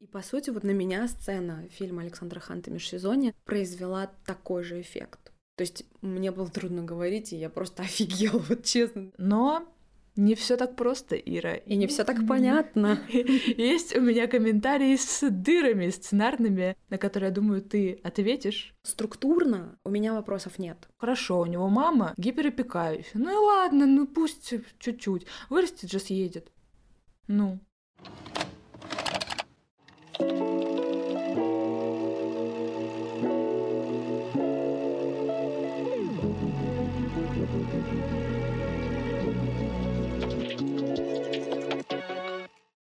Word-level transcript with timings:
И 0.00 0.06
по 0.06 0.22
сути, 0.22 0.50
вот 0.50 0.62
на 0.62 0.70
меня 0.70 1.08
сцена 1.08 1.68
фильма 1.70 2.02
Александра 2.02 2.38
Ханта 2.38 2.70
«Межсезонье» 2.70 3.34
произвела 3.44 4.10
такой 4.24 4.62
же 4.62 4.80
эффект. 4.80 5.32
То 5.56 5.62
есть 5.62 5.84
мне 6.02 6.30
было 6.30 6.48
трудно 6.48 6.84
говорить, 6.84 7.32
и 7.32 7.36
я 7.36 7.50
просто 7.50 7.82
офигела, 7.84 8.38
вот 8.38 8.64
честно. 8.64 9.10
Но 9.18 9.66
не 10.14 10.36
все 10.36 10.56
так 10.56 10.76
просто, 10.76 11.16
Ира. 11.16 11.54
И 11.54 11.74
не 11.74 11.88
все 11.88 12.04
так 12.04 12.26
понятно. 12.28 13.00
Есть 13.08 13.96
у 13.96 14.00
меня 14.00 14.28
комментарии 14.28 14.94
с 14.94 15.28
дырами 15.30 15.90
сценарными, 15.90 16.76
на 16.90 16.98
которые, 16.98 17.30
я 17.30 17.34
думаю, 17.34 17.62
ты 17.62 18.00
ответишь. 18.04 18.74
Структурно 18.82 19.78
у 19.84 19.90
меня 19.90 20.14
вопросов 20.14 20.60
нет. 20.60 20.88
Хорошо, 20.96 21.40
у 21.40 21.46
него 21.46 21.68
мама 21.68 22.14
гиперопекающая. 22.16 23.12
Ну 23.14 23.32
и 23.32 23.36
ладно, 23.36 23.86
ну 23.86 24.06
пусть 24.06 24.54
чуть-чуть. 24.78 25.26
Вырастет 25.50 25.90
же 25.90 25.98
съедет. 25.98 26.52
Ну. 27.26 27.58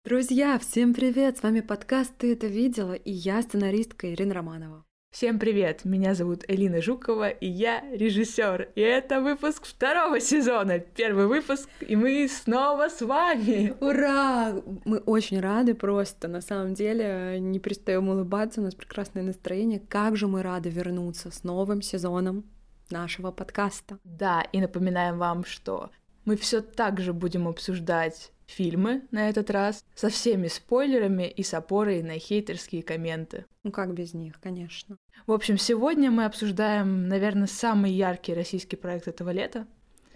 Друзья, 0.04 0.58
всем 0.58 0.94
привет! 0.94 1.38
С 1.38 1.44
вами 1.44 1.60
подкаст 1.60 2.12
«Ты 2.18 2.32
это 2.32 2.48
видела?» 2.48 2.94
и 2.94 3.12
я 3.12 3.40
сценаристка 3.42 4.12
Ирина 4.12 4.34
Романова. 4.34 4.84
Всем 5.12 5.38
привет! 5.38 5.84
Меня 5.84 6.14
зовут 6.14 6.42
Элина 6.48 6.80
Жукова, 6.80 7.28
и 7.28 7.46
я 7.46 7.82
режиссер. 7.92 8.70
И 8.74 8.80
это 8.80 9.20
выпуск 9.20 9.66
второго 9.66 10.20
сезона. 10.20 10.78
Первый 10.78 11.26
выпуск, 11.26 11.68
и 11.82 11.96
мы 11.96 12.26
снова 12.28 12.88
с 12.88 13.02
вами. 13.02 13.74
Ура! 13.80 14.54
Мы 14.86 15.00
очень 15.00 15.38
рады 15.38 15.74
просто. 15.74 16.28
На 16.28 16.40
самом 16.40 16.72
деле, 16.72 17.36
не 17.40 17.58
перестаем 17.58 18.08
улыбаться, 18.08 18.62
у 18.62 18.64
нас 18.64 18.74
прекрасное 18.74 19.22
настроение. 19.22 19.80
Как 19.86 20.16
же 20.16 20.28
мы 20.28 20.42
рады 20.42 20.70
вернуться 20.70 21.30
с 21.30 21.44
новым 21.44 21.82
сезоном 21.82 22.44
нашего 22.88 23.32
подкаста. 23.32 23.98
Да, 24.04 24.40
и 24.50 24.62
напоминаем 24.62 25.18
вам, 25.18 25.44
что 25.44 25.90
мы 26.24 26.38
все 26.38 26.62
так 26.62 27.00
же 27.00 27.12
будем 27.12 27.48
обсуждать 27.48 28.31
фильмы 28.46 29.02
на 29.10 29.28
этот 29.28 29.50
раз 29.50 29.84
со 29.94 30.08
всеми 30.08 30.48
спойлерами 30.48 31.28
и 31.28 31.42
с 31.42 31.54
опорой 31.54 32.02
на 32.02 32.18
хейтерские 32.18 32.82
комменты. 32.82 33.46
Ну 33.62 33.70
как 33.70 33.94
без 33.94 34.14
них, 34.14 34.40
конечно. 34.40 34.96
В 35.26 35.32
общем, 35.32 35.58
сегодня 35.58 36.10
мы 36.10 36.24
обсуждаем, 36.24 37.08
наверное, 37.08 37.46
самый 37.46 37.92
яркий 37.92 38.34
российский 38.34 38.76
проект 38.76 39.08
этого 39.08 39.30
лета. 39.30 39.66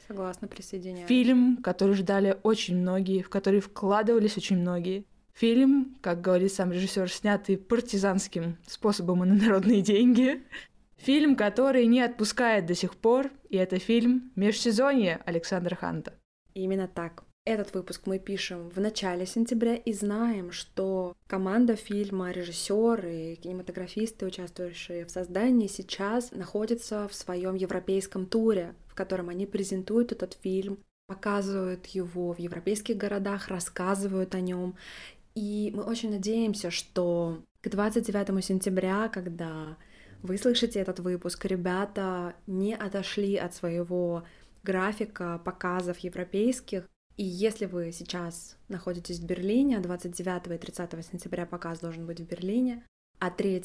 Согласна, 0.07 0.47
присоединяюсь. 0.47 1.09
Фильм, 1.09 1.59
который 1.59 1.95
ждали 1.95 2.39
очень 2.43 2.77
многие, 2.77 3.23
в 3.23 3.29
который 3.29 3.61
вкладывались 3.61 4.37
очень 4.37 4.59
многие. 4.59 5.05
Фильм, 5.33 5.97
как 6.01 6.23
говорит 6.23 6.53
сам 6.53 6.73
режиссер, 6.73 7.11
снятый 7.11 7.59
партизанским 7.59 8.57
способом 8.67 9.25
и 9.25 9.27
на 9.27 9.35
народные 9.35 9.83
деньги. 9.83 10.43
Фильм, 10.97 11.37
который 11.37 11.87
не 11.87 12.01
отпускает 12.01 12.65
до 12.67 12.75
сих 12.75 12.97
пор, 12.97 13.31
и 13.51 13.57
это 13.57 13.79
фильм 13.79 14.33
«Межсезонье» 14.35 15.21
Александра 15.27 15.75
Ханта. 15.75 16.15
Именно 16.55 16.89
так. 16.89 17.26
Этот 17.47 17.73
выпуск 17.75 18.03
мы 18.07 18.19
пишем 18.19 18.71
в 18.71 18.81
начале 18.81 19.25
сентября 19.25 19.77
и 19.77 19.93
знаем, 19.93 20.51
что 20.51 21.15
команда 21.29 21.77
фильма, 21.77 22.33
режиссеры, 22.33 23.37
кинематографисты, 23.41 24.27
участвующие 24.27 25.07
в 25.07 25.13
создании, 25.13 25.69
сейчас 25.69 26.33
находятся 26.33 27.07
в 27.07 27.15
своем 27.15 27.55
европейском 27.55 28.27
туре, 28.27 28.75
в 28.89 28.97
котором 28.97 29.29
они 29.29 29.47
презентуют 29.47 30.11
этот 30.11 30.37
фильм, 30.43 30.79
показывают 31.07 31.87
его 31.87 32.33
в 32.33 32.41
европейских 32.41 32.97
городах, 32.97 33.47
рассказывают 33.47 34.35
о 34.35 34.41
нем. 34.41 34.75
И 35.37 35.73
мы 35.73 35.85
очень 35.85 36.11
надеемся, 36.11 36.73
что 36.73 37.45
к 37.61 37.69
29 37.69 38.45
сентября, 38.45 39.09
когда 39.09 39.77
вы 40.21 40.37
слышите 40.37 40.81
этот 40.81 40.99
выпуск, 40.99 41.45
ребята 41.45 42.35
не 42.49 42.75
отошли 42.75 43.37
от 43.37 43.55
своего 43.55 44.25
графика 44.65 45.41
показов 45.45 45.99
европейских, 46.01 46.89
и 47.17 47.25
если 47.25 47.67
вы 47.67 47.93
сейчас 47.93 48.57
находитесь 48.69 49.21
в 49.21 49.25
Берлине, 49.25 49.81
29 49.81 50.47
и 50.49 50.59
30 50.59 51.07
сентября 51.07 51.47
показ 51.47 51.81
должен 51.81 52.07
быть 52.07 52.21
в 52.21 52.27
Берлине, 52.27 52.85
а 53.19 53.31
3 53.31 53.63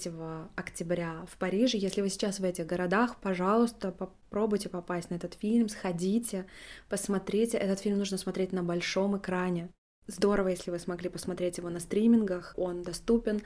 октября 0.56 1.26
в 1.30 1.38
Париже. 1.38 1.78
Если 1.78 2.02
вы 2.02 2.10
сейчас 2.10 2.40
в 2.40 2.44
этих 2.46 2.66
городах, 2.66 3.20
пожалуйста, 3.20 3.92
попробуйте 3.92 4.70
попасть 4.70 5.10
на 5.10 5.16
этот 5.16 5.34
фильм, 5.34 5.68
сходите, 5.68 6.46
посмотрите. 6.88 7.58
Этот 7.58 7.82
фильм 7.82 7.98
нужно 7.98 8.18
смотреть 8.18 8.54
на 8.54 8.64
большом 8.64 9.18
экране. 9.18 9.70
Здорово, 10.08 10.50
если 10.50 10.72
вы 10.72 10.80
смогли 10.80 11.10
посмотреть 11.10 11.58
его 11.58 11.70
на 11.70 11.80
стримингах, 11.80 12.54
он 12.56 12.84
доступен, 12.84 13.42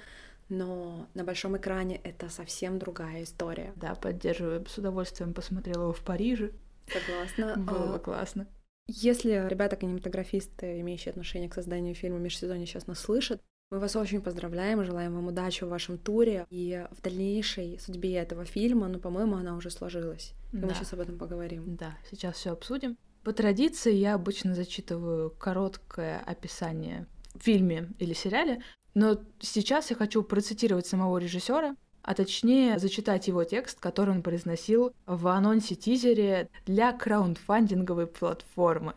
но 0.50 1.08
на 1.16 1.24
большом 1.24 1.58
экране 1.58 2.00
это 2.04 2.30
совсем 2.30 2.78
другая 2.78 3.24
история. 3.24 3.74
Да, 3.76 3.96
поддерживаю, 3.96 4.64
с 4.68 4.78
удовольствием 4.78 5.34
посмотрела 5.34 5.84
его 5.84 5.94
в 5.94 6.02
Париже. 6.02 6.52
Согласна. 6.88 7.56
Было 7.58 7.94
бы 7.94 8.00
классно. 8.00 8.48
Если 8.88 9.48
ребята-кинематографисты, 9.48 10.80
имеющие 10.82 11.12
отношение 11.12 11.50
к 11.50 11.54
созданию 11.54 11.96
фильма 11.96 12.20
«Межсезонье» 12.20 12.68
сейчас 12.68 12.88
нас 12.88 13.00
слышат, 13.00 13.42
мы 13.72 13.80
вас 13.80 13.96
очень 13.96 14.22
поздравляем 14.22 14.86
желаем 14.86 15.16
вам 15.16 15.28
удачи 15.28 15.64
в 15.64 15.70
вашем 15.70 15.98
туре 15.98 16.46
и 16.52 16.86
в 16.92 17.02
дальнейшей 17.02 17.80
судьбе 17.80 18.14
этого 18.14 18.46
фильма. 18.46 18.88
Ну, 18.88 19.00
по-моему, 19.00 19.38
она 19.38 19.56
уже 19.56 19.72
сложилась. 19.72 20.34
И 20.54 20.58
да. 20.58 20.68
мы 20.68 20.74
сейчас 20.76 20.94
об 20.94 21.00
этом 21.00 21.18
поговорим. 21.18 21.76
Да, 21.76 21.98
сейчас 22.10 22.36
все 22.36 22.52
обсудим. 22.52 22.96
По 23.24 23.34
традиции 23.34 23.92
я 23.92 24.14
обычно 24.14 24.54
зачитываю 24.54 25.32
короткое 25.32 26.20
описание 26.20 27.08
в 27.34 27.40
фильме 27.44 27.90
или 27.98 28.14
сериале, 28.14 28.62
но 28.94 29.20
сейчас 29.40 29.90
я 29.90 29.96
хочу 29.96 30.22
процитировать 30.22 30.86
самого 30.86 31.18
режиссера, 31.18 31.76
а 32.06 32.14
точнее 32.14 32.78
зачитать 32.78 33.28
его 33.28 33.44
текст, 33.44 33.80
который 33.80 34.12
он 34.12 34.22
произносил 34.22 34.94
в 35.08 35.28
анонсе-тизере 35.28 36.50
для 36.68 36.94
краундфандинговой 36.94 38.06
платформы. 38.06 38.94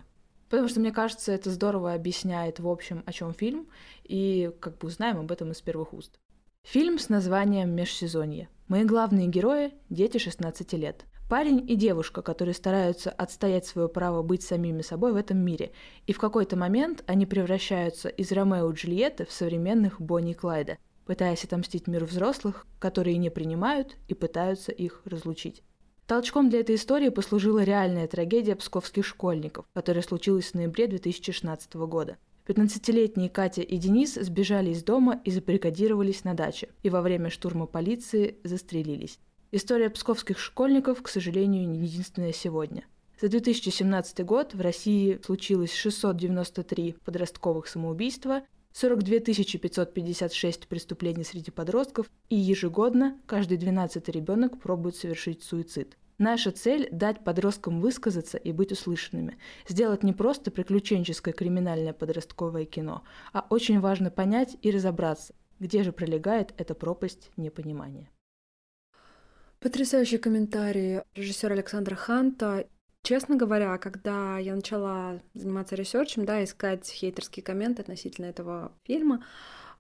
Потому 0.50 0.68
что, 0.68 0.80
мне 0.80 0.92
кажется, 0.92 1.32
это 1.32 1.50
здорово 1.50 1.94
объясняет, 1.94 2.60
в 2.60 2.68
общем, 2.68 3.02
о 3.06 3.12
чем 3.12 3.32
фильм, 3.32 3.66
и 4.04 4.50
как 4.60 4.76
бы 4.76 4.88
узнаем 4.88 5.18
об 5.20 5.32
этом 5.32 5.52
из 5.52 5.60
первых 5.62 5.94
уст. 5.94 6.18
Фильм 6.64 6.98
с 6.98 7.08
названием 7.08 7.70
«Межсезонье». 7.70 8.50
Мои 8.68 8.84
главные 8.84 9.26
герои– 9.26 9.72
дети 9.88 10.18
16 10.18 10.74
лет. 10.74 11.06
Парень 11.30 11.64
и 11.66 11.76
девушка, 11.76 12.20
которые 12.20 12.54
стараются 12.54 13.10
отстоять 13.10 13.66
свое 13.66 13.88
право 13.88 14.22
быть 14.22 14.42
самими 14.42 14.82
собой 14.82 15.12
в 15.12 15.16
этом 15.16 15.38
мире, 15.38 15.72
и 16.06 16.12
в 16.12 16.18
какой-то 16.18 16.56
момент 16.56 17.04
они 17.06 17.24
превращаются 17.24 18.10
из 18.10 18.32
Ромео 18.32 18.70
и 18.70 18.74
Джульетты 18.74 19.24
в 19.24 19.32
современных 19.32 19.98
Бонни 19.98 20.32
и 20.32 20.34
Клайда– 20.34 20.76
пытаясь 21.08 21.42
отомстить 21.42 21.86
миру 21.86 22.04
взрослых, 22.04 22.66
которые 22.78 23.16
не 23.16 23.30
принимают 23.30 23.96
и 24.08 24.14
пытаются 24.14 24.72
их 24.72 25.00
разлучить. 25.06 25.62
Толчком 26.06 26.50
для 26.50 26.60
этой 26.60 26.74
истории 26.74 27.08
послужила 27.08 27.64
реальная 27.64 28.06
трагедия 28.06 28.54
псковских 28.54 29.06
школьников, 29.06 29.64
которая 29.72 30.02
случилась 30.02 30.50
в 30.50 30.54
ноябре 30.54 30.86
2016 30.86 31.74
года. 31.76 32.18
15-летние 32.46 33.30
Катя 33.30 33.62
и 33.62 33.78
Денис 33.78 34.16
сбежали 34.16 34.68
из 34.70 34.82
дома 34.82 35.22
и 35.24 35.30
забаррикадировались 35.30 36.24
на 36.24 36.34
даче, 36.34 36.68
и 36.82 36.90
во 36.90 37.00
время 37.00 37.30
штурма 37.30 37.64
полиции 37.64 38.36
застрелились. 38.44 39.18
История 39.50 39.88
псковских 39.88 40.38
школьников, 40.38 41.00
к 41.02 41.08
сожалению, 41.08 41.66
не 41.66 41.78
единственная 41.80 42.32
сегодня. 42.32 42.84
За 43.18 43.28
2017 43.28 44.26
год 44.26 44.52
в 44.52 44.60
России 44.60 45.18
случилось 45.24 45.72
693 45.72 46.96
подростковых 47.02 47.66
самоубийства 47.66 48.42
42 48.72 49.20
556 49.20 50.68
преступлений 50.68 51.24
среди 51.24 51.50
подростков, 51.50 52.10
и 52.28 52.36
ежегодно 52.36 53.20
каждый 53.26 53.56
12 53.58 54.08
ребенок 54.08 54.60
пробует 54.60 54.96
совершить 54.96 55.42
суицид. 55.42 55.96
Наша 56.18 56.50
цель– 56.50 56.88
дать 56.92 57.22
подросткам 57.22 57.80
высказаться 57.80 58.38
и 58.38 58.50
быть 58.50 58.72
услышанными. 58.72 59.38
Сделать 59.68 60.02
не 60.02 60.12
просто 60.12 60.50
приключенческое 60.50 61.32
криминальное 61.32 61.92
подростковое 61.92 62.64
кино, 62.64 63.04
а 63.32 63.46
очень 63.50 63.78
важно 63.78 64.10
понять 64.10 64.56
и 64.62 64.72
разобраться, 64.72 65.34
где 65.60 65.84
же 65.84 65.92
пролегает 65.92 66.52
эта 66.58 66.74
пропасть 66.74 67.30
непонимания. 67.36 68.10
Потрясающий 69.60 70.18
комментарий 70.18 71.02
режиссера 71.14 71.54
Александра 71.54 71.94
Ханта. 71.94 72.68
Честно 73.08 73.36
говоря, 73.36 73.78
когда 73.78 74.36
я 74.36 74.54
начала 74.54 75.18
заниматься 75.32 75.74
ресерчем, 75.74 76.26
да, 76.26 76.44
искать 76.44 76.86
хейтерские 76.86 77.42
комменты 77.42 77.80
относительно 77.80 78.26
этого 78.26 78.72
фильма, 78.84 79.24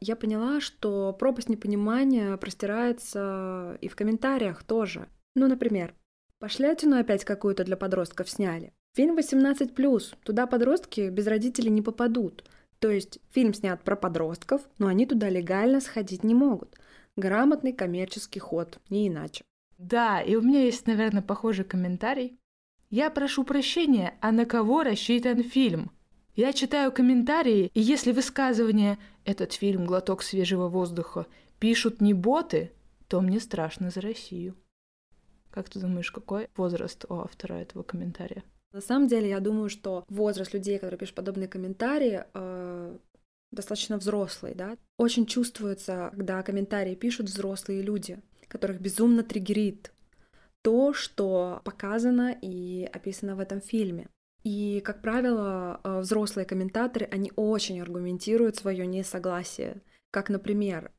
я 0.00 0.16
поняла, 0.16 0.62
что 0.62 1.12
пропасть 1.12 1.50
непонимания 1.50 2.34
простирается 2.38 3.76
и 3.82 3.88
в 3.88 3.96
комментариях 3.96 4.62
тоже. 4.64 5.08
Ну, 5.34 5.46
например, 5.46 5.94
пошлятину 6.38 6.96
опять 6.98 7.26
какую-то 7.26 7.64
для 7.64 7.76
подростков 7.76 8.30
сняли. 8.30 8.72
Фильм 8.94 9.18
18+, 9.18 10.16
туда 10.24 10.46
подростки 10.46 11.10
без 11.10 11.26
родителей 11.26 11.68
не 11.68 11.82
попадут. 11.82 12.48
То 12.78 12.88
есть 12.88 13.18
фильм 13.30 13.52
снят 13.52 13.78
про 13.84 13.94
подростков, 13.94 14.62
но 14.78 14.86
они 14.86 15.04
туда 15.04 15.28
легально 15.28 15.82
сходить 15.82 16.24
не 16.24 16.34
могут. 16.34 16.78
Грамотный 17.14 17.74
коммерческий 17.74 18.40
ход, 18.40 18.78
не 18.88 19.08
иначе. 19.08 19.44
Да, 19.76 20.22
и 20.22 20.34
у 20.34 20.40
меня 20.40 20.64
есть, 20.64 20.86
наверное, 20.86 21.20
похожий 21.20 21.66
комментарий. 21.66 22.37
Я 22.90 23.10
прошу 23.10 23.44
прощения, 23.44 24.14
а 24.22 24.32
на 24.32 24.46
кого 24.46 24.82
рассчитан 24.82 25.42
фильм? 25.42 25.90
Я 26.34 26.54
читаю 26.54 26.90
комментарии, 26.90 27.70
и 27.74 27.80
если 27.80 28.12
высказывание 28.12 28.96
«этот 29.26 29.52
фильм– 29.52 29.84
глоток 29.86 30.22
свежего 30.22 30.68
воздуха» 30.68 31.26
пишут 31.58 32.00
не 32.00 32.14
боты, 32.14 32.72
то 33.08 33.20
мне 33.20 33.40
страшно 33.40 33.90
за 33.90 34.00
Россию. 34.00 34.54
Как 35.50 35.68
ты 35.68 35.80
думаешь, 35.80 36.10
какой 36.10 36.48
возраст 36.56 37.04
у 37.10 37.16
автора 37.16 37.54
этого 37.54 37.82
комментария? 37.82 38.42
На 38.72 38.80
самом 38.80 39.06
деле, 39.06 39.28
я 39.28 39.40
думаю, 39.40 39.68
что 39.68 40.04
возраст 40.08 40.54
людей, 40.54 40.78
которые 40.78 40.98
пишут 40.98 41.16
подобные 41.16 41.48
комментарии, 41.48 42.24
э, 42.32 42.96
достаточно 43.50 43.98
взрослый, 43.98 44.54
да. 44.54 44.78
Очень 44.96 45.26
чувствуется, 45.26 46.10
когда 46.14 46.42
комментарии 46.42 46.94
пишут 46.94 47.26
взрослые 47.26 47.82
люди, 47.82 48.22
которых 48.48 48.80
безумно 48.80 49.22
триггерит 49.22 49.92
то, 50.62 50.92
что 50.92 51.60
показано 51.64 52.36
и 52.40 52.88
описано 52.92 53.36
в 53.36 53.40
этом 53.40 53.60
фильме. 53.60 54.08
И, 54.44 54.80
как 54.84 55.02
правило, 55.02 55.80
э, 55.82 56.00
взрослые 56.00 56.46
комментаторы, 56.46 57.06
они 57.10 57.32
очень 57.36 57.80
аргументируют 57.80 58.56
свое 58.56 58.86
несогласие. 58.86 59.82
Как, 60.10 60.30
например, 60.30 60.92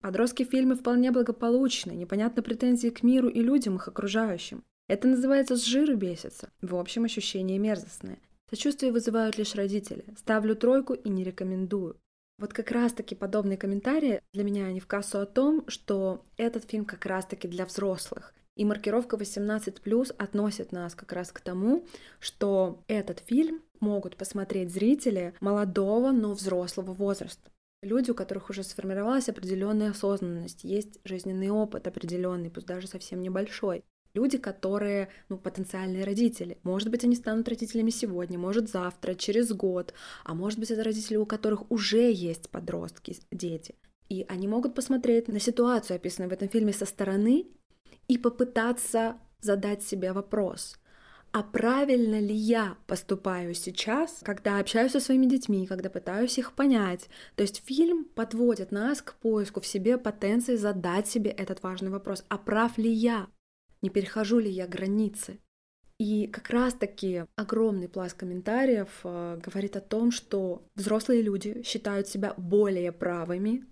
подростки 0.00 0.44
в 0.44 0.50
фильме 0.50 0.74
вполне 0.74 1.10
благополучны, 1.10 1.92
непонятны 1.92 2.42
претензии 2.42 2.88
к 2.88 3.02
миру 3.02 3.28
и 3.28 3.40
людям 3.40 3.76
их 3.76 3.88
окружающим. 3.88 4.64
Это 4.88 5.06
называется 5.06 5.56
«с 5.56 5.64
жиру 5.64 5.96
бесится». 5.96 6.50
В 6.62 6.74
общем, 6.74 7.04
ощущения 7.04 7.58
мерзостные. 7.58 8.18
Сочувствие 8.48 8.90
вызывают 8.90 9.36
лишь 9.36 9.54
родители. 9.54 10.04
Ставлю 10.16 10.56
тройку 10.56 10.94
и 10.94 11.08
не 11.10 11.22
рекомендую. 11.22 12.00
Вот 12.38 12.52
как 12.52 12.70
раз-таки 12.70 13.14
подобные 13.14 13.58
комментарии 13.58 14.22
для 14.32 14.44
меня 14.44 14.66
они 14.66 14.80
в 14.80 14.86
кассу 14.86 15.20
о 15.20 15.26
том, 15.26 15.68
что 15.68 16.24
этот 16.36 16.64
фильм 16.64 16.84
как 16.84 17.04
раз-таки 17.04 17.48
для 17.48 17.66
взрослых. 17.66 18.32
И 18.58 18.64
маркировка 18.64 19.16
18+, 19.16 20.14
относит 20.18 20.72
нас 20.72 20.96
как 20.96 21.12
раз 21.12 21.30
к 21.30 21.38
тому, 21.38 21.86
что 22.18 22.82
этот 22.88 23.20
фильм 23.20 23.62
могут 23.78 24.16
посмотреть 24.16 24.72
зрители 24.72 25.32
молодого, 25.40 26.10
но 26.10 26.32
взрослого 26.32 26.92
возраста. 26.92 27.52
Люди, 27.82 28.10
у 28.10 28.14
которых 28.14 28.50
уже 28.50 28.64
сформировалась 28.64 29.28
определенная 29.28 29.90
осознанность, 29.90 30.64
есть 30.64 30.98
жизненный 31.04 31.50
опыт 31.50 31.86
определенный, 31.86 32.50
пусть 32.50 32.66
даже 32.66 32.88
совсем 32.88 33.22
небольшой. 33.22 33.84
Люди, 34.12 34.38
которые, 34.38 35.10
ну, 35.28 35.38
потенциальные 35.38 36.02
родители. 36.02 36.58
Может 36.64 36.90
быть, 36.90 37.04
они 37.04 37.14
станут 37.14 37.48
родителями 37.48 37.90
сегодня, 37.90 38.40
может, 38.40 38.68
завтра, 38.68 39.14
через 39.14 39.52
год. 39.52 39.94
А 40.24 40.34
может 40.34 40.58
быть, 40.58 40.72
это 40.72 40.82
родители, 40.82 41.16
у 41.16 41.26
которых 41.26 41.70
уже 41.70 42.10
есть 42.10 42.50
подростки, 42.50 43.16
дети. 43.30 43.76
И 44.08 44.24
они 44.28 44.48
могут 44.48 44.74
посмотреть 44.74 45.28
на 45.28 45.38
ситуацию, 45.38 45.94
описанную 45.94 46.30
в 46.30 46.32
этом 46.32 46.48
фильме, 46.48 46.72
со 46.72 46.86
стороны 46.86 47.46
и 48.08 48.18
попытаться 48.18 49.16
задать 49.40 49.82
себе 49.82 50.12
вопрос, 50.12 50.78
а 51.30 51.42
правильно 51.42 52.18
ли 52.18 52.34
я 52.34 52.76
поступаю 52.86 53.54
сейчас, 53.54 54.20
когда 54.22 54.58
общаюсь 54.58 54.92
со 54.92 55.00
своими 55.00 55.26
детьми, 55.26 55.66
когда 55.66 55.90
пытаюсь 55.90 56.38
их 56.38 56.52
понять. 56.54 57.08
То 57.36 57.42
есть 57.42 57.62
фильм 57.66 58.04
подводит 58.04 58.72
нас 58.72 59.02
к 59.02 59.14
поиску 59.14 59.60
в 59.60 59.66
себе 59.66 59.98
потенции 59.98 60.56
задать 60.56 61.06
себе 61.06 61.30
этот 61.30 61.62
важный 61.62 61.90
вопрос, 61.90 62.24
а 62.28 62.38
прав 62.38 62.78
ли 62.78 62.90
я 62.90 63.28
не 63.82 63.90
перехожу 63.90 64.38
ли 64.38 64.50
я 64.50 64.66
границы. 64.66 65.38
И 65.98 66.28
как 66.28 66.48
раз-таки 66.50 67.24
огромный 67.36 67.88
пласт 67.88 68.16
комментариев 68.16 68.88
э, 69.02 69.40
говорит 69.44 69.76
о 69.76 69.80
том, 69.80 70.12
что 70.12 70.62
взрослые 70.76 71.22
люди 71.22 71.62
считают 71.64 72.06
себя 72.06 72.34
более 72.36 72.92
правыми 72.92 73.66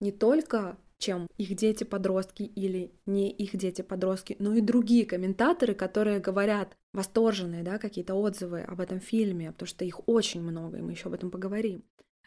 не 0.00 0.10
только 0.10 0.76
чем 1.02 1.26
их 1.36 1.54
дети-подростки 1.56 2.44
или 2.44 2.92
не 3.06 3.30
их 3.30 3.56
дети-подростки, 3.56 4.36
но 4.38 4.54
и 4.54 4.60
другие 4.60 5.04
комментаторы, 5.04 5.74
которые 5.74 6.20
говорят 6.20 6.76
восторженные, 6.92 7.64
да, 7.64 7.78
какие-то 7.78 8.14
отзывы 8.14 8.60
об 8.60 8.80
этом 8.80 9.00
фильме, 9.00 9.50
потому 9.50 9.66
что 9.66 9.84
их 9.84 10.00
очень 10.06 10.42
много, 10.42 10.78
и 10.78 10.80
мы 10.80 10.92
еще 10.92 11.08
об 11.08 11.14
этом 11.14 11.30
поговорим. 11.30 11.82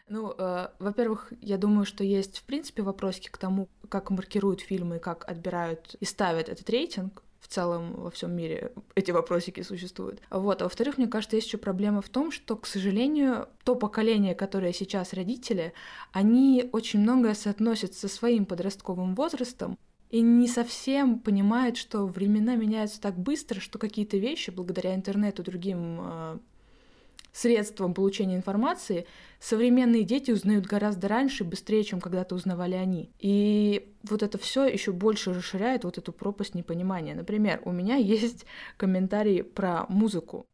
Ну, 0.08 0.32
э, 0.38 0.68
во-первых, 0.78 1.32
я 1.40 1.56
думаю, 1.56 1.84
что 1.84 2.04
есть, 2.04 2.38
в 2.38 2.44
принципе, 2.44 2.82
вопросики 2.82 3.28
к 3.28 3.38
тому, 3.38 3.68
как 3.88 4.10
маркируют 4.10 4.60
фильмы, 4.60 4.98
как 4.98 5.28
отбирают 5.28 5.96
и 5.98 6.04
ставят 6.04 6.48
этот 6.48 6.68
рейтинг. 6.70 7.24
В 7.46 7.48
целом 7.48 7.92
во 7.94 8.10
всем 8.10 8.32
мире 8.32 8.72
эти 8.96 9.12
вопросики 9.12 9.60
существуют. 9.62 10.20
Вот. 10.30 10.62
А 10.62 10.64
во-вторых, 10.64 10.98
мне 10.98 11.06
кажется, 11.06 11.36
есть 11.36 11.46
еще 11.46 11.58
проблема 11.58 12.02
в 12.02 12.08
том, 12.08 12.32
что, 12.32 12.56
к 12.56 12.66
сожалению, 12.66 13.48
то 13.62 13.76
поколение, 13.76 14.34
которое 14.34 14.72
сейчас 14.72 15.12
родители, 15.12 15.72
они 16.10 16.68
очень 16.72 16.98
многое 17.00 17.34
соотносят 17.34 17.94
со 17.94 18.08
своим 18.08 18.46
подростковым 18.46 19.14
возрастом, 19.14 19.78
и 20.10 20.20
не 20.20 20.48
совсем 20.48 21.20
понимают, 21.20 21.76
что 21.76 22.06
времена 22.06 22.56
меняются 22.56 23.00
так 23.00 23.16
быстро, 23.16 23.60
что 23.60 23.78
какие-то 23.78 24.16
вещи, 24.16 24.50
благодаря 24.50 24.96
интернету, 24.96 25.44
другим 25.44 26.00
э, 26.00 26.38
средством 27.36 27.92
получения 27.92 28.36
информации 28.36 29.06
современные 29.40 30.04
дети 30.04 30.30
узнают 30.30 30.64
гораздо 30.64 31.08
раньше 31.08 31.44
и 31.44 31.46
быстрее, 31.46 31.84
чем 31.84 32.00
когда-то 32.00 32.34
узнавали 32.34 32.74
они. 32.74 33.10
И 33.18 33.94
вот 34.04 34.22
это 34.22 34.38
все 34.38 34.64
еще 34.64 34.92
больше 34.92 35.34
расширяет 35.34 35.84
вот 35.84 35.98
эту 35.98 36.12
пропасть 36.12 36.54
непонимания. 36.54 37.14
Например, 37.14 37.60
у 37.64 37.72
меня 37.72 37.96
есть 37.96 38.46
комментарий 38.76 39.44
про 39.44 39.84
музыку. 39.88 40.46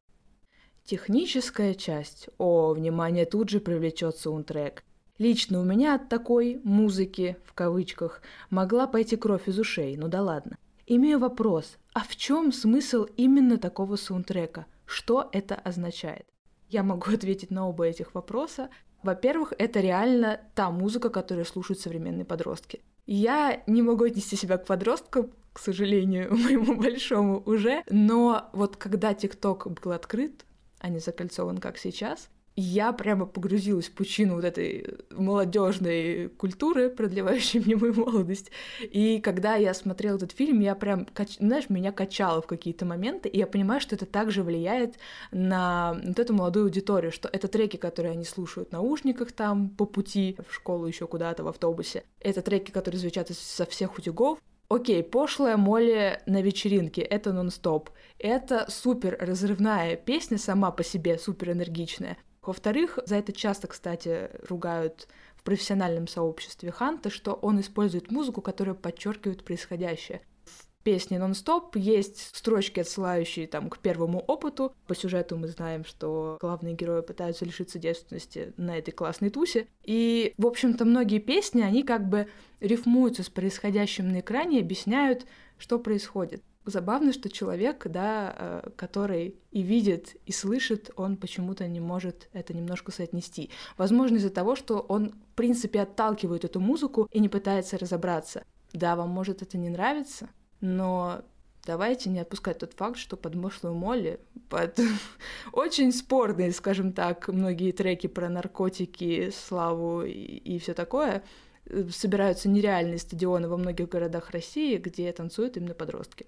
Техническая 0.84 1.74
часть. 1.74 2.28
О, 2.38 2.74
внимание, 2.74 3.26
тут 3.26 3.48
же 3.50 3.60
привлечет 3.60 4.16
саундтрек. 4.16 4.82
Лично 5.18 5.60
у 5.60 5.64
меня 5.64 5.94
от 5.94 6.08
такой 6.08 6.60
«музыки», 6.64 7.36
в 7.44 7.52
кавычках, 7.52 8.22
могла 8.50 8.88
пойти 8.88 9.14
кровь 9.16 9.46
из 9.46 9.58
ушей, 9.58 9.96
ну 9.96 10.08
да 10.08 10.20
ладно. 10.20 10.58
Имею 10.86 11.20
вопрос, 11.20 11.78
а 11.94 12.00
в 12.00 12.16
чем 12.16 12.50
смысл 12.50 13.06
именно 13.16 13.58
такого 13.58 13.94
саундтрека? 13.94 14.66
Что 14.84 15.28
это 15.32 15.54
означает? 15.54 16.31
Я 16.72 16.82
могу 16.82 17.10
ответить 17.14 17.50
на 17.50 17.68
оба 17.68 17.84
этих 17.84 18.14
вопроса. 18.14 18.70
Во-первых, 19.02 19.52
это 19.58 19.80
реально 19.80 20.40
та 20.54 20.70
музыка, 20.70 21.10
которую 21.10 21.44
слушают 21.44 21.80
современные 21.80 22.24
подростки. 22.24 22.80
Я 23.06 23.62
не 23.66 23.82
могу 23.82 24.04
отнести 24.04 24.36
себя 24.36 24.58
к 24.58 24.66
подросткам, 24.66 25.32
к 25.52 25.58
сожалению, 25.58 26.32
моему 26.36 26.76
большому 26.76 27.42
уже, 27.44 27.82
но 27.90 28.48
вот 28.52 28.76
когда 28.76 29.12
ТикТок 29.12 29.66
был 29.82 29.92
открыт, 29.92 30.46
а 30.78 30.88
не 30.88 30.98
закольцован, 30.98 31.58
как 31.58 31.78
сейчас, 31.78 32.28
я 32.56 32.92
прямо 32.92 33.26
погрузилась 33.26 33.88
в 33.88 33.92
пучину 33.92 34.34
вот 34.34 34.44
этой 34.44 34.98
молодежной 35.10 36.28
культуры, 36.36 36.90
продлевающей 36.90 37.60
мне 37.60 37.76
мою 37.76 37.94
молодость. 37.94 38.50
И 38.80 39.20
когда 39.20 39.54
я 39.54 39.74
смотрела 39.74 40.16
этот 40.16 40.32
фильм, 40.32 40.60
я 40.60 40.74
прям, 40.74 41.06
знаешь, 41.38 41.70
меня 41.70 41.92
качало 41.92 42.42
в 42.42 42.46
какие-то 42.46 42.84
моменты, 42.84 43.28
и 43.28 43.38
я 43.38 43.46
понимаю, 43.46 43.80
что 43.80 43.94
это 43.94 44.06
также 44.06 44.42
влияет 44.42 44.96
на 45.30 45.98
вот 46.04 46.18
эту 46.18 46.34
молодую 46.34 46.66
аудиторию, 46.66 47.12
что 47.12 47.28
это 47.32 47.48
треки, 47.48 47.76
которые 47.76 48.12
они 48.12 48.24
слушают 48.24 48.70
в 48.70 48.72
наушниках 48.72 49.32
там 49.32 49.70
по 49.70 49.86
пути 49.86 50.36
в 50.48 50.54
школу 50.54 50.86
еще 50.86 51.06
куда-то 51.06 51.44
в 51.44 51.48
автобусе. 51.48 52.04
Это 52.20 52.42
треки, 52.42 52.70
которые 52.70 53.00
звучат 53.00 53.30
со 53.30 53.66
всех 53.66 53.98
утюгов, 53.98 54.38
Окей, 54.68 55.02
пошлая 55.02 55.58
Молли 55.58 56.18
на 56.24 56.40
вечеринке, 56.40 57.02
это 57.02 57.34
нон-стоп. 57.34 57.90
Это 58.18 58.64
супер 58.70 59.18
разрывная 59.20 59.96
песня 59.96 60.38
сама 60.38 60.70
по 60.70 60.82
себе, 60.82 61.18
супер 61.18 61.50
энергичная. 61.50 62.16
Во-вторых, 62.42 62.98
за 63.06 63.16
это 63.16 63.32
часто, 63.32 63.68
кстати, 63.68 64.30
ругают 64.48 65.06
в 65.36 65.44
профессиональном 65.44 66.08
сообществе 66.08 66.72
Ханта, 66.72 67.08
что 67.08 67.34
он 67.34 67.60
использует 67.60 68.10
музыку, 68.10 68.42
которая 68.42 68.74
подчеркивает 68.74 69.44
происходящее. 69.44 70.22
В 70.44 70.84
песне 70.84 71.20
«Нон-стоп» 71.20 71.76
есть 71.76 72.34
строчки, 72.34 72.80
отсылающие 72.80 73.46
там 73.46 73.70
к 73.70 73.78
первому 73.78 74.18
опыту. 74.18 74.74
По 74.88 74.96
сюжету 74.96 75.36
мы 75.36 75.46
знаем, 75.46 75.84
что 75.84 76.38
главные 76.40 76.74
герои 76.74 77.02
пытаются 77.02 77.44
лишиться 77.44 77.78
девственности 77.78 78.52
на 78.56 78.76
этой 78.76 78.90
классной 78.90 79.30
тусе. 79.30 79.68
И, 79.84 80.34
в 80.36 80.44
общем-то, 80.44 80.84
многие 80.84 81.20
песни, 81.20 81.62
они 81.62 81.84
как 81.84 82.08
бы 82.08 82.26
рифмуются 82.58 83.22
с 83.22 83.28
происходящим 83.28 84.08
на 84.08 84.18
экране 84.18 84.58
и 84.58 84.62
объясняют, 84.62 85.26
что 85.58 85.78
происходит 85.78 86.42
забавно, 86.64 87.12
что 87.12 87.28
человек, 87.28 87.86
да, 87.86 88.34
э, 88.36 88.70
который 88.76 89.36
и 89.50 89.62
видит, 89.62 90.16
и 90.26 90.32
слышит, 90.32 90.90
он 90.96 91.16
почему-то 91.16 91.66
не 91.66 91.80
может 91.80 92.28
это 92.32 92.54
немножко 92.54 92.92
соотнести. 92.92 93.50
Возможно, 93.76 94.16
из-за 94.16 94.30
того, 94.30 94.56
что 94.56 94.78
он, 94.78 95.10
в 95.10 95.34
принципе, 95.34 95.80
отталкивает 95.80 96.44
эту 96.44 96.60
музыку 96.60 97.08
и 97.10 97.20
не 97.20 97.28
пытается 97.28 97.78
разобраться. 97.78 98.44
Да, 98.72 98.96
вам 98.96 99.10
может 99.10 99.42
это 99.42 99.58
не 99.58 99.68
нравиться, 99.68 100.28
но 100.60 101.22
давайте 101.66 102.10
не 102.10 102.20
отпускать 102.20 102.58
тот 102.58 102.72
факт, 102.74 102.96
что 102.96 103.16
под 103.16 103.34
Мошлую 103.34 103.74
Молли, 103.74 104.20
под 104.48 104.78
очень 105.52 105.92
спорные, 105.92 106.52
скажем 106.52 106.92
так, 106.92 107.28
многие 107.28 107.72
треки 107.72 108.06
про 108.06 108.28
наркотики, 108.28 109.30
славу 109.30 110.02
и, 110.02 110.12
и 110.12 110.58
все 110.58 110.74
такое, 110.74 111.22
э, 111.66 111.84
собираются 111.90 112.48
нереальные 112.48 112.98
стадионы 112.98 113.48
во 113.48 113.56
многих 113.56 113.88
городах 113.88 114.30
России, 114.30 114.76
где 114.78 115.12
танцуют 115.12 115.56
именно 115.56 115.74
подростки. 115.74 116.26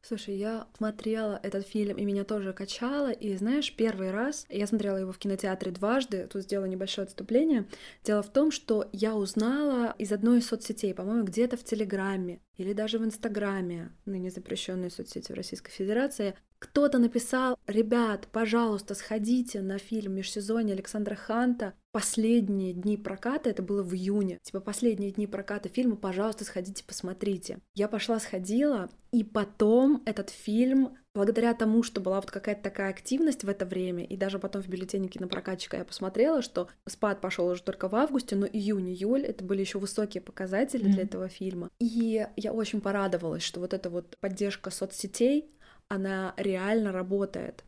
Слушай, 0.00 0.36
я 0.36 0.66
смотрела 0.76 1.40
этот 1.42 1.66
фильм, 1.66 1.96
и 1.96 2.04
меня 2.04 2.24
тоже 2.24 2.52
качало, 2.52 3.10
и 3.10 3.36
знаешь, 3.36 3.74
первый 3.74 4.10
раз 4.10 4.46
я 4.48 4.66
смотрела 4.66 4.96
его 4.96 5.12
в 5.12 5.18
кинотеатре 5.18 5.72
дважды, 5.72 6.26
тут 6.32 6.42
сделала 6.42 6.66
небольшое 6.66 7.04
отступление. 7.04 7.66
Дело 8.04 8.22
в 8.22 8.32
том, 8.32 8.50
что 8.50 8.88
я 8.92 9.14
узнала 9.16 9.94
из 9.98 10.12
одной 10.12 10.38
из 10.38 10.46
соцсетей, 10.46 10.94
по-моему, 10.94 11.24
где-то 11.24 11.56
в 11.56 11.64
Телеграме. 11.64 12.40
Или 12.58 12.72
даже 12.72 12.98
в 12.98 13.04
Инстаграме, 13.04 13.90
ныне 14.04 14.30
запрещенной 14.30 14.90
соцсети 14.90 15.32
в 15.32 15.36
Российской 15.36 15.70
Федерации, 15.70 16.34
кто-то 16.58 16.98
написал, 16.98 17.56
ребят, 17.68 18.26
пожалуйста, 18.32 18.96
сходите 18.96 19.62
на 19.62 19.78
фильм 19.78 20.14
межсезонье 20.14 20.74
Александра 20.74 21.14
Ханта. 21.14 21.74
Последние 21.92 22.72
дни 22.72 22.96
проката, 22.96 23.48
это 23.48 23.62
было 23.62 23.82
в 23.82 23.94
июне, 23.94 24.38
типа 24.42 24.60
последние 24.60 25.12
дни 25.12 25.28
проката 25.28 25.68
фильма, 25.68 25.94
пожалуйста, 25.96 26.44
сходите, 26.44 26.82
посмотрите. 26.84 27.60
Я 27.74 27.86
пошла, 27.86 28.18
сходила, 28.18 28.90
и 29.12 29.22
потом 29.22 30.02
этот 30.04 30.30
фильм, 30.30 30.98
благодаря 31.14 31.54
тому, 31.54 31.82
что 31.82 32.00
была 32.00 32.20
вот 32.20 32.30
какая-то 32.30 32.62
такая 32.62 32.90
активность 32.90 33.44
в 33.44 33.48
это 33.48 33.66
время, 33.66 34.04
и 34.04 34.16
даже 34.16 34.38
потом 34.38 34.62
в 34.62 34.68
бюллетене 34.68 35.08
кинопрокатчика 35.08 35.76
я 35.76 35.84
посмотрела, 35.84 36.42
что 36.42 36.68
спад 36.86 37.20
пошел 37.20 37.48
уже 37.48 37.62
только 37.62 37.88
в 37.88 37.94
августе, 37.94 38.36
но 38.36 38.46
июнь-июль 38.46 39.24
это 39.24 39.44
были 39.44 39.60
еще 39.60 39.78
высокие 39.78 40.20
показатели 40.20 40.84
mm-hmm. 40.84 40.92
для 40.92 41.02
этого 41.02 41.28
фильма. 41.28 41.70
И 41.78 42.26
я 42.36 42.52
очень 42.52 42.80
порадовалась, 42.80 43.42
что 43.42 43.60
вот 43.60 43.74
эта 43.74 43.90
вот 43.90 44.16
поддержка 44.20 44.70
соцсетей, 44.70 45.50
она 45.88 46.34
реально 46.36 46.92
работает. 46.92 47.64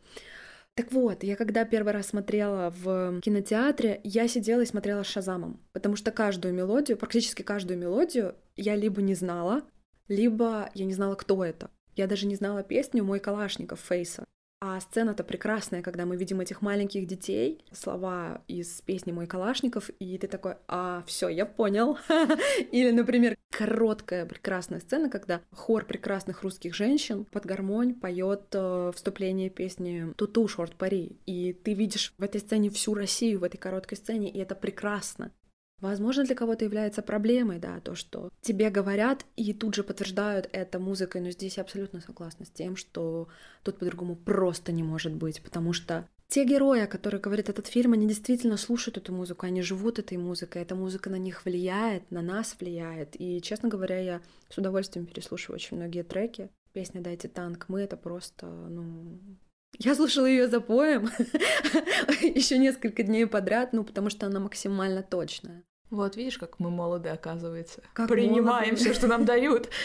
Так 0.75 0.93
вот, 0.93 1.25
я 1.25 1.37
когда 1.37 1.65
первый 1.65 1.93
раз 1.93 2.09
смотрела 2.09 2.73
в 2.77 3.21
кинотеатре, 3.21 4.01
я 4.05 4.29
сидела 4.29 4.61
и 4.61 4.67
смотрела 4.67 5.03
с 5.03 5.09
Шазамом, 5.09 5.61
потому 5.73 5.97
что 5.97 6.11
каждую 6.11 6.55
мелодию, 6.55 6.97
практически 6.97 7.43
каждую 7.43 7.79
мелодию 7.79 8.35
я 8.57 8.77
либо 8.77 9.03
не 9.03 9.15
знала, 9.15 9.63
либо 10.09 10.71
я 10.75 10.85
не 10.87 10.95
знала, 10.95 11.17
кто 11.17 11.45
это. 11.45 11.71
Я 12.01 12.07
даже 12.07 12.27
не 12.27 12.35
знала 12.35 12.63
песню 12.63 13.05
«Мой 13.05 13.21
Калашников» 13.21 13.79
Фейса. 13.81 14.25
А 14.63 14.81
сцена-то 14.81 15.23
прекрасная, 15.23 15.83
когда 15.83 16.07
мы 16.07 16.17
видим 16.17 16.41
этих 16.41 16.63
маленьких 16.63 17.07
детей, 17.07 17.63
слова 17.73 18.41
из 18.49 18.81
песни 18.81 19.13
«Мой 19.13 19.27
Калашников», 19.27 19.91
и 19.99 20.17
ты 20.17 20.27
такой, 20.27 20.55
а, 20.67 21.05
все, 21.07 21.29
я 21.29 21.45
понял. 21.45 21.99
Или, 22.73 22.91
например, 22.91 23.37
короткая 23.51 24.25
прекрасная 24.25 24.81
сцена, 24.81 25.11
когда 25.11 25.43
хор 25.53 25.85
прекрасных 25.85 26.43
русских 26.43 26.75
женщин 26.75 27.27
под 27.27 27.45
гармонь 27.45 27.95
поет 27.95 28.47
э, 28.55 28.93
вступление 28.95 29.51
песни 29.51 30.15
«Туту, 30.17 30.49
шорт 30.49 30.77
пари», 30.77 31.19
и 31.27 31.53
ты 31.53 31.75
видишь 31.75 32.15
в 32.17 32.23
этой 32.23 32.41
сцене 32.41 32.71
всю 32.71 32.95
Россию, 32.95 33.41
в 33.41 33.45
этой 33.45 33.59
короткой 33.59 33.99
сцене, 33.99 34.31
и 34.31 34.39
это 34.39 34.55
прекрасно. 34.55 35.33
Возможно, 35.81 36.25
для 36.25 36.35
кого-то 36.35 36.65
является 36.65 37.03
проблемой, 37.03 37.59
да, 37.59 37.81
то, 37.81 37.95
что 37.95 38.31
тебе 38.43 38.71
говорят 38.71 39.25
и 39.37 39.53
тут 39.55 39.75
же 39.75 39.83
подтверждают 39.83 40.49
это 40.53 40.79
музыкой, 40.79 41.21
но 41.21 41.31
здесь 41.31 41.57
я 41.57 41.63
абсолютно 41.63 42.01
согласна 42.01 42.45
с 42.45 42.51
тем, 42.51 42.77
что 42.77 43.29
тут 43.63 43.79
по-другому 43.79 44.15
просто 44.15 44.73
не 44.73 44.83
может 44.83 45.15
быть, 45.15 45.43
потому 45.43 45.73
что 45.73 46.07
те 46.29 46.45
герои, 46.45 46.87
которые 46.87 47.21
говорят 47.21 47.49
этот 47.49 47.67
фильм, 47.67 47.93
они 47.93 48.07
действительно 48.07 48.57
слушают 48.57 48.99
эту 48.99 49.13
музыку, 49.13 49.47
они 49.47 49.63
живут 49.63 49.99
этой 49.99 50.17
музыкой, 50.17 50.63
эта 50.63 50.77
музыка 50.77 51.11
на 51.11 51.17
них 51.17 51.45
влияет, 51.45 52.09
на 52.13 52.23
нас 52.23 52.55
влияет. 52.61 53.21
И, 53.21 53.43
честно 53.43 53.69
говоря, 53.69 53.99
я 53.99 54.21
с 54.49 54.57
удовольствием 54.57 55.07
переслушиваю 55.07 55.57
очень 55.57 55.77
многие 55.77 56.05
треки. 56.05 56.49
Песня 56.73 57.01
«Дайте 57.01 57.27
танк», 57.27 57.65
мы 57.67 57.81
это 57.81 57.97
просто, 57.97 58.47
ну, 58.47 59.19
я 59.79 59.95
слушала 59.95 60.27
ее 60.27 60.47
за 60.47 60.61
поем 60.61 61.11
еще 62.23 62.59
несколько 62.59 63.03
дней 63.03 63.27
подряд, 63.27 63.73
ну, 63.73 63.83
потому 63.83 64.11
что 64.11 64.27
она 64.27 64.39
максимально 64.39 65.03
точная. 65.03 65.65
Вот 65.91 66.17
видишь, 66.17 66.39
как 66.39 66.61
мы 66.61 66.71
молоды, 66.71 67.09
оказывается. 67.09 67.83
Как 67.93 68.09
Принимаем 68.09 68.77
все, 68.77 68.95
что 68.95 69.07
нам 69.07 69.25
дают. 69.25 69.69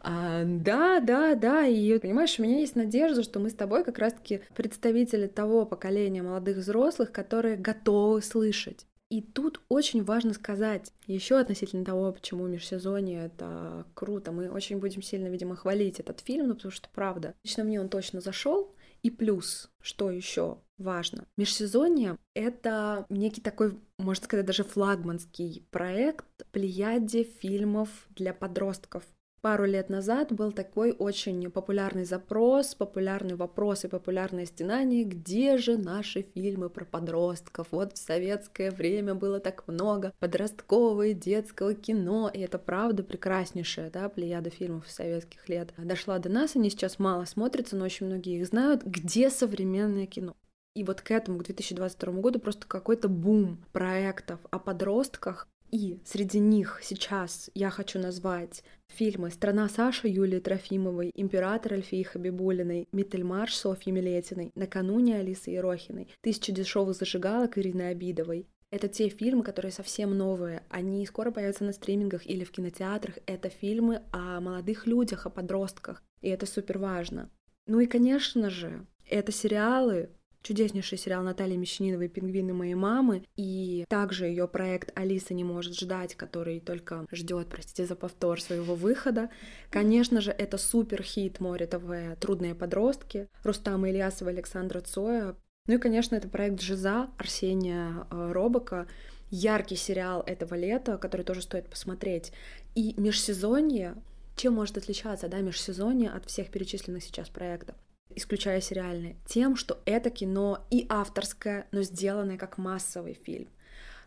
А, 0.00 0.42
да, 0.44 1.00
да, 1.00 1.34
да. 1.34 1.66
И 1.66 1.98
понимаешь, 1.98 2.38
у 2.38 2.42
меня 2.42 2.58
есть 2.58 2.76
надежда, 2.76 3.22
что 3.22 3.40
мы 3.40 3.50
с 3.50 3.54
тобой 3.54 3.84
как 3.84 3.98
раз-таки 3.98 4.42
представители 4.54 5.26
того 5.26 5.64
поколения 5.64 6.22
молодых 6.22 6.58
взрослых, 6.58 7.10
которые 7.10 7.56
готовы 7.56 8.20
слышать. 8.22 8.86
И 9.10 9.22
тут 9.22 9.60
очень 9.68 10.02
важно 10.02 10.34
сказать 10.34 10.92
еще 11.06 11.38
относительно 11.38 11.84
того, 11.84 12.12
почему 12.12 12.46
межсезонье 12.46 13.26
это 13.26 13.86
круто. 13.94 14.32
Мы 14.32 14.50
очень 14.50 14.78
будем 14.78 15.02
сильно, 15.02 15.28
видимо, 15.28 15.56
хвалить 15.56 16.00
этот 16.00 16.20
фильм, 16.20 16.48
ну, 16.48 16.54
потому 16.54 16.72
что 16.72 16.88
правда. 16.94 17.34
Лично 17.44 17.64
мне 17.64 17.80
он 17.80 17.88
точно 17.88 18.20
зашел. 18.20 18.74
И 19.02 19.10
плюс, 19.10 19.70
что 19.80 20.10
еще 20.10 20.58
важно, 20.78 21.26
межсезонье— 21.36 22.18
это 22.34 23.06
некий 23.08 23.40
такой, 23.40 23.78
можно 23.98 24.24
сказать, 24.24 24.46
даже 24.46 24.64
флагманский 24.64 25.66
проект 25.70 26.26
плеяде 26.52 27.24
фильмов 27.24 27.88
для 28.10 28.32
подростков 28.32 29.04
пару 29.44 29.66
лет 29.66 29.90
назад 29.90 30.32
был 30.32 30.52
такой 30.52 30.92
очень 30.92 31.50
популярный 31.50 32.06
запрос, 32.06 32.74
популярный 32.74 33.34
вопрос 33.34 33.84
и 33.84 33.88
популярное 33.88 34.46
стенание, 34.46 35.04
где 35.04 35.58
же 35.58 35.76
наши 35.76 36.22
фильмы 36.22 36.70
про 36.70 36.86
подростков? 36.86 37.66
Вот 37.70 37.92
в 37.92 37.98
советское 37.98 38.70
время 38.70 39.14
было 39.14 39.40
так 39.40 39.68
много 39.68 40.14
подросткового 40.18 41.08
и 41.08 41.12
детского 41.12 41.74
кино, 41.74 42.30
и 42.32 42.40
это 42.40 42.58
правда 42.58 43.02
прекраснейшая, 43.02 43.90
да, 43.90 44.08
плеяда 44.08 44.48
фильмов 44.48 44.88
советских 44.88 45.46
лет. 45.50 45.74
Дошла 45.76 46.18
до 46.18 46.30
нас, 46.30 46.56
они 46.56 46.70
сейчас 46.70 46.98
мало 46.98 47.26
смотрятся, 47.26 47.76
но 47.76 47.84
очень 47.84 48.06
многие 48.06 48.40
их 48.40 48.46
знают. 48.46 48.82
Где 48.82 49.28
современное 49.28 50.06
кино? 50.06 50.36
И 50.74 50.84
вот 50.84 51.00
к 51.00 51.10
этому, 51.10 51.38
к 51.38 51.44
2022 51.44 52.12
году 52.14 52.38
просто 52.38 52.66
какой-то 52.66 53.08
бум 53.08 53.64
проектов 53.72 54.40
о 54.50 54.58
подростках, 54.58 55.48
и 55.70 55.98
среди 56.04 56.38
них 56.38 56.78
сейчас 56.82 57.50
я 57.54 57.68
хочу 57.68 57.98
назвать 57.98 58.62
фильмы 58.88 59.30
«Страна 59.30 59.68
Саши» 59.68 60.06
Юлии 60.06 60.38
Трофимовой, 60.38 61.10
«Император» 61.14 61.74
Альфии 61.74 62.04
Хабибулиной, 62.04 62.86
«Миттельмарш» 62.92 63.56
Софьи 63.56 63.92
Милетиной, 63.92 64.52
«Накануне» 64.54 65.18
Алисы 65.18 65.50
Ерохиной, 65.50 66.08
«Тысяча 66.20 66.52
дешевых 66.52 66.96
зажигалок» 66.96 67.58
Ирины 67.58 67.88
Обидовой. 67.88 68.46
Это 68.70 68.88
те 68.88 69.08
фильмы, 69.08 69.42
которые 69.42 69.72
совсем 69.72 70.16
новые. 70.16 70.62
Они 70.68 71.04
скоро 71.06 71.30
появятся 71.30 71.64
на 71.64 71.72
стримингах 71.72 72.26
или 72.26 72.44
в 72.44 72.50
кинотеатрах. 72.50 73.18
Это 73.26 73.48
фильмы 73.48 74.02
о 74.12 74.40
молодых 74.40 74.86
людях, 74.86 75.26
о 75.26 75.30
подростках. 75.30 76.02
И 76.20 76.28
это 76.28 76.46
супер 76.46 76.78
важно. 76.78 77.30
Ну 77.66 77.80
и, 77.80 77.86
конечно 77.86 78.50
же, 78.50 78.86
это 79.08 79.32
сериалы, 79.32 80.10
чудеснейший 80.44 80.98
сериал 80.98 81.24
Натальи 81.24 81.56
Мещаниновой 81.56 82.08
«Пингвины 82.08 82.52
моей 82.52 82.74
мамы», 82.74 83.24
и 83.34 83.84
также 83.88 84.26
ее 84.26 84.46
проект 84.46 84.96
«Алиса 84.96 85.34
не 85.34 85.42
может 85.42 85.74
ждать», 85.74 86.14
который 86.14 86.60
только 86.60 87.06
ждет, 87.10 87.48
простите 87.48 87.86
за 87.86 87.96
повтор, 87.96 88.40
своего 88.40 88.74
выхода. 88.74 89.30
Конечно 89.70 90.20
же, 90.20 90.30
это 90.30 90.58
супер 90.58 91.02
хит 91.02 91.40
«Море 91.40 91.66
ТВ. 91.66 92.20
Трудные 92.20 92.54
подростки», 92.54 93.26
Рустама 93.42 93.90
Ильясова, 93.90 94.30
Александра 94.30 94.80
Цоя. 94.80 95.34
Ну 95.66 95.74
и, 95.74 95.78
конечно, 95.78 96.14
это 96.14 96.28
проект 96.28 96.60
«Жиза» 96.60 97.08
Арсения 97.16 98.06
э, 98.10 98.32
Робока, 98.32 98.86
яркий 99.30 99.76
сериал 99.76 100.22
этого 100.26 100.54
лета, 100.54 100.98
который 100.98 101.22
тоже 101.22 101.40
стоит 101.40 101.70
посмотреть. 101.70 102.32
И 102.74 102.94
межсезонье, 102.98 103.94
чем 104.36 104.52
может 104.52 104.76
отличаться, 104.76 105.28
да, 105.28 105.40
межсезонье 105.40 106.10
от 106.10 106.26
всех 106.26 106.50
перечисленных 106.50 107.02
сейчас 107.02 107.30
проектов? 107.30 107.76
Исключая 108.14 108.60
сериальные, 108.60 109.16
тем, 109.26 109.56
что 109.56 109.82
это 109.86 110.10
кино 110.10 110.66
и 110.70 110.86
авторское, 110.88 111.66
но 111.72 111.82
сделанное 111.82 112.38
как 112.38 112.58
массовый 112.58 113.14
фильм 113.14 113.48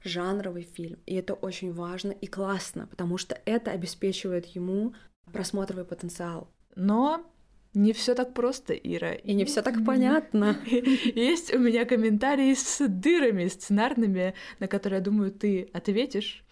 жанровый 0.03 0.63
фильм. 0.63 0.99
И 1.05 1.15
это 1.15 1.33
очень 1.33 1.73
важно 1.73 2.11
и 2.11 2.27
классно, 2.27 2.87
потому 2.87 3.17
что 3.17 3.39
это 3.45 3.71
обеспечивает 3.71 4.45
ему 4.47 4.93
просмотровый 5.31 5.85
потенциал. 5.85 6.49
Но 6.75 7.25
не 7.73 7.93
все 7.93 8.15
так 8.15 8.33
просто, 8.33 8.73
Ира. 8.73 9.13
И 9.13 9.33
не 9.33 9.45
все 9.45 9.61
так 9.61 9.85
понятно. 9.85 10.57
Есть 10.65 11.53
у 11.53 11.59
меня 11.59 11.85
комментарии 11.85 12.53
с 12.53 12.87
дырами 12.87 13.47
сценарными, 13.47 14.33
на 14.59 14.67
которые, 14.67 14.99
я 14.99 15.03
думаю, 15.03 15.31
ты 15.31 15.69
ответишь. 15.73 16.43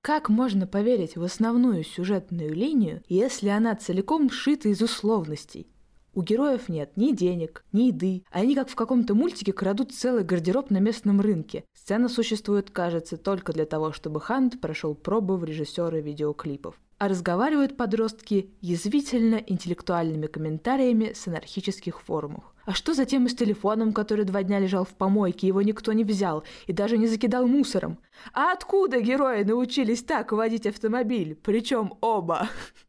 Как 0.00 0.28
можно 0.28 0.66
поверить 0.66 1.16
в 1.16 1.22
основную 1.22 1.84
сюжетную 1.84 2.54
линию, 2.54 3.02
если 3.08 3.48
она 3.48 3.74
целиком 3.74 4.30
сшита 4.30 4.68
из 4.68 4.80
условностей? 4.80 5.66
У 6.18 6.22
героев 6.22 6.68
нет 6.68 6.96
ни 6.96 7.12
денег, 7.12 7.64
ни 7.70 7.82
еды. 7.82 8.24
Они 8.32 8.56
как 8.56 8.68
в 8.68 8.74
каком-то 8.74 9.14
мультике 9.14 9.52
крадут 9.52 9.92
целый 9.92 10.24
гардероб 10.24 10.68
на 10.68 10.78
местном 10.78 11.20
рынке. 11.20 11.62
Сцена 11.74 12.08
существует, 12.08 12.72
кажется, 12.72 13.16
только 13.16 13.52
для 13.52 13.66
того, 13.66 13.92
чтобы 13.92 14.20
Хант 14.20 14.60
прошел 14.60 14.96
пробы 14.96 15.36
в 15.36 15.44
режиссеры 15.44 16.00
видеоклипов. 16.00 16.74
А 16.98 17.06
разговаривают 17.06 17.76
подростки 17.76 18.50
язвительно 18.60 19.36
интеллектуальными 19.36 20.26
комментариями 20.26 21.12
с 21.14 21.28
анархических 21.28 22.00
форумов. 22.02 22.42
А 22.64 22.74
что 22.74 22.94
затем 22.94 23.28
с 23.28 23.36
телефоном, 23.36 23.92
который 23.92 24.24
два 24.24 24.42
дня 24.42 24.58
лежал 24.58 24.84
в 24.84 24.96
помойке, 24.96 25.46
его 25.46 25.62
никто 25.62 25.92
не 25.92 26.02
взял 26.02 26.42
и 26.66 26.72
даже 26.72 26.98
не 26.98 27.06
закидал 27.06 27.46
мусором? 27.46 27.96
А 28.34 28.52
откуда 28.52 29.00
герои 29.00 29.44
научились 29.44 30.02
так 30.02 30.32
водить 30.32 30.66
автомобиль, 30.66 31.36
причем 31.40 31.94
оба? 32.00 32.48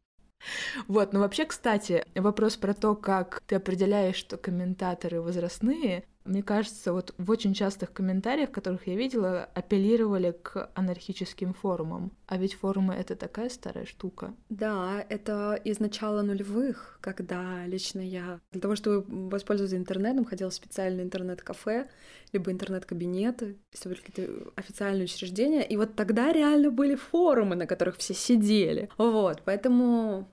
Вот, 0.87 1.13
ну 1.13 1.19
вообще, 1.19 1.45
кстати, 1.45 2.05
вопрос 2.15 2.57
про 2.57 2.73
то, 2.73 2.95
как 2.95 3.41
ты 3.47 3.55
определяешь, 3.55 4.15
что 4.15 4.37
комментаторы 4.37 5.21
возрастные, 5.21 6.05
Мне 6.25 6.43
кажется, 6.43 6.93
вот 6.93 7.13
в 7.17 7.31
очень 7.31 7.53
частых 7.53 7.91
комментариях, 7.93 8.51
которых 8.51 8.87
я 8.87 8.95
видела, 8.95 9.49
апеллировали 9.55 10.31
к 10.31 10.69
анархическим 10.75 11.53
форумам. 11.53 12.11
А 12.27 12.37
ведь 12.37 12.53
форумы— 12.53 12.93
это 12.95 13.15
такая 13.15 13.49
старая 13.49 13.85
штука. 13.85 14.35
Да, 14.49 15.03
это 15.09 15.59
из 15.63 15.79
начала 15.79 16.21
нулевых, 16.21 16.99
когда 17.01 17.65
лично 17.65 18.01
я 18.01 18.39
для 18.51 18.61
того, 18.61 18.75
чтобы 18.75 19.03
воспользоваться 19.29 19.77
интернетом, 19.77 20.25
ходила 20.25 20.49
в 20.49 20.53
специальное 20.53 21.03
интернет-кафе, 21.03 21.89
либо 22.31 22.51
интернет-кабинеты, 22.51 23.57
какие-то 23.71 24.51
официальные 24.55 25.05
учреждения. 25.05 25.65
И 25.65 25.77
вот 25.77 25.95
тогда 25.95 26.31
реально 26.31 26.69
были 26.69 26.95
форумы, 26.95 27.55
на 27.55 27.65
которых 27.65 27.97
все 27.97 28.13
сидели. 28.13 28.89
Вот, 28.97 29.41
поэтому 29.45 30.29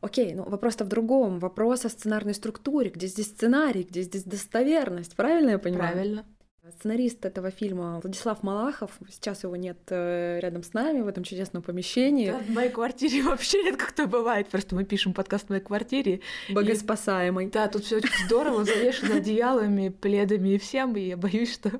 Окей, 0.00 0.32
ну 0.34 0.44
вопрос-то 0.44 0.84
в 0.84 0.88
другом. 0.88 1.38
Вопрос 1.38 1.84
о 1.84 1.88
сценарной 1.88 2.34
структуре. 2.34 2.90
Где 2.90 3.06
здесь 3.06 3.26
сценарий, 3.26 3.82
где 3.82 4.02
здесь 4.02 4.24
достоверность? 4.24 5.16
Правильно 5.16 5.50
я 5.50 5.58
понимаю? 5.58 5.92
Правильно. 5.92 6.24
Сценарист 6.78 7.24
этого 7.24 7.50
фильма 7.50 7.98
Владислав 8.02 8.42
Малахов, 8.42 8.90
сейчас 9.10 9.42
его 9.42 9.56
нет 9.56 9.78
э, 9.88 10.38
рядом 10.40 10.62
с 10.62 10.74
нами 10.74 11.00
в 11.00 11.08
этом 11.08 11.24
чудесном 11.24 11.62
помещении. 11.62 12.30
Да, 12.30 12.38
в 12.38 12.50
моей 12.50 12.68
квартире 12.68 13.22
вообще 13.24 13.62
редко 13.62 13.86
кто 13.86 14.06
бывает, 14.06 14.48
просто 14.48 14.74
мы 14.74 14.84
пишем 14.84 15.14
подкаст 15.14 15.46
в 15.46 15.48
моей 15.48 15.62
квартире. 15.62 16.20
Богоспасаемый. 16.50 17.46
И, 17.46 17.50
да, 17.50 17.68
тут 17.68 17.84
все 17.84 17.96
очень 17.96 18.26
здорово, 18.26 18.64
завешено 18.64 19.16
одеялами, 19.16 19.88
пледами 19.88 20.50
и 20.50 20.58
всем, 20.58 20.94
и 20.96 21.00
я 21.08 21.16
боюсь, 21.16 21.54
что 21.54 21.72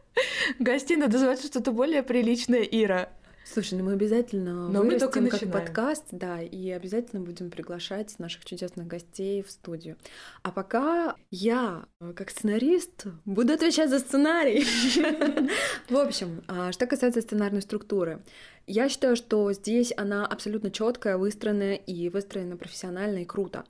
гостей 0.58 0.96
надо 0.96 1.18
звать 1.18 1.44
что-то 1.44 1.70
более 1.70 2.02
приличное, 2.02 2.62
Ира. 2.62 3.10
Слушай, 3.44 3.78
ну 3.78 3.84
мы 3.84 3.92
обязательно 3.92 4.68
Но 4.68 4.82
мы 4.82 4.98
только 4.98 5.26
как 5.28 5.50
подкаст, 5.50 6.04
да, 6.10 6.40
и 6.40 6.70
обязательно 6.70 7.20
будем 7.20 7.50
приглашать 7.50 8.18
наших 8.18 8.44
чудесных 8.44 8.86
гостей 8.86 9.42
в 9.42 9.50
студию. 9.50 9.96
А 10.42 10.52
пока 10.52 11.16
я, 11.30 11.86
как 12.14 12.30
сценарист, 12.30 13.06
буду 13.24 13.52
отвечать 13.52 13.90
за 13.90 13.98
сценарий. 13.98 14.64
В 15.88 15.96
общем, 15.96 16.42
а 16.46 16.72
что 16.72 16.86
касается 16.86 17.20
сценарной 17.20 17.62
структуры, 17.62 18.22
я 18.66 18.88
считаю, 18.88 19.16
что 19.16 19.52
здесь 19.52 19.92
она 19.96 20.24
абсолютно 20.24 20.70
четкая, 20.70 21.18
выстроенная 21.18 21.74
и 21.74 22.08
выстроена 22.08 22.56
профессионально 22.56 23.18
и 23.18 23.24
круто. 23.24 23.64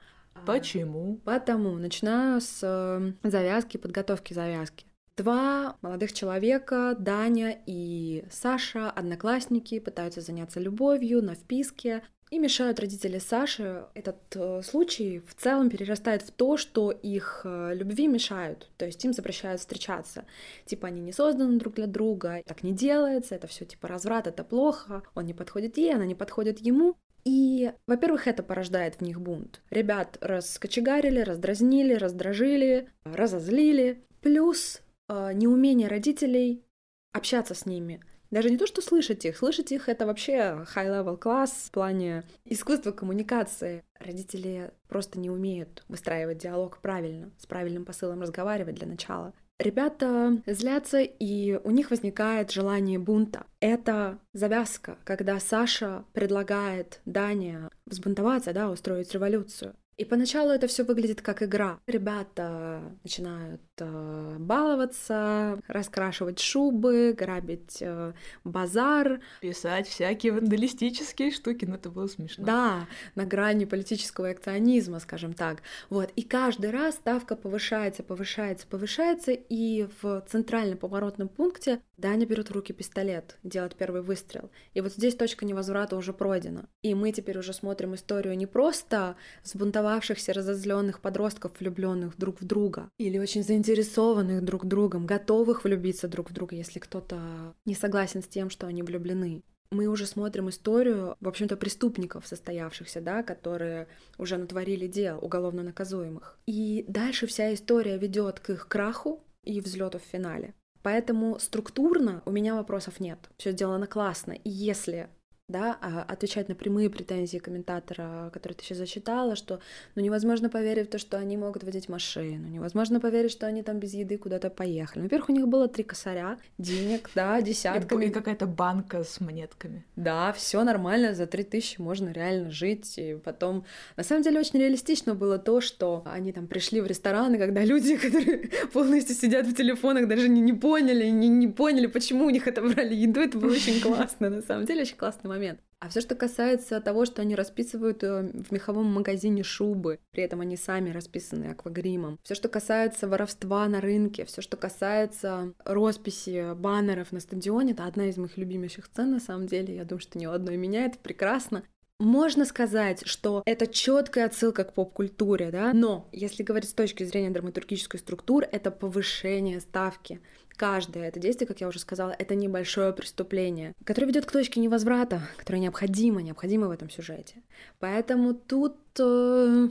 Почему? 0.47 1.21
Потому 1.25 1.73
начинаю 1.77 2.41
с 2.41 2.61
э, 2.63 3.13
завязки, 3.23 3.77
подготовки 3.77 4.35
завязки. 4.35 4.87
Два 5.17 5.77
молодых 5.83 6.13
человека, 6.13 6.97
Даня 6.99 7.59
и 7.67 8.25
Саша, 8.31 8.91
одноклассники, 8.91 9.79
пытаются 9.79 10.23
заняться 10.23 10.59
любовью 10.59 11.23
на 11.23 11.35
вписке 11.35 12.03
и 12.31 12.39
мешают 12.39 12.81
родители 12.81 13.19
Саши. 13.19 13.85
Этот 13.93 14.17
э, 14.37 14.63
случай 14.63 15.19
в 15.19 15.35
целом 15.35 15.69
перерастает 15.69 16.23
в 16.23 16.31
то, 16.31 16.57
что 16.57 16.91
их 16.91 17.43
э, 17.45 17.75
любви 17.75 18.07
мешают, 18.07 18.71
то 18.79 18.87
есть 18.87 19.05
им 19.05 19.13
запрещают 19.13 19.61
встречаться. 19.61 20.25
Типа 20.65 20.89
они 20.89 21.03
не 21.03 21.13
созданы 21.13 21.59
друг 21.59 21.75
для 21.75 21.87
друга, 21.87 22.43
так 22.47 22.63
не 22.63 22.73
делается, 22.73 23.35
это 23.35 23.49
все 23.49 23.67
типа 23.67 23.89
разврат, 23.89 24.27
это 24.27 24.45
плохо, 24.45 25.03
он 25.15 25.27
не 25.27 25.35
подходит 25.35 25.77
ей, 25.77 25.95
она 25.95 26.07
не 26.07 26.15
подходит 26.15 26.61
ему. 26.61 26.97
И, 27.25 27.73
во-первых, 27.87 28.27
это 28.27 28.43
порождает 28.43 28.97
в 28.97 29.01
них 29.03 29.21
бунт. 29.21 29.61
Ребят 29.69 30.17
раскочегарили, 30.23 31.21
раздразнили, 31.21 31.95
раздражили, 31.95 32.89
разозлили. 33.05 34.03
Плюс 34.23 34.82
неумение 35.09 35.89
родителей 35.89 36.65
общаться 37.13 37.55
с 37.55 37.67
ними. 37.67 38.03
Даже 38.31 38.49
не 38.49 38.57
то, 38.57 38.67
что 38.67 38.81
слышать 38.81 39.27
их. 39.27 39.37
Слышать 39.37 39.73
их— 39.73 39.89
это 39.91 40.07
вообще 40.07 40.65
high-level 40.75 41.19
класс 41.19 41.67
в 41.67 41.71
плане 41.71 42.25
искусства 42.47 42.91
коммуникации. 42.91 43.85
Родители 44.01 44.73
просто 44.89 45.19
не 45.19 45.29
умеют 45.29 45.85
выстраивать 45.89 46.39
диалог 46.39 46.79
правильно, 46.79 47.31
с 47.37 47.45
правильным 47.45 47.85
посылом 47.85 48.23
разговаривать 48.23 48.77
для 48.77 48.87
начала. 48.87 49.35
Ребята 49.59 50.43
злятся, 50.47 51.01
и 51.03 51.61
у 51.63 51.71
них 51.71 51.91
возникает 51.91 52.51
желание 52.51 52.99
бунта. 52.99 53.45
Это 53.61 54.19
завязка, 54.33 54.97
когда 55.05 55.39
Саша 55.39 56.07
предлагает 56.15 57.03
Дане 57.05 57.69
взбунтоваться, 57.85 58.55
да, 58.55 58.71
устроить 58.71 59.13
революцию. 59.13 59.77
И 59.99 60.05
поначалу 60.07 60.51
это 60.51 60.67
все 60.67 60.85
выглядит 60.85 61.21
как 61.21 61.43
игра. 61.43 61.79
Ребята 61.87 62.81
начинают 63.05 63.61
баловаться, 63.81 65.61
раскрашивать 65.69 66.39
шубы, 66.39 67.15
грабить 67.17 67.79
э, 67.81 68.13
базар. 68.45 69.21
Писать 69.41 69.89
всякие 69.89 70.33
вандалистические 70.33 71.31
штуки, 71.31 71.65
но 71.65 71.75
это 71.75 71.91
было 71.91 72.07
смешно. 72.07 72.45
Да, 72.45 72.87
на 73.15 73.25
грани 73.25 73.65
политического 73.65 74.31
акционизма, 74.31 75.01
скажем 75.01 75.35
так. 75.35 75.63
Вот. 75.91 76.11
И 76.17 76.23
каждый 76.23 76.71
раз 76.71 76.95
ставка 76.95 77.37
повышается, 77.37 78.03
повышается, 78.03 78.67
повышается, 78.67 79.33
и 79.33 79.89
в 80.01 80.25
центральном 80.29 80.79
поворотном 80.79 81.29
пункте 81.29 81.81
Даня 81.97 82.27
берет 82.27 82.51
в 82.51 82.53
руки 82.53 82.73
пистолет, 82.73 83.39
делает 83.43 83.77
первый 83.77 84.03
выстрел. 84.03 84.51
И 84.75 84.81
вот 84.81 84.93
здесь 84.93 85.15
точка 85.15 85.45
невозврата 85.45 85.97
уже 85.97 86.13
пройдена. 86.13 86.69
И 86.83 86.95
мы 86.95 87.13
теперь 87.13 87.39
уже 87.39 87.53
смотрим 87.53 87.95
историю 87.95 88.37
не 88.37 88.47
просто 88.47 89.17
сбунтования 89.45 89.83
взбунтовавшихся, 89.83 90.33
разозленных 90.33 91.01
подростков, 91.01 91.53
влюбленных 91.59 92.17
друг 92.17 92.41
в 92.41 92.45
друга, 92.45 92.91
или 92.99 93.19
очень 93.19 93.43
заинтересованных 93.43 93.62
друг 93.63 94.67
другом, 94.67 95.07
готовых 95.07 95.65
влюбиться 95.65 96.09
друг 96.09 96.31
в 96.31 96.33
друга, 96.33 96.57
если 96.57 96.79
кто-то 96.79 97.55
не 97.65 97.75
согласен 97.75 98.23
с 98.23 98.27
тем, 98.27 98.51
что 98.51 98.67
они 98.67 98.83
влюблены 98.83 99.43
мы 99.73 99.87
уже 99.87 100.07
смотрим 100.07 100.51
историю, 100.51 101.17
в 101.21 101.29
общем-то, 101.29 101.57
преступников 101.57 102.27
состоявшихся, 102.27 103.01
да, 103.01 103.23
которые 103.23 103.89
уже 104.19 104.37
натворили 104.37 104.87
дел 104.87 105.19
уголовно 105.23 105.63
наказуемых. 105.63 106.39
И 106.47 106.85
дальше 106.89 107.27
вся 107.27 107.53
история 107.55 107.97
ведет 107.97 108.39
к 108.39 108.51
их 108.51 108.69
краху 108.69 109.25
и 109.43 109.61
взлету 109.61 109.99
в 109.99 110.03
финале. 110.03 110.55
Поэтому 110.83 111.39
структурно 111.39 112.23
у 112.27 112.31
меня 112.31 112.55
вопросов 112.55 113.01
нет. 113.01 113.19
Все 113.39 113.53
сделано 113.53 113.87
классно. 113.87 114.33
И 114.33 114.51
если 114.51 115.09
да, 115.53 115.79
а 115.81 116.03
отвечать 116.03 116.49
на 116.49 116.55
прямые 116.55 116.91
претензии 116.91 117.39
комментатора, 117.39 118.31
который 118.33 118.55
ты 118.55 118.65
сейчас 118.65 118.79
зачитала, 118.79 119.37
что 119.37 119.61
ну, 119.95 120.03
невозможно 120.03 120.49
поверить 120.49 120.89
в 120.89 120.91
то, 120.91 120.99
что 120.99 121.19
они 121.19 121.37
могут 121.37 121.63
водить 121.63 121.89
машину, 121.89 122.49
невозможно 122.49 122.99
поверить, 122.99 123.31
что 123.31 123.47
они 123.47 123.63
там 123.63 123.79
без 123.79 123.95
еды 123.95 124.19
куда-то 124.19 124.51
поехали. 124.51 125.03
Во-первых, 125.03 125.29
у 125.29 125.33
них 125.33 125.47
было 125.47 125.69
три 125.69 125.85
косаря, 125.85 126.39
денег, 126.59 127.11
да, 127.15 127.41
десятками. 127.51 128.07
И 128.07 128.11
какая-то 128.11 128.47
банка 128.47 129.05
с 129.05 129.21
монетками. 129.21 129.85
Да, 129.95 130.33
все 130.33 130.65
нормально, 130.65 131.15
за 131.15 131.27
три 131.27 131.45
тысячи 131.45 131.81
можно 131.81 132.11
реально 132.11 132.51
жить. 132.51 132.95
И 132.97 133.15
потом, 133.23 133.65
на 133.97 134.03
самом 134.03 134.23
деле, 134.23 134.41
очень 134.41 134.59
реалистично 134.59 135.15
было 135.15 135.39
то, 135.39 135.61
что 135.61 136.03
они 136.07 136.33
там 136.33 136.47
пришли 136.47 136.81
в 136.81 136.87
рестораны, 136.87 137.39
когда 137.39 137.63
люди, 137.63 137.97
которые 138.05 138.51
полностью 138.73 139.15
сидят 139.15 139.47
в 139.47 139.55
телефонах, 139.55 140.09
даже 140.09 140.29
не, 140.29 140.41
не 140.41 140.55
поняли, 140.55 141.09
не, 141.11 141.29
не 141.29 141.49
поняли, 141.49 141.87
почему 141.87 142.25
у 142.25 142.31
них 142.31 142.49
отобрали 142.49 142.95
еду, 142.95 143.21
это 143.21 143.39
было 143.39 143.53
очень 143.53 143.81
классно, 143.81 144.31
на 144.31 144.43
самом 144.43 144.65
деле, 144.65 144.83
очень 144.83 144.97
классный 144.97 145.29
момент 145.29 145.42
момент. 145.43 145.61
А 145.81 145.89
все, 145.89 146.01
что 146.01 146.15
касается 146.15 146.81
того, 146.81 147.05
что 147.05 147.23
они 147.23 147.35
расписывают 147.35 148.05
э, 148.05 148.23
в 148.23 148.53
меховом 148.53 148.87
магазине 148.87 149.43
шубы, 149.43 149.99
при 150.13 150.23
этом 150.23 150.41
они 150.41 150.57
сами 150.57 150.91
расписаны 150.91 151.47
аквагримом. 151.47 152.21
Все, 152.23 152.37
что 152.37 152.49
касается 152.49 153.09
воровства 153.09 153.67
на 153.67 153.81
рынке, 153.81 154.25
все, 154.25 154.43
что 154.43 154.57
касается 154.57 155.55
росписи 155.65 156.55
баннеров 156.55 157.11
на 157.11 157.19
стадионе, 157.19 157.73
это 157.73 157.87
одна 157.87 158.07
из 158.07 158.17
моих 158.17 158.37
любимейших 158.37 158.87
сцен, 158.87 159.11
на 159.11 159.19
самом 159.19 159.49
деле. 159.49 159.75
Я 159.75 159.85
думаю, 159.85 160.01
что 160.01 160.19
ни 160.19 160.27
у 160.27 160.31
одной 160.31 160.57
меня 160.57 160.85
это 160.85 160.99
прекрасно. 160.99 161.65
Можно 161.99 162.45
сказать, 162.45 163.03
что 163.07 163.43
это 163.47 163.69
четкая 163.69 164.27
отсылка 164.27 164.65
к 164.65 164.75
поп-культуре, 164.75 165.51
да, 165.51 165.73
но 165.73 166.09
если 166.11 166.43
говорить 166.43 166.71
с 166.71 166.75
точки 166.75 167.05
зрения 167.05 167.31
драматургической 167.31 168.01
структуры, 168.01 168.49
это 168.51 168.73
повышение 168.73 169.61
ставки 169.61 170.21
каждое 170.63 171.09
это 171.09 171.19
действие, 171.19 171.49
как 171.49 171.61
я 171.61 171.67
уже 171.67 171.81
сказала, 171.81 172.15
это 172.17 172.37
небольшое 172.37 172.93
преступление, 172.93 173.73
которое 173.85 174.07
ведет 174.07 174.27
к 174.27 174.31
точке 174.31 174.61
невозврата, 174.61 175.21
которое 175.37 175.59
необходимо, 175.59 176.23
необходимо 176.23 176.69
в 176.69 176.71
этом 176.71 176.89
сюжете. 176.89 177.43
Поэтому 177.81 178.33
тут 178.33 178.77
э, 179.01 179.69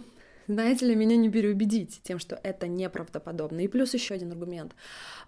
знаете 0.47 0.85
ли, 0.85 0.95
меня 0.95 1.15
не 1.15 1.29
переубедить 1.29 2.01
тем, 2.03 2.19
что 2.19 2.37
это 2.43 2.67
неправдоподобно. 2.67 3.61
И 3.61 3.69
плюс 3.69 3.93
еще 3.93 4.15
один 4.15 4.33
аргумент. 4.33 4.75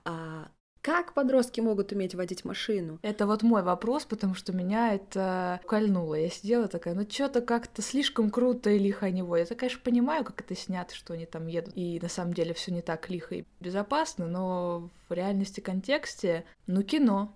А, 0.03 0.49
как 0.83 1.13
подростки 1.13 1.61
могут 1.61 1.93
уметь 1.93 2.13
водить 2.13 2.43
машину? 2.43 2.99
Это 3.03 3.25
вот 3.25 3.41
мой 3.41 3.63
вопрос, 3.63 4.03
потому 4.03 4.35
что 4.35 4.51
меня 4.51 4.93
это 4.93 5.61
кольнуло. 5.65 6.15
Я 6.15 6.29
сидела 6.29 6.67
такая, 6.67 6.93
ну 6.93 7.09
что-то 7.09 7.39
как-то 7.39 7.81
слишком 7.81 8.29
круто 8.29 8.69
и 8.69 8.77
лихо 8.77 9.05
они 9.05 9.21
водят. 9.21 9.49
Я, 9.49 9.55
конечно, 9.55 9.79
понимаю, 9.81 10.25
как 10.25 10.41
это 10.41 10.55
снято, 10.55 10.93
что 10.93 11.13
они 11.13 11.25
там 11.25 11.47
едут. 11.47 11.71
И 11.77 11.99
на 12.01 12.09
самом 12.09 12.33
деле 12.33 12.53
все 12.53 12.73
не 12.73 12.81
так 12.81 13.09
лихо 13.09 13.35
и 13.35 13.45
безопасно, 13.61 14.27
но 14.27 14.89
в 15.07 15.13
реальности 15.13 15.61
контексте, 15.61 16.43
ну 16.67 16.83
кино. 16.83 17.33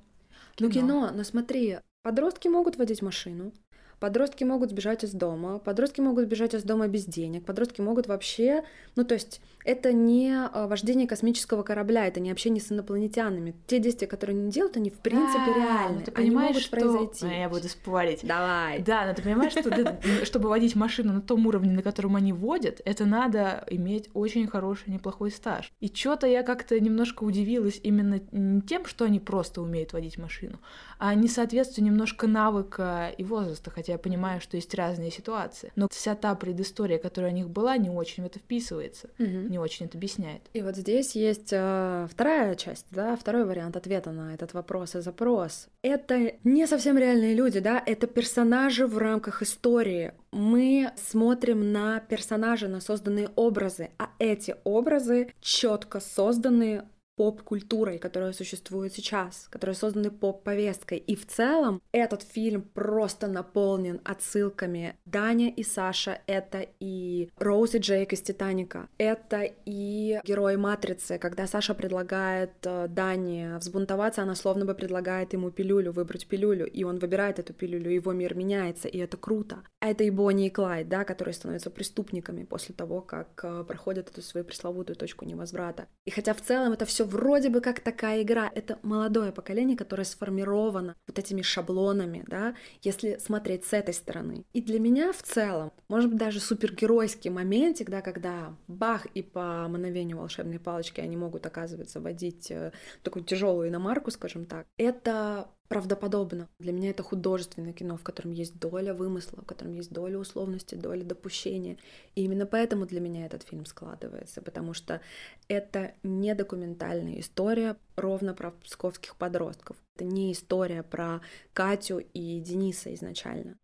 Ну 0.60 0.70
кино, 0.70 1.12
но 1.14 1.24
смотри, 1.24 1.78
подростки 2.04 2.50
могут 2.50 2.76
водить 2.76 3.02
машину, 3.02 3.54
Подростки 4.00 4.44
могут 4.44 4.70
сбежать 4.70 5.04
из 5.04 5.12
дома, 5.12 5.58
подростки 5.58 6.02
могут 6.02 6.26
сбежать 6.26 6.54
из 6.54 6.64
дома 6.64 6.88
без 6.88 7.06
денег, 7.06 7.46
подростки 7.46 7.82
могут 7.82 8.06
вообще, 8.06 8.64
ну 8.96 9.04
то 9.04 9.16
есть 9.16 9.42
это 9.68 9.92
не 9.92 10.34
а, 10.34 10.66
вождение 10.68 11.08
космического 11.08 11.62
корабля, 11.62 12.08
это 12.08 12.22
не 12.22 12.32
общение 12.32 12.62
с 12.62 12.72
инопланетянами. 12.72 13.54
Те 13.68 13.80
действия, 13.80 14.08
которые 14.08 14.40
они 14.40 14.50
делают, 14.50 14.78
они 14.78 14.90
в 14.90 15.00
принципе 15.00 15.46
Да, 15.46 15.54
реальны, 15.56 16.00
но 16.00 16.06
ты 16.06 16.12
они 16.16 16.30
понимаешь, 16.30 16.56
могут 16.56 16.70
произойти. 16.70 17.26
А, 17.26 17.40
Я 17.42 17.50
буду 17.50 17.68
спорить. 17.68 18.22
Давай. 18.24 18.80
Да, 18.82 19.06
но 19.06 19.14
ты 19.14 19.22
понимаешь, 19.22 19.52
что 19.52 20.00
чтобы 20.24 20.48
водить 20.48 20.76
машину 20.78 21.12
на 21.12 21.22
том 21.22 21.46
уровне, 21.46 21.72
на 21.74 21.84
котором 21.84 22.16
они 22.16 22.32
водят, 22.32 22.82
это 22.86 23.06
надо 23.06 23.66
иметь 23.70 24.10
очень 24.14 24.48
хороший, 24.48 24.90
неплохой 24.90 25.32
стаж. 25.32 25.74
И 25.82 25.94
что-то 25.94 26.28
я 26.28 26.44
как-то 26.44 26.80
немножко 26.80 27.26
удивилась 27.26 27.82
именно 27.84 28.22
не 28.32 28.62
тем, 28.62 28.86
что 28.86 29.04
они 29.04 29.20
просто 29.20 29.62
умеют 29.62 29.92
водить 29.92 30.18
машину, 30.18 30.60
а 30.98 31.14
несоответствие 31.14 31.86
немножко 31.86 32.26
навыка 32.26 33.12
и 33.18 33.24
возраста, 33.26 33.70
хотя 33.70 33.94
я 33.94 33.98
понимаю, 33.98 34.40
что 34.40 34.56
есть 34.56 34.74
разные 34.74 35.12
ситуации. 35.12 35.74
Но 35.76 35.90
вся 35.92 36.16
та 36.16 36.34
предыстория, 36.36 37.00
которая 37.00 37.32
у 37.32 37.36
них 37.36 37.50
была, 37.50 37.76
не 37.76 37.90
очень 37.90 38.24
в 38.24 38.26
это 38.26 38.40
вписывается, 38.40 39.10
не 39.18 39.57
очень 39.60 39.86
это 39.86 39.98
объясняет. 39.98 40.42
И 40.54 40.62
вот 40.62 40.76
здесь 40.76 41.16
есть 41.16 41.50
э, 41.52 42.08
вторая 42.10 42.56
часть, 42.56 42.86
да, 42.92 43.16
второй 43.16 43.46
вариант 43.46 43.76
ответа 43.76 44.12
на 44.12 44.34
этот 44.34 44.54
вопрос 44.54 44.96
и 44.96 45.02
запрос. 45.02 45.68
Это 45.82 46.34
не 46.44 46.68
совсем 46.68 46.98
реальные 46.98 47.36
люди, 47.36 47.60
да, 47.60 47.82
это 47.86 48.08
персонажи 48.08 48.88
в 48.88 48.98
рамках 48.98 49.42
истории. 49.42 50.14
Мы 50.32 50.92
смотрим 50.96 51.72
на 51.72 52.00
персонажи, 52.00 52.68
на 52.68 52.82
созданные 52.82 53.30
образы, 53.36 53.90
а 53.98 54.10
эти 54.20 54.56
образы 54.64 55.34
четко 55.42 56.00
созданы 56.00 56.84
поп-культурой, 57.18 57.98
которая 57.98 58.32
существует 58.32 58.94
сейчас, 58.94 59.48
которые 59.50 59.76
созданы 59.76 60.12
поп-повесткой. 60.12 61.00
И 61.00 61.16
в 61.16 61.26
целом 61.26 61.82
этот 61.92 62.22
фильм 62.22 62.62
просто 62.62 63.28
наполнен 63.28 64.00
отсылками. 64.06 64.96
Даня 65.06 65.50
и 65.50 65.64
Саша— 65.64 66.22
это 66.28 66.66
и 66.80 67.30
Роуз 67.38 67.74
и 67.76 67.80
Джейк 67.80 68.14
из 68.14 68.22
«Титаника», 68.22 68.88
это 68.98 69.50
и 69.66 70.20
герои 70.24 70.56
«Матрицы», 70.56 71.18
когда 71.18 71.48
Саша 71.48 71.74
предлагает 71.74 72.52
э, 72.64 72.88
Дане 72.88 73.58
взбунтоваться, 73.58 74.22
она 74.22 74.36
словно 74.36 74.66
бы 74.66 74.76
предлагает 74.76 75.34
ему 75.34 75.50
пилюлю, 75.50 75.92
выбрать 75.92 76.28
пилюлю, 76.28 76.68
и 76.68 76.84
он 76.84 77.00
выбирает 77.00 77.40
эту 77.40 77.54
пилюлю, 77.54 77.90
его 77.90 78.14
мир 78.14 78.36
меняется, 78.36 78.88
и 78.88 79.00
это 79.00 79.18
круто. 79.18 79.64
Это 79.82 80.04
и 80.04 80.12
Бонни 80.12 80.48
и 80.48 80.50
Клайд, 80.52 80.88
да, 80.88 81.04
которые 81.04 81.34
становятся 81.34 81.72
преступниками 81.72 82.44
после 82.44 82.76
того, 82.76 83.02
как 83.02 83.44
э, 83.44 83.64
проходят 83.68 84.12
эту 84.12 84.22
свою 84.22 84.46
пресловутую 84.46 84.96
точку 84.96 85.26
невозврата. 85.26 85.88
И 86.06 86.12
хотя 86.12 86.36
в 86.36 86.42
целом 86.42 86.74
это 86.74 86.86
все 86.86 87.07
вроде 87.08 87.50
бы 87.50 87.62
как 87.62 87.80
такая 87.80 88.22
игра, 88.22 88.52
это 88.54 88.80
молодое 88.84 89.32
поколение, 89.32 89.78
которое 89.78 90.04
сформировано 90.04 90.96
вот 91.08 91.20
этими 91.20 91.42
шаблонами, 91.42 92.24
да, 92.28 92.56
если 92.82 93.18
смотреть 93.18 93.66
с 93.66 93.74
этой 93.74 93.94
стороны. 93.94 94.46
И 94.54 94.62
для 94.62 94.80
меня 94.80 95.12
в 95.12 95.24
целом, 95.24 95.72
может 95.90 96.10
быть, 96.10 96.20
даже 96.20 96.40
супергеройский 96.40 97.30
моментик, 97.30 97.90
да, 97.90 98.02
когда 98.02 98.56
бах, 98.68 99.06
и 99.08 99.22
по 99.22 99.68
мановению 99.68 100.18
волшебной 100.18 100.60
палочки 100.60 101.02
они 101.02 101.18
могут, 101.18 101.46
оказывается, 101.46 102.00
водить 102.00 102.52
э, 102.52 102.72
такую 103.04 103.24
тяжелую 103.26 103.70
иномарку, 103.70 104.12
скажем 104.12 104.46
так, 104.46 104.68
это 104.78 105.50
правдоподобно. 105.68 106.50
Для 106.60 106.72
меня 106.72 106.90
это 106.90 107.04
художественное 107.04 107.74
кино, 107.74 107.98
в 107.98 108.04
котором 108.04 108.32
есть 108.32 108.60
доля 108.60 108.94
вымысла, 108.94 109.42
в 109.42 109.46
котором 109.46 109.74
есть 109.74 109.92
доля 109.92 110.18
условности, 110.18 110.76
доля 110.76 111.04
допущения. 111.04 111.78
И 112.16 112.24
именно 112.24 112.46
поэтому 112.46 112.86
для 112.86 113.00
меня 113.00 113.26
этот 113.26 113.44
фильм 113.44 113.66
складывается, 113.66 114.42
потому 114.42 114.74
что 114.74 115.02
это 115.48 115.94
не 116.04 116.34
документальная 116.36 117.20
история 117.20 117.76
ровно 117.96 118.34
про 118.34 118.52
псковских 118.52 119.16
подростков. 119.18 119.78
Это 119.96 120.06
не 120.06 120.32
история 120.32 120.84
про 120.84 121.22
Катю 121.54 122.00
и 122.00 122.40
Дениса 122.40 122.94
изначально. 122.94 123.58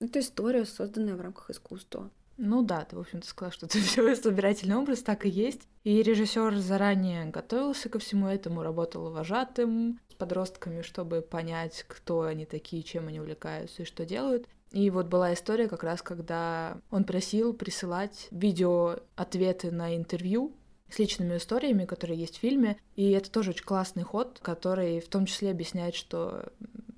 Это 0.00 0.20
история, 0.20 0.64
созданная 0.64 1.14
в 1.14 1.20
рамках 1.20 1.50
искусства. 1.50 2.10
Ну 2.42 2.62
да, 2.62 2.86
ты, 2.86 2.96
в 2.96 3.00
общем-то, 3.00 3.26
сказала, 3.26 3.52
что 3.52 3.66
это 3.66 3.78
все 3.78 4.14
собирательный 4.16 4.76
образ, 4.76 5.02
так 5.02 5.26
и 5.26 5.28
есть. 5.28 5.68
И 5.84 6.02
режиссер 6.02 6.56
заранее 6.56 7.26
готовился 7.26 7.90
ко 7.90 7.98
всему 7.98 8.28
этому, 8.28 8.62
работал 8.62 9.10
вожатым 9.10 10.00
с 10.08 10.14
подростками, 10.14 10.80
чтобы 10.80 11.20
понять, 11.20 11.84
кто 11.86 12.22
они 12.22 12.46
такие, 12.46 12.82
чем 12.82 13.08
они 13.08 13.20
увлекаются 13.20 13.82
и 13.82 13.84
что 13.84 14.06
делают. 14.06 14.48
И 14.72 14.88
вот 14.88 15.06
была 15.06 15.34
история 15.34 15.68
как 15.68 15.84
раз, 15.84 16.00
когда 16.00 16.78
он 16.90 17.04
просил 17.04 17.52
присылать 17.52 18.28
видео 18.30 19.00
ответы 19.16 19.70
на 19.70 19.94
интервью 19.94 20.54
с 20.88 20.98
личными 20.98 21.36
историями, 21.36 21.84
которые 21.84 22.18
есть 22.18 22.38
в 22.38 22.40
фильме. 22.40 22.78
И 22.96 23.10
это 23.10 23.30
тоже 23.30 23.50
очень 23.50 23.64
классный 23.64 24.02
ход, 24.02 24.38
который 24.40 25.00
в 25.00 25.08
том 25.08 25.26
числе 25.26 25.50
объясняет, 25.50 25.94
что 25.94 26.46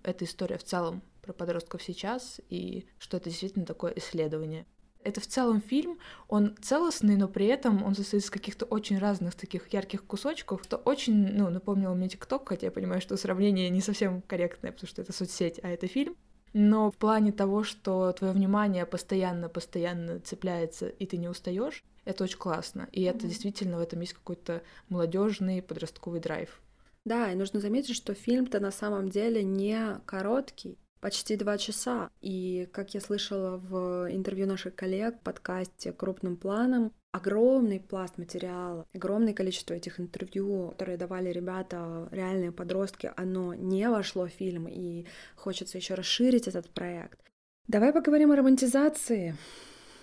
эта 0.05 0.25
история 0.25 0.59
в 0.59 0.65
целом 0.65 1.03
про 1.21 1.33
подростков 1.33 1.83
сейчас, 1.83 2.41
и 2.49 2.87
что 2.99 3.17
это 3.17 3.29
действительно 3.29 3.67
такое 3.67 3.93
исследование. 3.97 4.67
Это 5.05 5.21
в 5.21 5.27
целом 5.27 5.61
фильм, 5.61 5.99
он 6.29 6.57
целостный, 6.63 7.17
но 7.17 7.27
при 7.29 7.47
этом 7.47 7.83
он 7.83 7.95
состоит 7.95 8.23
из 8.23 8.31
каких-то 8.31 8.67
очень 8.67 8.99
разных 8.99 9.35
таких 9.35 9.73
ярких 9.73 10.05
кусочков, 10.05 10.63
что 10.65 10.77
очень, 10.77 11.15
ну, 11.37 11.51
напомнило 11.51 11.95
мне 11.95 12.09
ТикТок, 12.09 12.49
хотя 12.49 12.67
я 12.67 12.71
понимаю, 12.73 13.01
что 13.01 13.17
сравнение 13.17 13.69
не 13.71 13.81
совсем 13.81 14.23
корректное, 14.23 14.71
потому 14.73 14.89
что 14.89 15.03
это 15.03 15.13
соцсеть, 15.13 15.59
а 15.63 15.69
это 15.69 15.89
фильм. 15.89 16.17
Но 16.53 16.91
в 16.91 16.97
плане 16.97 17.33
того, 17.33 17.65
что 17.65 18.13
твое 18.13 18.33
внимание 18.33 18.87
постоянно-постоянно 18.87 20.21
цепляется, 20.21 20.89
и 20.89 21.07
ты 21.07 21.17
не 21.17 21.29
устаешь, 21.29 21.83
это 22.05 22.25
очень 22.25 22.39
классно. 22.39 22.89
И 22.93 23.03
это 23.03 23.27
Мгм. 23.27 23.29
действительно 23.29 23.79
в 23.79 23.81
этом 23.81 24.01
есть 24.01 24.13
какой-то 24.15 24.63
молодежный 24.89 25.63
подростковый 25.63 26.21
драйв. 26.21 26.61
Да, 27.05 27.33
и 27.33 27.35
нужно 27.35 27.61
заметить, 27.61 27.97
что 27.97 28.15
фильм-то 28.15 28.61
на 28.61 28.71
самом 28.71 29.09
деле 29.09 29.43
не 29.43 30.01
короткий, 30.07 30.79
почти 31.03 31.37
два 31.37 31.59
часа. 31.59 32.11
И, 32.23 32.69
как 32.73 32.95
я 32.95 33.01
слышала 33.01 33.59
в 33.59 34.07
интервью 34.11 34.47
наших 34.47 34.75
коллег 34.75 35.17
в 35.17 35.25
подкасте 35.25 35.93
«Крупным 35.93 36.37
планом», 36.37 36.93
огромный 37.11 37.81
пласт 37.81 38.17
материала, 38.17 38.87
огромное 38.95 39.35
количество 39.35 39.75
этих 39.75 40.01
интервью, 40.01 40.71
которые 40.71 40.97
давали 40.97 41.31
ребята, 41.31 42.09
реальные 42.13 42.53
подростки, 42.53 43.13
оно 43.17 43.53
не 43.53 43.91
вошло 43.91 44.27
в 44.27 44.31
фильм, 44.31 44.67
и 44.69 45.05
хочется 45.35 45.77
еще 45.77 45.95
расширить 45.95 46.49
этот 46.49 46.71
проект. 46.71 47.19
Давай 47.67 47.93
поговорим 47.93 48.31
о 48.31 48.37
романтизации 48.37 49.37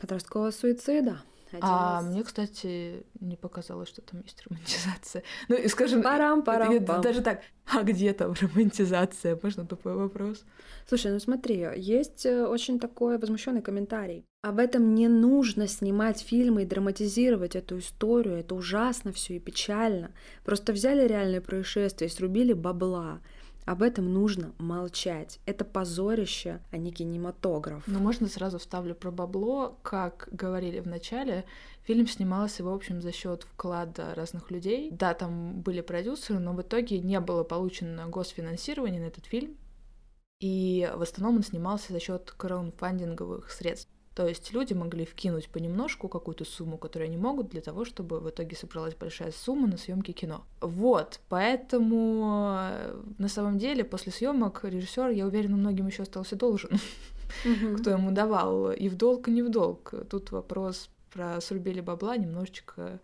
подросткового 0.01 0.51
суицида. 0.51 1.21
А 1.61 1.99
из- 2.01 2.07
мне, 2.07 2.23
кстати, 2.23 3.05
не 3.19 3.35
показалось, 3.35 3.89
что 3.89 4.01
там 4.01 4.21
есть 4.21 4.41
романтизация. 4.47 5.23
Ну, 5.49 5.55
и 5.55 5.67
скажем, 5.67 6.01
Парам, 6.03 6.43
парам, 6.43 6.73
я 6.73 6.81
пам. 6.81 7.01
даже 7.01 7.21
так, 7.21 7.41
а 7.65 7.83
где 7.83 8.13
там 8.13 8.33
романтизация? 8.41 9.37
Можно 9.41 9.65
тупой 9.65 9.95
вопрос? 9.95 10.43
Слушай, 10.87 11.11
ну 11.11 11.19
смотри, 11.19 11.67
есть 11.77 12.25
э, 12.25 12.45
очень 12.45 12.79
такой 12.79 13.17
возмущенный 13.17 13.61
комментарий. 13.61 14.25
Об 14.41 14.57
этом 14.59 14.95
не 14.95 15.07
нужно 15.07 15.67
снимать 15.67 16.21
фильмы 16.21 16.63
и 16.63 16.65
драматизировать 16.65 17.55
эту 17.55 17.79
историю. 17.79 18.35
Это 18.37 18.55
ужасно 18.55 19.11
все 19.11 19.35
и 19.35 19.39
печально. 19.39 20.11
Просто 20.45 20.71
взяли 20.73 21.07
реальное 21.07 21.41
происшествие 21.41 22.09
и 22.09 22.11
срубили 22.11 22.53
бабла. 22.53 23.19
Об 23.69 23.83
этом 23.83 24.11
нужно 24.11 24.51
молчать. 24.57 25.39
Это 25.45 25.63
позорище, 25.63 26.59
а 26.71 26.77
не 26.77 26.91
кинематограф. 26.91 27.83
Ну, 27.85 27.99
можно 27.99 28.27
сразу 28.27 28.57
вставлю 28.57 28.95
про 28.95 29.11
бабло. 29.11 29.77
Как 29.83 30.27
говорили 30.31 30.79
в 30.79 30.87
начале, 30.87 31.45
фильм 31.83 32.07
снимался, 32.07 32.63
в 32.63 32.67
общем, 32.67 32.99
за 32.99 33.11
счет 33.11 33.43
вклада 33.43 34.15
разных 34.15 34.49
людей. 34.49 34.89
Да, 34.89 35.13
там 35.13 35.61
были 35.61 35.81
продюсеры, 35.81 36.39
но 36.39 36.53
в 36.53 36.61
итоге 36.63 36.97
не 36.97 37.19
было 37.19 37.43
получено 37.43 38.07
госфинансирование 38.07 39.01
на 39.01 39.05
этот 39.05 39.27
фильм. 39.27 39.55
И 40.39 40.91
в 40.95 41.03
основном 41.03 41.35
он 41.35 41.43
снимался 41.43 41.93
за 41.93 41.99
счет 41.99 42.33
краудфандинговых 42.35 43.51
средств. 43.51 43.91
То 44.15 44.27
есть 44.27 44.51
люди 44.53 44.73
могли 44.73 45.05
вкинуть 45.05 45.49
понемножку 45.49 46.09
какую-то 46.09 46.43
сумму, 46.43 46.77
которую 46.77 47.07
они 47.07 47.17
могут, 47.17 47.49
для 47.49 47.61
того, 47.61 47.85
чтобы 47.85 48.19
в 48.19 48.29
итоге 48.29 48.55
собралась 48.55 48.95
большая 48.95 49.31
сумма 49.31 49.67
на 49.67 49.77
съемки 49.77 50.11
кино. 50.11 50.43
Вот, 50.61 51.19
поэтому 51.29 52.57
э, 52.69 53.01
на 53.17 53.27
самом 53.29 53.57
деле 53.57 53.83
после 53.83 54.11
съемок 54.11 54.61
режиссер, 54.63 55.09
я 55.09 55.25
уверена, 55.25 55.55
многим 55.55 55.87
еще 55.87 56.03
остался 56.03 56.35
должен, 56.35 56.71
кто 57.79 57.91
ему 57.91 58.11
давал 58.11 58.71
и 58.71 58.89
в 58.89 58.95
долг, 58.95 59.27
и 59.27 59.31
не 59.31 59.41
в 59.41 59.49
долг. 59.49 59.93
Тут 60.09 60.31
вопрос 60.31 60.89
про 61.11 61.39
срубили 61.41 61.81
бабла 61.81 62.17
немножечко 62.17 62.99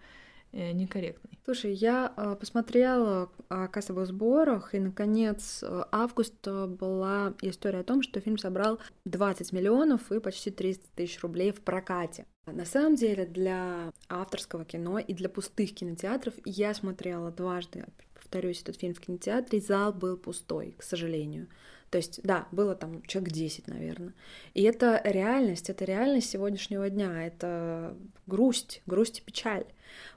некорректный. 0.56 1.36
Слушай, 1.46 1.74
я 1.74 2.12
э, 2.18 2.36
посмотрела 2.40 3.30
о 3.50 3.68
кассовых 3.68 4.08
сборах, 4.08 4.74
и, 4.74 4.80
наконец, 4.80 5.62
э, 5.62 5.84
августа 5.92 6.66
была 6.66 7.36
история 7.42 7.80
о 7.80 7.84
том, 7.84 8.02
что 8.02 8.20
фильм 8.20 8.40
собрал 8.40 8.80
20 9.06 9.52
миллионов 9.52 10.12
и 10.12 10.20
почти 10.20 10.50
300 10.50 10.88
тысяч 10.96 11.22
рублей 11.22 11.52
в 11.52 11.62
прокате. 11.62 12.26
На 12.48 12.66
самом 12.66 12.96
деле, 12.96 13.26
для 13.26 13.92
авторского 14.10 14.66
кино 14.66 14.98
и 14.98 15.14
для 15.14 15.30
пустых 15.30 15.74
кинотеатров 15.74 16.34
я 16.46 16.74
смотрела 16.74 17.32
дважды, 17.32 17.86
повторюсь, 18.16 18.62
этот 18.62 18.78
фильм 18.78 18.96
в 18.96 19.00
кинотеатре, 19.00 19.62
зал 19.62 19.94
был 19.94 20.18
пустой, 20.18 20.74
к 20.78 20.84
сожалению. 20.84 21.48
То 21.90 21.98
есть, 21.98 22.20
да, 22.24 22.48
было 22.52 22.76
там 22.76 23.04
человек 23.04 23.34
10, 23.34 23.68
наверное. 23.68 24.14
И 24.54 24.64
это 24.64 25.02
реальность, 25.04 25.70
это 25.70 25.86
реальность 25.86 26.30
сегодняшнего 26.30 26.90
дня, 26.90 27.26
это 27.26 27.96
грусть, 28.28 28.82
грусть 28.86 29.20
и 29.20 29.22
печаль. 29.22 29.66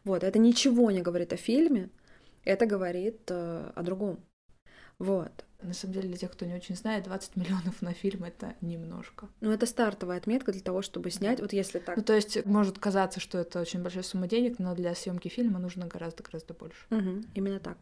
Вот, 0.04 0.24
это 0.24 0.38
ничего 0.38 0.90
не 0.90 1.02
говорит 1.02 1.32
о 1.32 1.36
фильме, 1.36 1.90
это 2.44 2.66
говорит 2.66 3.20
э, 3.28 3.70
о 3.74 3.82
другом. 3.82 4.20
Вот. 4.98 5.44
На 5.60 5.74
самом 5.74 5.94
деле, 5.94 6.08
для 6.08 6.16
тех, 6.16 6.30
кто 6.30 6.44
не 6.46 6.54
очень 6.54 6.76
знает, 6.76 7.02
20 7.04 7.34
миллионов 7.34 7.82
на 7.82 7.92
фильм— 7.92 8.22
это 8.24 8.54
немножко. 8.60 9.28
Ну, 9.40 9.50
это 9.50 9.66
стартовая 9.66 10.18
отметка 10.18 10.52
для 10.52 10.60
того, 10.60 10.82
чтобы 10.82 11.10
снять, 11.10 11.40
вот 11.40 11.52
если 11.52 11.80
так. 11.80 11.96
Ну, 11.96 12.02
то 12.04 12.14
есть, 12.14 12.44
может 12.46 12.78
казаться, 12.78 13.18
что 13.18 13.38
это 13.38 13.60
очень 13.60 13.82
большая 13.82 14.04
сумма 14.04 14.28
денег, 14.28 14.60
но 14.60 14.76
для 14.76 14.94
съемки 14.94 15.26
фильма 15.26 15.58
нужно 15.58 15.86
гораздо-гораздо 15.86 16.54
больше. 16.54 16.78
Угу, 16.90 17.24
именно 17.34 17.58
так. 17.58 17.76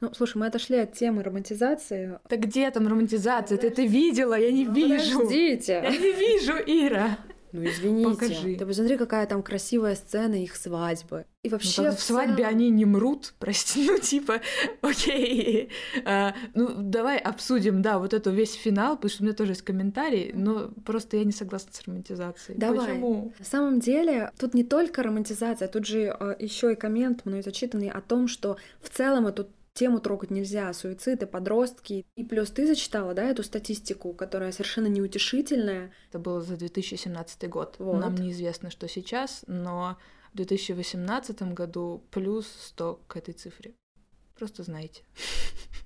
Ну, 0.00 0.14
слушай, 0.14 0.36
мы 0.38 0.46
отошли 0.46 0.76
от 0.76 0.92
темы 0.92 1.24
романтизации. 1.24 2.20
Да 2.30 2.36
где 2.36 2.70
там 2.70 2.86
романтизация? 2.86 3.58
Ты 3.58 3.66
это 3.68 3.82
видела? 3.82 4.38
Я 4.38 4.52
не 4.52 4.64
Ну, 4.64 4.72
вижу. 4.74 5.18
Подождите. 5.18 5.80
Я 5.82 5.90
не 5.90 6.12
вижу, 6.12 6.52
Ира. 6.52 7.18
Ну, 7.56 7.64
извините. 7.68 8.10
Покажи. 8.10 8.56
Ты 8.56 8.66
посмотри, 8.66 8.96
какая 8.96 9.26
там 9.26 9.42
красивая 9.42 9.94
сцена 9.94 10.34
их 10.42 10.56
свадьбы. 10.56 11.24
И 11.42 11.48
Ну, 11.48 11.52
вообще 11.52 11.84
как 11.84 11.96
в 11.98 12.02
свадьбе 12.02 12.36
целом- 12.44 12.50
они 12.50 12.70
не 12.70 12.84
мрут, 12.84 13.34
прости, 13.38 13.86
ну 13.90 13.98
типа, 13.98 14.40
окей. 14.82 15.70
А, 16.04 16.34
ну, 16.54 16.68
давай 16.76 17.18
обсудим, 17.18 17.82
да, 17.82 17.98
вот 17.98 18.14
эту 18.14 18.30
весь 18.30 18.52
финал, 18.54 18.96
потому 18.96 19.10
что 19.10 19.22
у 19.22 19.26
меня 19.26 19.34
тоже 19.34 19.52
есть 19.52 19.62
комментарий, 19.62 20.32
но 20.34 20.68
просто 20.84 21.16
я 21.16 21.24
не 21.24 21.32
согласна 21.32 21.72
с 21.72 21.82
романтизацией. 21.86 22.58
Давай. 22.58 22.86
Почему? 22.88 23.32
На 23.38 23.44
самом 23.44 23.80
деле, 23.80 24.30
тут 24.38 24.54
не 24.54 24.64
только 24.64 25.02
романтизация, 25.02 25.68
тут 25.68 25.86
же 25.86 26.16
еще 26.38 26.72
и 26.72 26.76
коммент 26.76 27.24
мной 27.24 27.42
зачитанный 27.42 27.90
о 27.90 28.00
том, 28.00 28.28
что 28.28 28.56
в 28.80 28.88
целом 28.90 29.26
эту 29.26 29.48
тему 29.76 30.00
трогать 30.00 30.30
нельзя, 30.30 30.72
суициды, 30.72 31.26
подростки. 31.26 32.06
И 32.16 32.24
плюс 32.24 32.50
ты 32.50 32.66
зачитала, 32.66 33.14
да, 33.14 33.24
эту 33.24 33.42
статистику, 33.42 34.12
которая 34.14 34.50
совершенно 34.50 34.86
неутешительная. 34.86 35.92
Это 36.08 36.18
было 36.18 36.40
за 36.40 36.56
2017 36.56 37.48
год. 37.48 37.76
Вот. 37.78 38.00
Нам 38.00 38.14
неизвестно, 38.16 38.70
что 38.70 38.88
сейчас, 38.88 39.44
но 39.46 39.96
в 40.32 40.36
2018 40.36 41.42
году 41.52 42.02
плюс 42.10 42.46
100 42.68 43.00
к 43.06 43.16
этой 43.16 43.34
цифре. 43.34 43.74
Просто 44.36 44.62
знаете. 44.64 45.02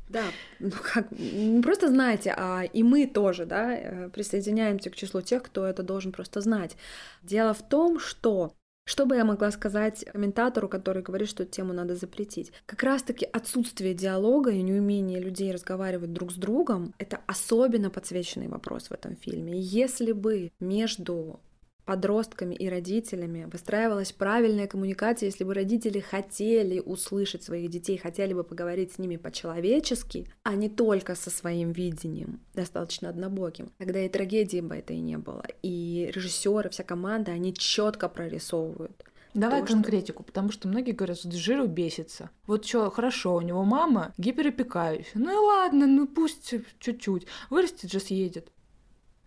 Да, 0.09 0.25
ну 0.59 0.73
как, 0.73 1.13
не 1.13 1.63
просто 1.63 1.87
знаете, 1.87 2.35
а 2.37 2.65
и 2.65 2.83
мы 2.83 3.07
тоже, 3.07 3.47
да, 3.47 3.73
э, 3.73 4.09
присоединяемся 4.09 4.91
к 4.91 4.97
числу 4.97 5.21
тех, 5.21 5.41
кто 5.45 5.65
это 5.65 5.85
должен 5.85 6.11
просто 6.11 6.41
знать. 6.41 6.77
Дело 7.23 7.55
в 7.55 7.63
том, 7.63 8.01
что 8.01 8.53
что 8.91 9.07
бы 9.07 9.15
я 9.15 9.25
могла 9.25 9.53
сказать 9.53 10.05
комментатору, 10.13 10.69
который 10.69 11.01
говорит, 11.01 11.29
что 11.29 11.45
эту 11.45 11.53
тему 11.53 11.73
надо 11.73 11.95
запретить? 11.95 12.53
Как 12.67 12.83
раз-таки 12.83 13.25
отсутствие 13.25 13.95
диалога 13.95 14.51
и 14.51 14.61
неумение 14.63 15.21
людей 15.21 15.53
разговаривать 15.53 16.13
друг 16.13 16.33
с 16.33 16.35
другом— 16.35 16.93
это 16.99 17.21
особенно 17.29 17.91
подсвеченный 17.91 18.49
вопрос 18.49 18.89
в 18.89 18.93
этом 18.93 19.15
фильме. 19.15 19.61
Если 19.61 20.11
бы 20.11 20.51
между 20.59 21.39
подростками 21.85 22.55
и 22.55 22.69
родителями 22.69 23.49
выстраивалась 23.51 24.13
правильная 24.13 24.67
коммуникация, 24.67 25.27
если 25.27 25.45
бы 25.45 25.55
родители 25.55 26.01
хотели 26.01 26.81
услышать 26.81 27.43
своих 27.43 27.71
детей, 27.71 27.99
хотели 27.99 28.33
бы 28.33 28.45
поговорить 28.45 28.93
с 28.93 28.99
ними 28.99 29.17
по-человечески, 29.17 30.27
а 30.43 30.55
не 30.55 30.69
только 30.69 31.15
со 31.15 31.31
своим 31.31 31.73
видением, 31.73 32.41
достаточно 32.55 33.09
однобоким, 33.09 33.73
тогда 33.79 34.01
и 34.05 34.09
трагедии 34.09 34.61
бы 34.61 34.77
это 34.77 34.93
и 34.93 35.01
не 35.01 35.19
было. 35.19 35.45
И 35.63 36.11
режиссеры, 36.15 36.71
вся 36.71 36.85
команда, 36.85 37.33
они 37.33 37.55
четко 37.55 38.09
прорисовывают. 38.09 39.05
Давай 39.33 39.61
То, 39.61 39.67
что- 39.67 39.75
конкретику, 39.75 40.23
потому 40.25 40.51
что 40.51 40.67
многие 40.67 40.91
говорят, 40.91 41.19
что 41.19 41.31
Жиру 41.31 41.67
бесится. 41.69 42.31
Вот 42.47 42.65
что, 42.65 42.91
хорошо, 42.91 43.37
у 43.37 43.41
него 43.41 43.63
мама 43.65 44.13
гиперопекающая. 44.19 45.13
Ну 45.15 45.31
и 45.31 45.37
ладно, 45.37 45.87
ну 45.87 46.09
пусть 46.09 46.53
чуть-чуть. 46.81 47.27
Вырастет 47.49 47.93
же, 47.93 48.01
съедет. 48.01 48.51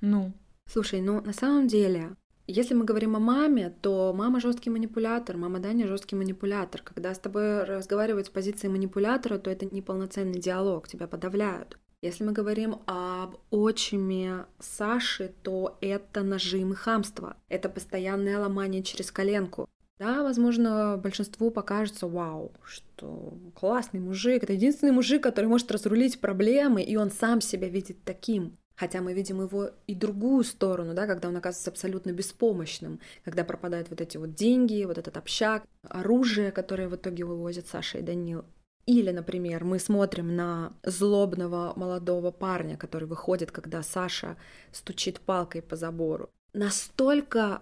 Ну, 0.02 0.34
Слушай, 0.66 1.02
ну 1.02 1.22
на 1.22 1.34
самом 1.34 1.68
деле, 1.68 2.16
если 2.48 2.74
мы 2.74 2.84
говорим 2.84 3.16
о 3.16 3.20
маме, 3.20 3.74
то 3.82 4.14
мама 4.14 4.40
жесткий 4.40 4.70
манипулятор, 4.70 5.38
мама 5.38 5.60
Даня 5.60 5.88
жесткий 5.88 6.16
манипулятор. 6.16 6.82
Когда 6.82 7.14
с 7.14 7.20
тобой 7.20 7.64
разговаривают 7.64 8.28
с 8.28 8.30
позиции 8.30 8.68
манипулятора, 8.68 9.38
то 9.38 9.50
это 9.50 9.66
неполноценный 9.66 10.40
диалог, 10.40 10.88
тебя 10.88 11.08
подавляют. 11.08 11.78
Если 12.02 12.26
мы 12.26 12.34
говорим 12.34 12.82
об 12.86 13.38
отчиме 13.50 14.46
Саши, 14.60 15.34
то 15.42 15.78
это 15.80 16.22
нажим 16.22 16.74
и 16.74 16.76
хамство. 16.76 17.38
Это 17.48 17.70
постоянное 17.70 18.38
ломание 18.40 18.84
через 18.84 19.10
коленку. 19.10 19.70
Да, 20.00 20.22
возможно, 20.22 21.00
большинству 21.02 21.50
покажется, 21.50 22.08
вау, 22.08 22.52
что 22.66 23.38
классный 23.56 24.02
мужик, 24.02 24.44
это 24.44 24.52
единственный 24.52 24.92
мужик, 24.92 25.24
который 25.24 25.46
может 25.46 25.72
разрулить 25.72 26.20
проблемы, 26.20 26.84
и 26.84 26.98
он 26.98 27.10
сам 27.10 27.40
себя 27.40 27.70
видит 27.70 28.04
таким. 28.04 28.58
Хотя 28.76 29.02
мы 29.02 29.14
видим 29.14 29.42
его 29.42 29.72
и 29.86 29.94
другую 29.94 30.44
сторону, 30.44 30.94
да, 30.94 31.06
когда 31.06 31.28
он 31.30 31.38
оказывается 31.38 31.70
абсолютно 31.70 32.12
беспомощным, 32.12 33.00
когда 33.24 33.44
пропадают 33.44 33.90
вот 33.90 34.02
эти 34.02 34.18
вот 34.18 34.34
деньги, 34.34 34.86
вот 34.86 34.98
этот 34.98 35.16
общак, 35.18 35.64
оружие, 35.84 36.52
которое 36.52 36.88
в 36.88 36.96
итоге 36.96 37.24
вывозят 37.24 37.68
Саша 37.68 38.00
и 38.00 38.02
Данил. 38.02 38.46
Или, 38.86 39.12
например, 39.12 39.64
мы 39.64 39.80
смотрим 39.80 40.36
на 40.36 40.74
злобного 40.84 41.74
молодого 41.76 42.32
парня, 42.32 42.76
который 42.76 43.08
выходит, 43.08 43.52
когда 43.52 43.82
Саша 43.82 44.36
стучит 44.72 45.22
палкой 45.22 45.62
по 45.62 45.76
забору. 45.76 46.30
Настолько 46.54 47.62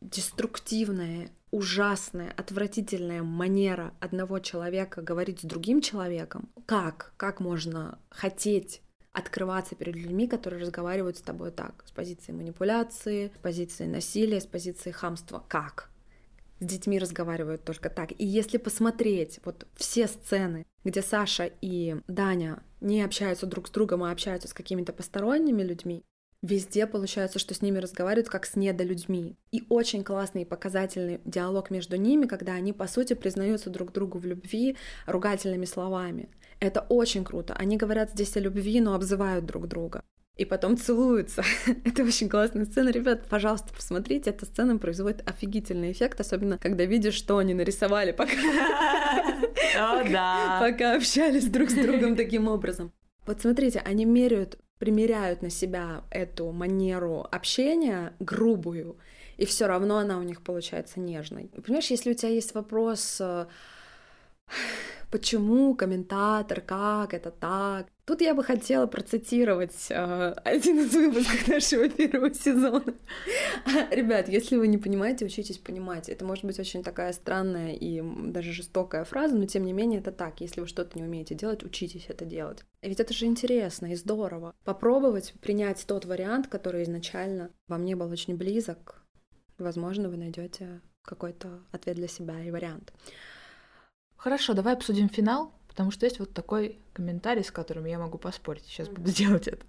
деструктивная, 0.00 1.30
ужасная, 1.50 2.32
отвратительная 2.36 3.22
манера 3.22 3.92
одного 3.98 4.38
человека 4.38 5.02
говорить 5.02 5.40
с 5.40 5.44
другим 5.44 5.80
человеком. 5.80 6.50
Как? 6.66 7.14
Как 7.16 7.40
можно 7.40 7.98
хотеть 8.08 8.82
открываться 9.12 9.74
перед 9.74 9.96
людьми, 9.96 10.28
которые 10.28 10.62
разговаривают 10.62 11.18
с 11.18 11.22
тобой 11.22 11.50
так, 11.50 11.84
с 11.86 11.90
позиции 11.90 12.32
манипуляции, 12.32 13.32
с 13.34 13.38
позиции 13.38 13.86
насилия, 13.86 14.40
с 14.40 14.46
позиции 14.46 14.90
хамства. 14.90 15.44
Как? 15.48 15.90
С 16.60 16.66
детьми 16.66 16.98
разговаривают 16.98 17.64
только 17.64 17.88
так. 17.88 18.12
И 18.12 18.24
если 18.24 18.58
посмотреть 18.58 19.40
вот 19.44 19.66
все 19.74 20.06
сцены, 20.06 20.66
где 20.84 21.02
Саша 21.02 21.50
и 21.60 21.96
Даня 22.06 22.62
не 22.80 23.02
общаются 23.02 23.46
друг 23.46 23.68
с 23.68 23.70
другом, 23.70 24.04
а 24.04 24.10
общаются 24.10 24.48
с 24.48 24.54
какими-то 24.54 24.92
посторонними 24.92 25.62
людьми, 25.62 26.04
везде 26.42 26.86
получается, 26.86 27.38
что 27.38 27.54
с 27.54 27.62
ними 27.62 27.78
разговаривают 27.78 28.28
как 28.28 28.46
с 28.46 28.56
недолюдьми. 28.56 29.36
И 29.52 29.64
очень 29.68 30.04
классный 30.04 30.42
и 30.42 30.46
показательный 30.46 31.20
диалог 31.24 31.70
между 31.70 31.96
ними, 31.96 32.26
когда 32.26 32.52
они, 32.52 32.72
по 32.72 32.86
сути, 32.86 33.14
признаются 33.14 33.70
друг 33.70 33.92
другу 33.92 34.18
в 34.18 34.24
любви 34.24 34.76
ругательными 35.06 35.64
словами. 35.64 36.28
Это 36.60 36.80
очень 36.88 37.24
круто. 37.24 37.54
Они 37.54 37.76
говорят 37.76 38.10
здесь 38.10 38.36
о 38.36 38.40
любви, 38.40 38.80
но 38.80 38.94
обзывают 38.94 39.46
друг 39.46 39.66
друга. 39.66 40.02
И 40.36 40.44
потом 40.44 40.76
целуются. 40.76 41.42
Это 41.84 42.04
очень 42.04 42.28
классная 42.28 42.66
сцена. 42.66 42.90
Ребят, 42.90 43.26
пожалуйста, 43.28 43.74
посмотрите. 43.74 44.30
Эта 44.30 44.46
сцена 44.46 44.78
производит 44.78 45.28
офигительный 45.28 45.92
эффект, 45.92 46.20
особенно 46.20 46.58
когда 46.58 46.84
видишь, 46.84 47.14
что 47.14 47.38
они 47.38 47.54
нарисовали, 47.54 48.12
пока, 48.12 48.32
О, 49.78 50.04
да. 50.08 50.58
пока 50.60 50.96
общались 50.96 51.46
друг 51.46 51.70
с 51.70 51.74
другом 51.74 52.16
таким 52.16 52.48
образом. 52.48 52.92
Вот 53.26 53.40
смотрите, 53.40 53.80
они 53.84 54.04
меряют, 54.04 54.58
примеряют 54.78 55.42
на 55.42 55.50
себя 55.50 56.04
эту 56.10 56.50
манеру 56.52 57.26
общения 57.30 58.14
грубую, 58.18 58.96
и 59.36 59.44
все 59.44 59.66
равно 59.66 59.98
она 59.98 60.18
у 60.18 60.22
них 60.22 60.42
получается 60.42 61.00
нежной. 61.00 61.50
Понимаешь, 61.64 61.90
если 61.90 62.10
у 62.10 62.14
тебя 62.14 62.30
есть 62.30 62.54
вопрос, 62.54 63.18
э, 63.20 63.46
почему 65.10 65.74
комментатор, 65.74 66.60
как 66.60 67.14
это 67.14 67.30
так, 67.30 67.86
тут 68.04 68.20
я 68.20 68.34
бы 68.34 68.42
хотела 68.42 68.86
процитировать 68.86 69.86
э, 69.90 70.34
один 70.44 70.80
из 70.80 70.92
выпусков 70.92 71.48
нашего 71.48 71.88
первого 71.88 72.32
сезона. 72.32 72.94
Ребят, 73.90 74.28
если 74.28 74.56
вы 74.56 74.68
не 74.68 74.78
понимаете, 74.78 75.24
учитесь 75.24 75.58
понимать. 75.58 76.08
Это 76.08 76.24
может 76.24 76.44
быть 76.44 76.58
очень 76.58 76.82
такая 76.82 77.12
странная 77.12 77.74
и 77.74 78.02
даже 78.02 78.52
жестокая 78.52 79.04
фраза, 79.04 79.36
но 79.36 79.46
тем 79.46 79.64
не 79.64 79.72
менее 79.72 80.00
это 80.00 80.12
так. 80.12 80.40
Если 80.40 80.60
вы 80.60 80.66
что-то 80.66 80.98
не 80.98 81.04
умеете 81.04 81.34
делать, 81.34 81.62
учитесь 81.62 82.06
это 82.08 82.24
делать. 82.24 82.64
Ведь 82.82 83.00
это 83.00 83.12
же 83.12 83.26
интересно 83.26 83.92
и 83.92 83.96
здорово. 83.96 84.54
Попробовать 84.64 85.34
принять 85.40 85.84
тот 85.86 86.04
вариант, 86.04 86.46
который 86.48 86.82
изначально 86.84 87.50
вам 87.68 87.84
не 87.84 87.94
был 87.94 88.10
очень 88.10 88.36
близок. 88.36 89.02
Возможно, 89.58 90.08
вы 90.08 90.16
найдете 90.16 90.80
какой-то 91.02 91.60
ответ 91.72 91.96
для 91.96 92.08
себя 92.08 92.42
и 92.42 92.50
вариант. 92.50 92.92
Хорошо, 94.20 94.52
давай 94.52 94.74
обсудим 94.74 95.08
финал, 95.08 95.50
потому 95.66 95.90
что 95.90 96.04
есть 96.04 96.18
вот 96.18 96.34
такой 96.34 96.78
комментарий, 96.92 97.42
с 97.42 97.50
которым 97.50 97.86
я 97.86 97.98
могу 97.98 98.18
поспорить. 98.18 98.64
Сейчас 98.66 98.86
буду 98.88 99.10
делать 99.12 99.48
это. 99.48 99.64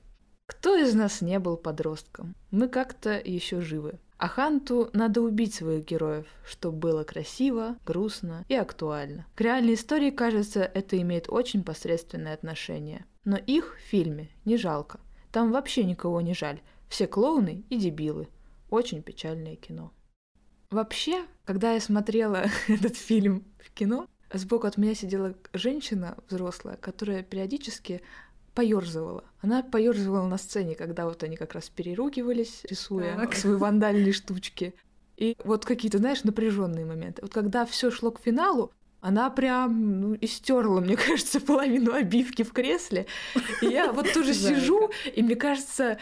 Кто 0.46 0.76
из 0.76 0.94
нас 0.94 1.22
не 1.22 1.40
был 1.40 1.56
подростком? 1.56 2.36
Мы 2.52 2.68
как-то 2.68 3.18
еще 3.18 3.62
живы. 3.62 3.98
А 4.18 4.28
Ханту 4.28 4.90
надо 4.92 5.22
убить 5.22 5.56
своих 5.56 5.86
героев, 5.86 6.28
чтобы 6.46 6.80
было 6.80 7.06
красиво, 7.06 7.78
грустно 7.86 8.44
и 8.50 8.56
актуально. 8.56 9.26
К 9.36 9.42
реальной 9.42 9.76
истории, 9.76 10.12
кажется, 10.12 10.64
это 10.64 11.02
имеет 11.02 11.30
очень 11.30 11.64
посредственное 11.64 12.34
отношение. 12.34 13.06
Но 13.24 13.38
их 13.38 13.78
в 13.78 13.90
фильме 13.90 14.32
не 14.44 14.58
жалко. 14.58 15.00
Там 15.32 15.54
вообще 15.54 15.86
никого 15.86 16.20
не 16.20 16.34
жаль. 16.34 16.60
Все 16.90 17.08
клоуны 17.08 17.64
и 17.70 17.78
дебилы. 17.78 18.28
Очень 18.70 19.02
печальное 19.02 19.56
кино. 19.56 19.94
Вообще, 20.72 21.26
когда 21.46 21.74
я 21.74 21.80
смотрела 21.80 22.46
этот 22.68 22.98
фильм 22.98 23.46
в 23.60 23.72
кино, 23.72 24.08
сбоку 24.38 24.68
от 24.68 24.78
меня 24.78 24.96
сидела 24.96 25.36
женщина 25.54 26.18
взрослая, 26.30 26.78
которая 26.78 27.24
периодически 27.24 28.02
поерзывала. 28.54 29.24
Она 29.42 29.64
поерзывала 29.64 30.28
на 30.28 30.38
сцене, 30.38 30.76
когда 30.76 31.06
вот 31.06 31.24
они 31.24 31.38
как 31.38 31.54
раз 31.54 31.70
переругивались, 31.70 32.62
рисуя 32.70 33.16
Так. 33.16 33.36
свои 33.36 33.56
вандальные 33.56 34.14
штучки. 34.14 34.74
И 35.18 35.36
вот 35.44 35.66
какие-то, 35.66 36.00
знаешь, 36.00 36.24
напряженные 36.24 36.86
моменты. 36.86 37.22
Вот 37.22 37.34
когда 37.34 37.66
все 37.66 37.92
шло 37.92 38.12
к 38.12 38.20
финалу, 38.20 38.72
она 39.02 39.30
прям 39.30 40.02
ну, 40.02 40.18
истерла, 40.20 40.80
мне 40.80 40.96
кажется, 41.08 41.40
половину 41.40 41.94
обивки 41.94 42.44
в 42.44 42.52
кресле. 42.54 43.06
И 43.62 43.68
я 43.68 43.92
вот 43.92 44.12
тоже 44.14 44.34
сижу, 44.34 44.90
и 45.14 45.22
мне 45.24 45.36
кажется, 45.36 45.98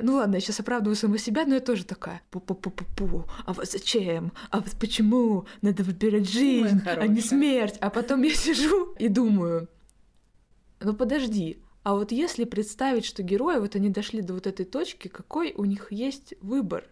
ну 0.00 0.14
ладно, 0.14 0.36
я 0.36 0.40
сейчас 0.40 0.60
оправдываю 0.60 0.96
саму 0.96 1.18
себя, 1.18 1.44
но 1.44 1.54
я 1.54 1.60
тоже 1.60 1.84
такая, 1.84 2.22
пу-пу-пу-пу-пу, 2.30 3.24
а 3.44 3.52
вот 3.52 3.70
зачем? 3.70 4.32
А 4.50 4.60
вот 4.60 4.72
почему? 4.80 5.46
Надо 5.60 5.82
выбирать 5.82 6.28
жизнь, 6.28 6.80
а 6.86 7.06
не 7.06 7.20
смерть. 7.20 7.76
А 7.80 7.90
потом 7.90 8.22
я 8.22 8.34
сижу 8.34 8.94
и 8.98 9.08
думаю, 9.08 9.68
ну 10.80 10.94
подожди, 10.94 11.62
а 11.82 11.94
вот 11.94 12.12
если 12.12 12.44
представить, 12.44 13.04
что 13.04 13.22
герои, 13.22 13.58
вот 13.58 13.74
они 13.76 13.90
дошли 13.90 14.22
до 14.22 14.34
вот 14.34 14.46
этой 14.46 14.64
точки, 14.64 15.08
какой 15.08 15.52
у 15.52 15.64
них 15.64 15.90
есть 15.90 16.34
выбор, 16.40 16.84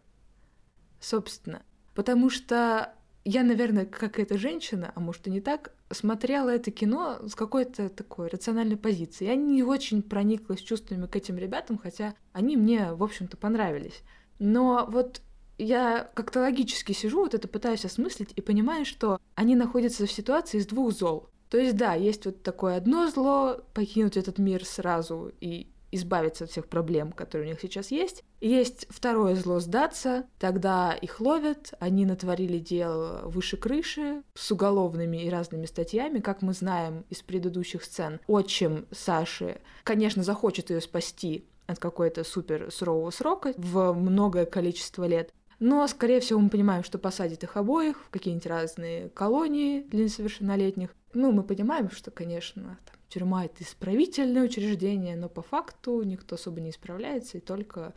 собственно? 1.00 1.62
Потому 1.94 2.28
что 2.28 2.92
я, 3.24 3.42
наверное, 3.42 3.86
как 3.86 4.18
эта 4.18 4.36
женщина, 4.36 4.92
а 4.94 5.00
может 5.00 5.26
и 5.26 5.30
не 5.30 5.40
так, 5.40 5.72
смотрела 5.90 6.50
это 6.50 6.70
кино 6.70 7.18
с 7.26 7.34
какой-то 7.34 7.88
такой 7.88 8.28
рациональной 8.28 8.76
позиции. 8.76 9.26
Я 9.26 9.34
не 9.34 9.62
очень 9.62 10.02
прониклась 10.02 10.60
чувствами 10.60 11.06
к 11.06 11.16
этим 11.16 11.36
ребятам, 11.36 11.78
хотя 11.78 12.14
они 12.32 12.56
мне, 12.56 12.92
в 12.92 13.02
общем-то, 13.02 13.36
понравились. 13.36 14.02
Но 14.38 14.86
вот 14.90 15.20
я 15.58 16.10
как-то 16.14 16.40
логически 16.40 16.92
сижу, 16.92 17.20
вот 17.20 17.34
это 17.34 17.48
пытаюсь 17.48 17.84
осмыслить 17.84 18.32
и 18.34 18.40
понимаю, 18.40 18.84
что 18.84 19.20
они 19.34 19.56
находятся 19.56 20.06
в 20.06 20.12
ситуации 20.12 20.58
из 20.58 20.66
двух 20.66 20.92
зол. 20.92 21.28
То 21.50 21.58
есть, 21.58 21.76
да, 21.76 21.94
есть 21.94 22.24
вот 22.24 22.42
такое 22.42 22.76
одно 22.76 23.08
зло, 23.10 23.60
покинуть 23.74 24.16
этот 24.16 24.38
мир 24.38 24.64
сразу 24.64 25.32
и 25.40 25.68
избавиться 25.92 26.44
от 26.44 26.50
всех 26.50 26.66
проблем, 26.66 27.12
которые 27.12 27.46
у 27.48 27.50
них 27.50 27.60
сейчас 27.60 27.90
есть. 27.90 28.24
Есть 28.40 28.86
второе 28.90 29.34
зло 29.34 29.60
сдаться, 29.60 30.24
тогда 30.38 30.92
их 30.92 31.20
ловят, 31.20 31.74
они 31.78 32.06
натворили 32.06 32.58
дел 32.58 33.28
выше 33.28 33.56
крыши 33.56 34.22
с 34.34 34.50
уголовными 34.50 35.24
и 35.24 35.30
разными 35.30 35.66
статьями, 35.66 36.20
как 36.20 36.42
мы 36.42 36.52
знаем 36.52 37.04
из 37.10 37.22
предыдущих 37.22 37.84
сцен. 37.84 38.20
Отчим 38.26 38.86
Саши, 38.90 39.60
конечно, 39.84 40.22
захочет 40.22 40.70
ее 40.70 40.80
спасти 40.80 41.46
от 41.66 41.78
какой-то 41.78 42.24
супер 42.24 42.70
сурового 42.70 43.10
срока 43.10 43.54
в 43.56 43.92
многое 43.92 44.46
количество 44.46 45.04
лет. 45.04 45.32
Но, 45.60 45.86
скорее 45.86 46.20
всего, 46.20 46.40
мы 46.40 46.48
понимаем, 46.48 46.82
что 46.82 46.98
посадит 46.98 47.44
их 47.44 47.56
обоих 47.56 48.02
в 48.02 48.08
какие-нибудь 48.08 48.46
разные 48.46 49.10
колонии 49.10 49.82
для 49.82 50.04
несовершеннолетних. 50.04 50.88
Ну, 51.12 51.32
мы 51.32 51.42
понимаем, 51.42 51.90
что, 51.90 52.10
конечно, 52.10 52.78
там, 52.86 52.96
тюрьма— 53.10 53.44
это 53.46 53.62
исправительное 53.62 54.44
учреждение, 54.44 55.16
но 55.16 55.28
по 55.28 55.42
факту 55.42 56.02
никто 56.02 56.36
особо 56.36 56.60
не 56.60 56.70
исправляется, 56.70 57.38
и 57.38 57.40
только 57.40 57.94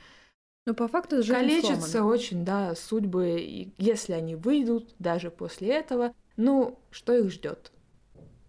но 0.66 0.74
по 0.74 0.88
факту 0.88 1.18
жизнь 1.18 1.34
калечатся 1.34 1.92
сломана. 1.92 2.14
очень, 2.14 2.46
да, 2.46 2.76
судьбы, 2.76 3.38
и 3.40 3.74
если 3.78 4.14
они 4.14 4.36
выйдут 4.36 4.96
даже 4.98 5.30
после 5.30 5.70
этого, 5.70 6.14
ну, 6.38 6.80
что 6.90 7.14
их 7.14 7.32
ждет? 7.32 7.72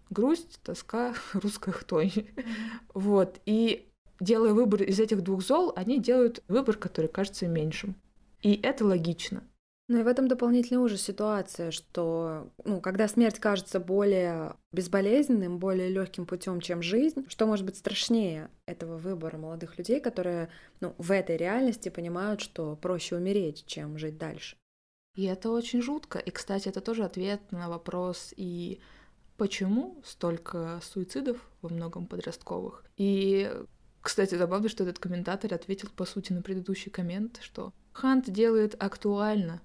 Грусть, 0.09 0.59
тоска, 0.63 1.13
русская 1.33 1.73
хтонь. 1.73 2.07
Mm-hmm. 2.07 2.45
Вот, 2.93 3.41
и 3.45 3.89
делая 4.21 4.53
выбор 4.53 4.83
из 4.83 4.99
этих 4.99 5.23
двух 5.23 5.41
зол, 5.41 5.73
они 5.75 5.99
делают 5.99 6.41
выбор, 6.47 6.77
который 6.77 7.07
кажется 7.07 7.47
меньшим. 7.47 7.95
И 8.41 8.59
это 8.61 8.85
логично. 8.85 9.43
Ну 9.87 9.99
и 9.99 10.03
в 10.03 10.07
этом 10.07 10.27
дополнительный 10.27 10.81
ужас 10.81 11.01
ситуация, 11.01 11.69
что, 11.69 12.49
ну, 12.63 12.81
когда 12.81 13.07
смерть 13.07 13.37
кажется 13.37 13.79
более 13.79 14.55
безболезненным, 14.71 15.59
более 15.59 15.89
легким 15.89 16.25
путем, 16.25 16.59
чем 16.59 16.81
жизнь, 16.81 17.25
что 17.27 17.45
может 17.45 17.65
быть 17.65 17.77
страшнее 17.77 18.49
этого 18.65 18.97
выбора 18.97 19.37
молодых 19.37 19.77
людей, 19.77 19.99
которые, 19.99 20.49
ну, 20.79 20.95
в 20.97 21.11
этой 21.11 21.37
реальности 21.37 21.89
понимают, 21.89 22.41
что 22.41 22.75
проще 22.75 23.15
умереть, 23.15 23.63
чем 23.67 23.99
жить 23.99 24.17
дальше. 24.17 24.57
И 25.15 25.25
это 25.25 25.51
очень 25.51 25.83
жутко. 25.83 26.17
И, 26.17 26.31
кстати, 26.31 26.67
это 26.67 26.81
тоже 26.81 27.03
ответ 27.03 27.51
на 27.51 27.69
вопрос 27.69 28.33
и 28.35 28.79
почему 29.37 30.01
столько 30.03 30.79
суицидов 30.81 31.37
во 31.61 31.69
многом 31.69 32.07
подростковых. 32.07 32.83
И, 32.97 33.53
кстати, 34.01 34.33
забавно, 34.33 34.67
что 34.67 34.83
этот 34.83 34.97
комментатор 34.97 35.53
ответил, 35.53 35.89
по 35.95 36.05
сути, 36.05 36.33
на 36.33 36.41
предыдущий 36.41 36.89
коммент, 36.89 37.39
что 37.41 37.71
Хант 37.93 38.29
делает 38.29 38.75
актуально 38.81 39.61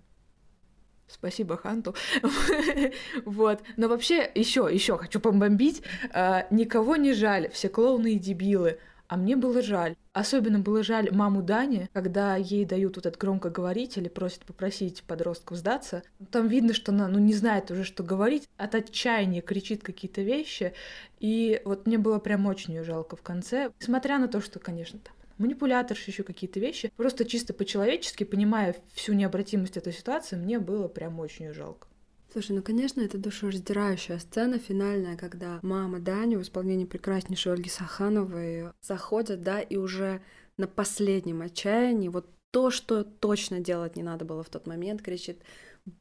Спасибо 1.11 1.57
Ханту. 1.57 1.95
вот. 3.25 3.61
Но 3.77 3.89
вообще, 3.89 4.31
еще, 4.35 4.69
еще 4.71 4.97
хочу 4.97 5.21
побомбить. 5.21 5.83
А, 6.13 6.47
никого 6.51 6.97
не 6.97 7.13
жаль, 7.13 7.51
все 7.51 7.69
клоуны 7.69 8.15
и 8.15 8.19
дебилы. 8.19 8.79
А 9.11 9.17
мне 9.17 9.35
было 9.35 9.61
жаль. 9.61 9.97
Особенно 10.13 10.61
было 10.61 10.85
жаль 10.85 11.11
маму 11.11 11.43
Дани, 11.43 11.89
когда 11.93 12.37
ей 12.37 12.65
дают 12.65 12.95
вот 12.95 13.07
этот 13.07 13.21
громкоговоритель 13.21 14.03
или 14.03 14.09
просят 14.09 14.45
попросить 14.45 15.03
подростков 15.03 15.59
сдаться. 15.59 16.05
Там 16.31 16.47
видно, 16.47 16.75
что 16.75 16.93
она 16.93 17.09
ну, 17.09 17.19
не 17.19 17.35
знает 17.35 17.73
уже, 17.73 17.83
что 17.83 18.05
говорить. 18.05 18.49
От 18.57 18.77
отчаяния 18.77 19.41
кричит 19.41 19.83
какие-то 19.83 20.23
вещи. 20.23 20.75
И 21.19 21.61
вот 21.65 21.87
мне 21.87 21.99
было 21.99 22.21
прям 22.21 22.47
очень 22.47 22.75
ее 22.75 22.85
жалко 22.85 23.17
в 23.17 23.23
конце. 23.23 23.73
Несмотря 23.81 24.19
на 24.19 24.29
то, 24.29 24.41
что, 24.41 24.61
конечно, 24.61 25.01
там 25.01 25.13
манипуляторши, 25.41 26.11
еще 26.11 26.23
какие-то 26.23 26.61
вещи. 26.61 26.93
Просто 26.97 27.25
чисто 27.25 27.53
по-человечески, 27.53 28.25
понимая 28.25 28.77
всю 28.93 29.15
необратимость 29.15 29.77
этой 29.77 29.93
ситуации, 29.93 30.37
мне 30.37 30.59
было 30.59 30.89
прям 30.89 31.19
очень 31.19 31.53
жалко. 31.53 31.89
Слушай, 32.33 32.53
ну, 32.53 32.63
конечно, 32.63 33.01
это 33.01 33.19
душераздирающая 33.19 34.19
сцена 34.19 34.59
финальная, 34.59 35.17
когда 35.17 35.59
мама 35.63 35.99
Дани 35.99 36.37
в 36.37 36.43
исполнении 36.43 36.85
прекраснейшей 36.85 37.53
Ольги 37.53 37.69
Сахановой 37.69 38.69
заходят, 38.81 39.43
да, 39.43 39.61
и 39.61 39.77
уже 39.77 40.23
на 40.57 40.69
последнем 40.69 41.43
отчаянии, 41.43 42.09
вот 42.09 42.29
то, 42.53 42.71
что 42.71 43.03
точно 43.03 43.59
делать 43.59 43.97
не 43.97 44.03
надо 44.05 44.25
было 44.25 44.45
в 44.45 44.49
тот 44.49 44.67
момент, 44.67 45.03
кричит 45.03 45.43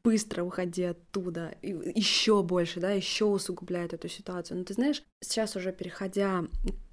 быстро 0.04 0.44
уходи 0.44 0.84
оттуда, 0.84 1.56
и 1.62 1.70
еще 1.70 2.44
больше, 2.44 2.80
да, 2.80 2.92
еще 2.92 3.26
усугубляет 3.26 3.94
эту 3.94 4.08
ситуацию. 4.08 4.58
Но 4.60 4.66
ты 4.66 4.74
знаешь, 4.74 5.04
сейчас 5.22 5.56
уже 5.56 5.72
переходя 5.72 6.46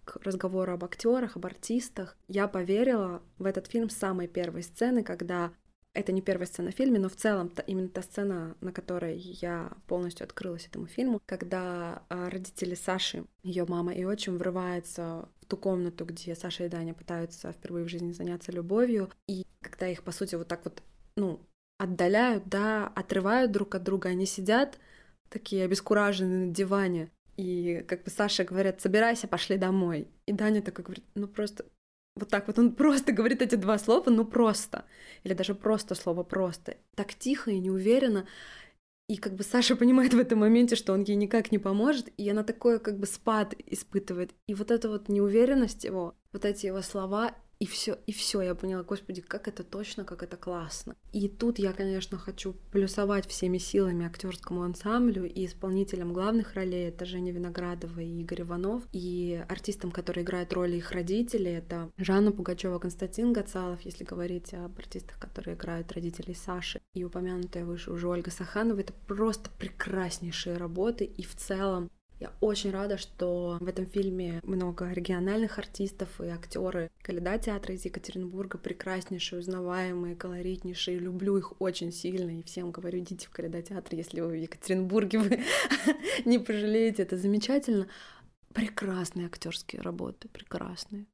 к 0.07 0.17
разговору 0.25 0.73
об 0.73 0.85
актерах, 0.85 1.37
об 1.37 1.45
артистах, 1.45 2.17
я 2.29 2.49
поверила 2.49 3.23
в 3.39 3.45
этот 3.45 3.67
фильм 3.67 3.91
с 3.91 3.97
самой 3.97 4.29
первой 4.29 4.63
сцены, 4.63 5.03
когда 5.03 5.53
это 5.97 6.13
не 6.13 6.21
первая 6.21 6.47
сцена 6.47 6.71
в 6.71 6.75
фильме, 6.75 6.99
но 6.99 7.09
в 7.09 7.17
целом 7.17 7.51
именно 7.67 7.89
та 7.89 8.03
сцена, 8.03 8.55
на 8.61 8.71
которой 8.71 9.17
я 9.17 9.73
полностью 9.87 10.25
открылась 10.25 10.67
этому 10.67 10.87
фильму, 10.87 11.21
когда 11.27 12.03
а, 12.09 12.29
родители 12.31 12.75
Саши, 12.75 13.25
ее 13.43 13.65
мама 13.67 13.95
и 13.95 14.05
отчим, 14.05 14.37
врываются 14.37 15.29
в 15.41 15.47
ту 15.47 15.57
комнату, 15.57 16.05
где 16.05 16.35
Саша 16.35 16.65
и 16.65 16.69
Даня 16.69 16.93
пытаются 16.93 17.51
впервые 17.53 17.87
в 17.87 17.89
жизни 17.89 18.13
заняться 18.13 18.53
любовью, 18.53 19.11
и 19.27 19.47
когда 19.63 19.89
их, 19.89 20.03
по 20.03 20.13
сути, 20.13 20.35
вот 20.35 20.49
так 20.49 20.65
вот, 20.65 20.83
ну, 21.17 21.41
отдаляют, 21.79 22.47
да, 22.47 22.89
отрывают 22.95 23.51
друг 23.51 23.75
от 23.75 23.83
друга, 23.83 24.11
они 24.11 24.27
сидят 24.27 24.79
такие 25.31 25.65
обескураженные 25.65 26.47
на 26.47 26.55
диване, 26.55 27.11
и 27.37 27.85
как 27.87 28.05
бы 28.05 28.11
Саша 28.11 28.45
говорят, 28.45 28.81
собирайся, 28.81 29.29
пошли 29.29 29.57
домой. 29.57 30.09
И 30.27 30.33
Даня 30.33 30.63
такой 30.63 30.85
говорит, 30.85 31.05
ну 31.15 31.29
просто 31.29 31.65
вот 32.17 32.31
так 32.31 32.47
вот 32.47 32.59
он 32.59 32.75
просто 32.75 33.13
говорит 33.13 33.43
эти 33.43 33.57
два 33.57 33.79
слова, 33.79 34.09
ну 34.09 34.25
просто. 34.25 34.87
Или 35.23 35.35
даже 35.35 35.55
просто 35.55 35.95
слово 35.95 36.23
просто. 36.23 36.79
Так 36.95 37.15
тихо 37.15 37.51
и 37.51 37.59
неуверенно. 37.59 38.27
И 39.09 39.19
как 39.19 39.35
бы 39.35 39.45
Саша 39.45 39.77
понимает 39.77 40.15
в 40.15 40.19
этом 40.19 40.41
моменте, 40.41 40.75
что 40.75 40.93
он 40.93 41.03
ей 41.03 41.15
никак 41.15 41.53
не 41.53 41.59
поможет, 41.59 42.09
и 42.17 42.29
она 42.29 42.43
такое 42.43 42.79
как 42.79 42.99
бы 42.99 43.07
спад 43.07 43.55
испытывает. 43.67 44.35
И 44.49 44.55
вот 44.55 44.71
эта 44.71 44.89
вот 44.89 45.09
неуверенность 45.09 45.85
его, 45.85 46.17
вот 46.33 46.45
эти 46.45 46.67
его 46.67 46.83
слова, 46.83 47.33
и 47.59 47.67
все, 47.67 47.99
и 48.07 48.13
все, 48.13 48.43
я 48.43 48.55
поняла, 48.55 48.83
господи, 48.83 49.23
как 49.23 49.49
это 49.49 49.65
точно, 49.65 50.05
как 50.05 50.23
это 50.23 50.37
классно. 50.37 50.95
И 51.13 51.29
тут 51.29 51.59
я, 51.59 51.73
конечно, 51.73 52.19
хочу 52.19 52.55
плюсовать 52.71 53.27
всеми 53.27 53.57
силами 53.57 54.07
актерскому 54.07 54.63
ансамблю 54.63 55.25
и 55.25 55.47
исполнителям 55.47 56.13
главных 56.13 56.55
ролей, 56.55 56.89
это 56.89 57.07
Женя 57.07 57.33
Виноградова 57.33 58.01
и 58.01 58.21
Игорь 58.21 58.43
Иванов, 58.43 58.83
и 58.93 59.43
артистам, 59.49 59.91
которые 59.91 60.25
играют 60.25 60.53
роли 60.53 60.77
их 60.77 60.93
родителей, 60.93 61.53
это 61.53 61.91
Жанна 61.97 62.31
Пугачева, 62.31 62.79
Константин 62.79 63.33
Гацалов, 63.33 63.81
если 63.83 64.05
говорить 64.05 64.53
об 64.53 64.79
артистах, 64.79 65.19
которые 65.19 65.57
играют 65.57 65.93
родителей 65.93 66.35
Саши, 66.35 66.81
и 66.95 67.05
упомянутая 67.05 67.65
выше 67.65 67.91
уже 67.91 68.07
Ольга 68.07 68.31
Саханова, 68.31 68.81
это 68.81 68.93
просто 69.07 69.49
прекраснейшие 69.59 70.59
работы, 70.59 71.05
и 71.05 71.23
в 71.23 71.35
целом 71.37 71.91
я 72.19 72.33
очень 72.41 72.71
рада, 72.71 72.97
что 72.97 73.59
в 73.61 73.69
этом 73.69 73.87
фильме 73.87 74.41
много 74.43 74.91
региональных 74.91 75.59
артистов 75.59 76.21
и 76.21 76.29
актеры 76.29 76.91
Каледа 77.03 77.39
театра 77.39 77.75
из 77.75 77.85
Екатеринбурга, 77.85 78.57
прекраснейшие, 78.57 79.41
узнаваемые, 79.41 80.17
колоритнейшие. 80.17 80.99
Люблю 80.99 81.37
их 81.37 81.61
очень 81.61 81.93
сильно 81.93 82.39
и 82.39 82.43
всем 82.43 82.71
говорю, 82.71 83.01
идите 83.01 83.27
в 83.27 83.31
Каледа 83.31 83.61
театр, 83.61 83.95
если 83.95 84.23
вы 84.23 84.29
в 84.29 84.35
Екатеринбурге, 84.41 85.19
вы 85.19 85.45
не 86.25 86.39
пожалеете, 86.39 87.03
это 87.03 87.19
замечательно. 87.19 87.87
Прекрасные 88.55 89.27
актерские 89.27 89.83
работы, 89.83 90.29
прекрасные. 90.29 91.05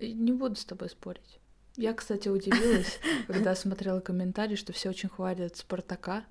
Не 0.00 0.32
буду 0.32 0.56
с 0.56 0.64
тобой 0.64 0.90
спорить. 0.90 1.38
Я, 1.76 1.92
кстати, 1.92 2.28
удивилась, 2.28 3.00
когда 3.26 3.54
смотрела 3.56 4.00
комментарии, 4.00 4.54
что 4.54 4.72
все 4.72 4.90
очень 4.90 5.08
хвалят 5.08 5.56
Спартака. 5.56 6.24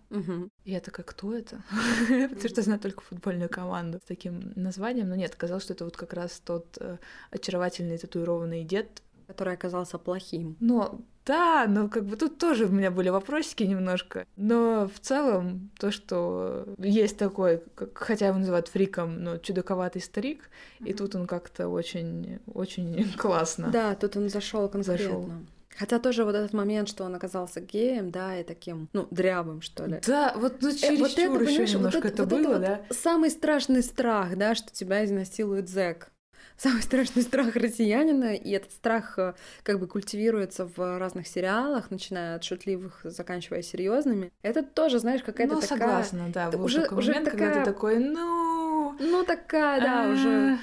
И 0.64 0.72
я 0.72 0.80
такая, 0.80 1.06
кто 1.06 1.34
это? 1.36 1.64
Потому 2.08 2.50
что 2.50 2.62
знаю 2.62 2.80
только 2.80 3.02
футбольную 3.02 3.50
команду 3.50 4.00
с 4.00 4.08
таким 4.08 4.54
названием. 4.56 5.10
Но 5.10 5.16
нет, 5.16 5.36
казалось, 5.36 5.64
что 5.64 5.74
это 5.74 5.84
вот 5.84 5.98
как 5.98 6.14
раз 6.14 6.42
тот 6.44 6.78
э, 6.80 6.98
очаровательный 7.30 7.98
татуированный 7.98 8.64
дед, 8.64 9.02
который 9.28 9.54
оказался 9.54 9.98
плохим. 9.98 10.56
Но 10.60 11.02
Да, 11.26 11.66
но 11.68 11.88
как 11.90 12.06
бы 12.06 12.16
тут 12.16 12.38
тоже 12.38 12.66
у 12.66 12.70
меня 12.70 12.92
были 12.92 13.10
вопросики 13.10 13.64
немножко. 13.64 14.26
Но 14.36 14.90
в 14.94 15.00
целом 15.00 15.72
то, 15.80 15.92
что 15.92 16.66
есть 16.78 17.18
такой, 17.18 17.64
как, 17.76 17.98
хотя 17.98 18.28
его 18.28 18.38
называют 18.38 18.68
фриком, 18.68 19.24
но 19.24 19.38
чудаковатый 19.38 20.02
старик, 20.02 20.50
mm-hmm. 20.80 20.88
и 20.88 20.94
тут 20.94 21.16
он 21.16 21.28
как-то 21.28 21.68
очень, 21.70 22.40
очень 22.54 23.14
классно. 23.18 23.70
Да, 23.70 23.96
тут 23.96 24.18
он 24.18 24.30
зашел 24.30 24.68
конкретно. 24.70 24.98
Зашел. 24.98 25.30
Хотя 25.78 26.00
тоже 26.00 26.24
вот 26.24 26.36
этот 26.36 26.54
момент, 26.54 26.88
что 26.88 27.04
он 27.04 27.16
оказался 27.16 27.62
геем, 27.62 28.12
да, 28.12 28.38
и 28.38 28.44
таким, 28.44 28.90
ну, 28.94 29.08
дрябым, 29.10 29.62
что 29.62 29.86
ли. 29.86 30.00
Да, 30.06 30.34
вот 30.36 30.62
ну, 30.62 30.72
чересчур 30.72 30.92
э, 30.92 31.30
вот 31.30 31.42
это, 31.42 31.52
еще 31.52 31.74
немножко 31.74 31.98
вот 31.98 32.06
это, 32.06 32.24
это 32.24 32.24
вот 32.24 32.30
было, 32.30 32.52
это 32.54 32.60
да? 32.60 32.82
Вот 32.90 32.98
самый 32.98 33.30
страшный 33.30 33.82
страх, 33.82 34.38
да, 34.38 34.56
что 34.56 34.72
тебя 34.72 35.04
изнасилует 35.04 35.70
зэк 35.70 36.12
самый 36.58 36.82
страшный 36.84 37.24
страх 37.24 37.56
россиянина, 37.56 38.36
и 38.36 38.52
этот 38.52 38.72
страх 38.72 39.18
э, 39.18 39.34
как 39.64 39.80
бы 39.80 39.88
культивируется 39.88 40.66
в 40.66 41.00
разных 41.00 41.28
сериалах, 41.28 41.92
начиная 41.92 42.36
от 42.36 42.44
шутливых, 42.44 43.02
заканчивая 43.04 43.62
серьезными. 43.62 44.32
Это 44.42 44.64
тоже, 44.64 45.00
знаешь, 45.00 45.24
какая-то 45.24 45.56
ну, 45.56 45.62
такая... 45.62 45.80
согласна, 45.80 46.30
да, 46.34 46.52
был 46.52 46.64
уже, 46.64 46.82
такой 46.82 46.98
уже 46.98 47.12
момент, 47.12 47.32
такая... 47.32 47.50
когда 47.50 47.64
ты 47.64 47.72
такой, 47.72 48.00
ну... 48.00 48.96
Ну, 49.00 49.24
такая, 49.24 49.82
да, 49.82 50.10
уже 50.10 50.60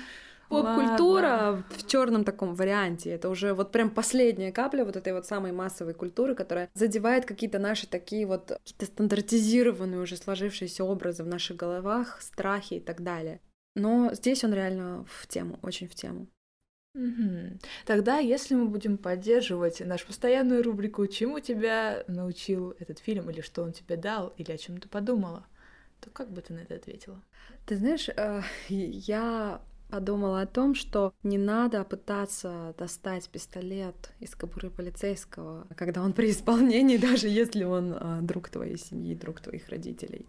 поп-культура 0.51 1.62
в 1.70 1.86
черном 1.86 2.24
таком 2.24 2.55
варианте. 2.55 3.11
Это 3.11 3.28
уже 3.28 3.55
вот 3.55 3.72
прям 3.72 3.88
последняя 3.88 4.53
капля 4.53 4.84
вот 4.84 4.97
этой 4.97 5.12
вот 5.12 5.26
самой 5.26 5.53
массовой 5.53 5.95
культуры, 5.95 6.34
которая 6.34 6.68
задевает 6.74 7.24
какие-то 7.24 7.59
наши 7.59 7.86
такие 7.86 8.26
вот 8.26 8.49
какие-то 8.49 8.86
стандартизированные 8.86 10.01
уже 10.01 10.16
сложившиеся 10.16 10.84
образы 10.84 11.22
в 11.22 11.26
наших 11.28 11.57
головах, 11.57 12.18
страхи 12.20 12.74
и 12.74 12.80
так 12.80 13.03
далее. 13.03 13.41
Но 13.75 14.12
здесь 14.14 14.45
он 14.45 14.53
реально 14.53 15.05
в 15.09 15.27
тему, 15.27 15.59
очень 15.62 15.89
в 15.89 15.95
тему. 15.95 16.27
Угу. 16.95 17.59
Тогда, 17.87 18.18
если 18.18 18.55
мы 18.55 18.66
будем 18.66 18.99
поддерживать 18.99 19.81
нашу 19.81 20.09
постоянную 20.09 20.62
рубрику 20.62 21.07
«Чему 21.07 21.39
тебя 21.39 22.05
научил 22.09 22.75
этот 22.81 22.99
фильм?» 22.99 23.31
или 23.31 23.41
«Что 23.41 23.62
он 23.62 23.73
тебе 23.73 23.97
дал?» 23.97 24.35
или 24.37 24.51
«О 24.51 24.59
чем 24.59 24.79
ты 24.79 24.89
подумала?» 24.89 25.47
то 26.01 26.11
как 26.11 26.31
бы 26.31 26.41
ты 26.41 26.53
на 26.55 26.61
это 26.61 26.75
ответила? 26.75 27.23
Ты 27.66 27.77
знаешь, 27.77 28.09
э, 28.09 28.43
я 28.68 29.61
подумала 29.91 30.43
о 30.43 30.47
том, 30.47 30.75
что 30.75 31.12
не 31.23 31.39
надо 31.39 31.85
пытаться 31.85 32.75
достать 32.79 33.29
пистолет 33.29 34.12
из 34.21 34.35
кобуры 34.35 34.71
полицейского, 34.71 35.66
когда 35.77 36.03
он 36.03 36.12
при 36.12 36.31
исполнении, 36.31 36.97
даже 37.11 37.29
если 37.29 37.64
он 37.64 37.93
э, 37.93 38.18
друг 38.23 38.49
твоей 38.49 38.79
семьи, 38.79 39.14
друг 39.14 39.41
твоих 39.41 39.68
родителей. 39.68 40.27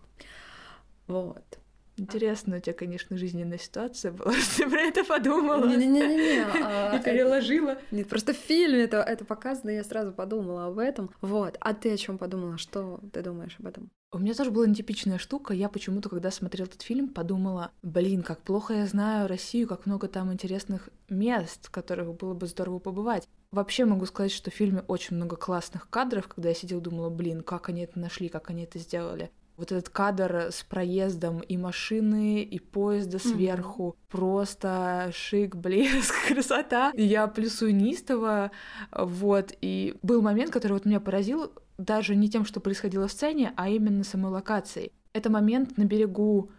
Вот. 1.08 1.61
Интересно, 2.02 2.58
у 2.58 2.60
тебя, 2.60 2.74
конечно, 2.74 3.16
жизненная 3.16 3.60
ситуация 3.60 4.12
была, 4.12 4.34
что 4.40 4.64
ты 4.64 4.70
про 4.70 4.82
это 4.82 5.04
подумала. 5.04 5.68
Не-не-не. 5.68 6.42
А, 6.64 6.98
и 6.98 7.04
переложила. 7.04 7.78
Нет, 7.92 8.10
просто 8.10 8.34
в 8.34 8.38
фильме 8.38 8.82
это, 8.82 8.98
это 8.98 9.24
показано, 9.24 9.70
я 9.70 9.84
сразу 9.84 10.12
подумала 10.12 10.66
об 10.66 10.80
этом. 10.80 11.12
Вот. 11.22 11.58
А 11.60 11.76
ты 11.76 11.94
о 11.94 11.98
чем 11.98 12.18
подумала? 12.18 12.58
Что 12.58 13.00
ты 13.14 13.22
думаешь 13.22 13.56
об 13.60 13.68
этом? 13.68 13.92
У 14.12 14.18
меня 14.18 14.34
тоже 14.34 14.50
была 14.50 14.66
нетипичная 14.66 15.20
штука. 15.20 15.54
Я 15.54 15.70
почему-то, 15.70 16.10
когда 16.10 16.32
смотрел 16.32 16.66
этот 16.66 16.82
фильм, 16.82 17.08
подумала, 17.08 17.72
блин, 17.84 18.24
как 18.24 18.42
плохо 18.42 18.74
я 18.74 18.88
знаю 18.88 19.28
Россию, 19.28 19.68
как 19.68 19.86
много 19.86 20.08
там 20.08 20.34
интересных 20.34 20.90
мест, 21.08 21.68
в 21.68 21.70
которых 21.70 22.16
было 22.16 22.34
бы 22.34 22.48
здорово 22.48 22.80
побывать. 22.80 23.28
Вообще 23.52 23.86
могу 23.86 24.08
сказать, 24.08 24.32
что 24.32 24.50
в 24.50 24.56
фильме 24.56 24.84
очень 24.88 25.18
много 25.18 25.36
классных 25.36 25.88
кадров, 25.90 26.28
когда 26.28 26.50
я 26.50 26.56
сидела, 26.56 26.82
думала, 26.82 27.12
блин, 27.12 27.44
как 27.44 27.70
они 27.70 27.84
это 27.84 28.00
нашли, 28.00 28.28
как 28.28 28.50
они 28.50 28.64
это 28.64 28.80
сделали 28.80 29.30
вот 29.62 29.72
этот 29.72 29.90
кадр 29.90 30.50
с 30.52 30.64
проездом 30.64 31.40
и 31.40 31.56
машины, 31.56 32.44
и 32.44 32.60
поезда 32.60 33.20
сверху. 33.20 33.96
Mm-hmm. 33.96 34.12
Просто 34.12 35.12
шик, 35.14 35.56
блеск, 35.56 36.14
красота. 36.28 36.92
Я 36.96 37.28
плюсую 37.28 37.76
неистово, 37.76 38.52
вот. 38.92 39.54
И 39.62 39.96
был 40.02 40.22
момент, 40.22 40.52
который 40.52 40.74
вот 40.74 40.86
меня 40.86 41.00
поразил 41.00 41.52
даже 41.78 42.16
не 42.16 42.30
тем, 42.30 42.46
что 42.46 42.60
происходило 42.60 43.08
в 43.08 43.12
сцене, 43.12 43.54
а 43.56 43.70
именно 43.70 44.04
самой 44.04 44.32
локацией. 44.32 44.92
Это 45.14 45.30
момент 45.30 45.78
на 45.78 45.86
берегу 45.86 46.52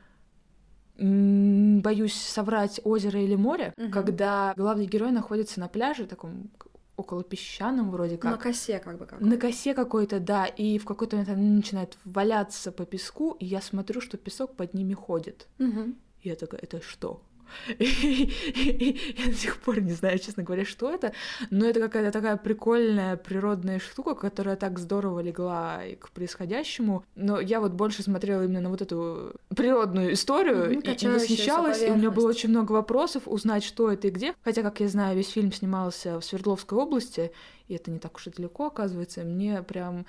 боюсь 0.98 2.14
соврать 2.14 2.80
озеро 2.84 3.20
или 3.20 3.34
море, 3.34 3.74
угу. 3.76 3.90
когда 3.90 4.52
главный 4.56 4.86
герой 4.86 5.10
находится 5.10 5.58
на 5.58 5.68
пляже, 5.68 6.06
таком 6.06 6.50
около 7.02 7.22
песчаном 7.22 7.90
вроде 7.90 8.16
как. 8.16 8.30
На 8.30 8.38
косе 8.38 8.78
как 8.78 8.98
бы 8.98 9.06
как. 9.06 9.20
На 9.20 9.36
косе 9.36 9.74
какой-то, 9.74 10.20
да, 10.20 10.46
и 10.46 10.78
в 10.78 10.84
какой-то 10.84 11.16
момент 11.16 11.36
они 11.36 11.50
начинают 11.50 11.98
валяться 12.04 12.72
по 12.72 12.84
песку, 12.84 13.36
и 13.40 13.44
я 13.44 13.60
смотрю, 13.60 14.00
что 14.00 14.16
песок 14.16 14.56
под 14.56 14.74
ними 14.74 14.94
ходит. 14.94 15.48
Угу. 15.58 15.94
И 16.22 16.28
я 16.28 16.36
такая, 16.36 16.60
это 16.62 16.80
что? 16.80 17.22
Я 17.78 19.26
до 19.26 19.34
сих 19.34 19.58
пор 19.58 19.80
не 19.80 19.92
знаю, 19.92 20.18
честно 20.18 20.42
говоря, 20.42 20.64
что 20.64 20.90
это, 20.90 21.12
но 21.50 21.66
это 21.66 21.80
какая-то 21.80 22.12
такая 22.12 22.36
прикольная 22.36 23.16
природная 23.16 23.78
штука, 23.78 24.14
которая 24.14 24.56
так 24.56 24.78
здорово 24.78 25.20
легла 25.20 25.80
к 25.98 26.10
происходящему. 26.10 27.04
Но 27.14 27.40
я 27.40 27.60
вот 27.60 27.72
больше 27.72 28.02
смотрела 28.02 28.44
именно 28.44 28.60
на 28.60 28.70
вот 28.70 28.82
эту 28.82 29.34
природную 29.54 30.12
историю 30.12 30.72
и, 30.72 30.74
и 30.78 31.06
восхищалась, 31.08 31.82
и 31.82 31.90
у 31.90 31.96
меня 31.96 32.10
было 32.10 32.28
очень 32.28 32.48
много 32.48 32.72
вопросов 32.72 33.24
узнать, 33.26 33.64
что 33.64 33.90
это 33.90 34.08
и 34.08 34.10
где. 34.10 34.34
Хотя, 34.42 34.62
как 34.62 34.80
я 34.80 34.88
знаю, 34.88 35.16
весь 35.16 35.30
фильм 35.30 35.52
снимался 35.52 36.20
в 36.20 36.24
Свердловской 36.24 36.78
области, 36.78 37.32
и 37.68 37.74
это 37.74 37.90
не 37.90 37.98
так 37.98 38.16
уж 38.16 38.26
и 38.26 38.30
далеко, 38.30 38.66
оказывается. 38.66 39.22
Мне 39.22 39.62
прям 39.62 40.04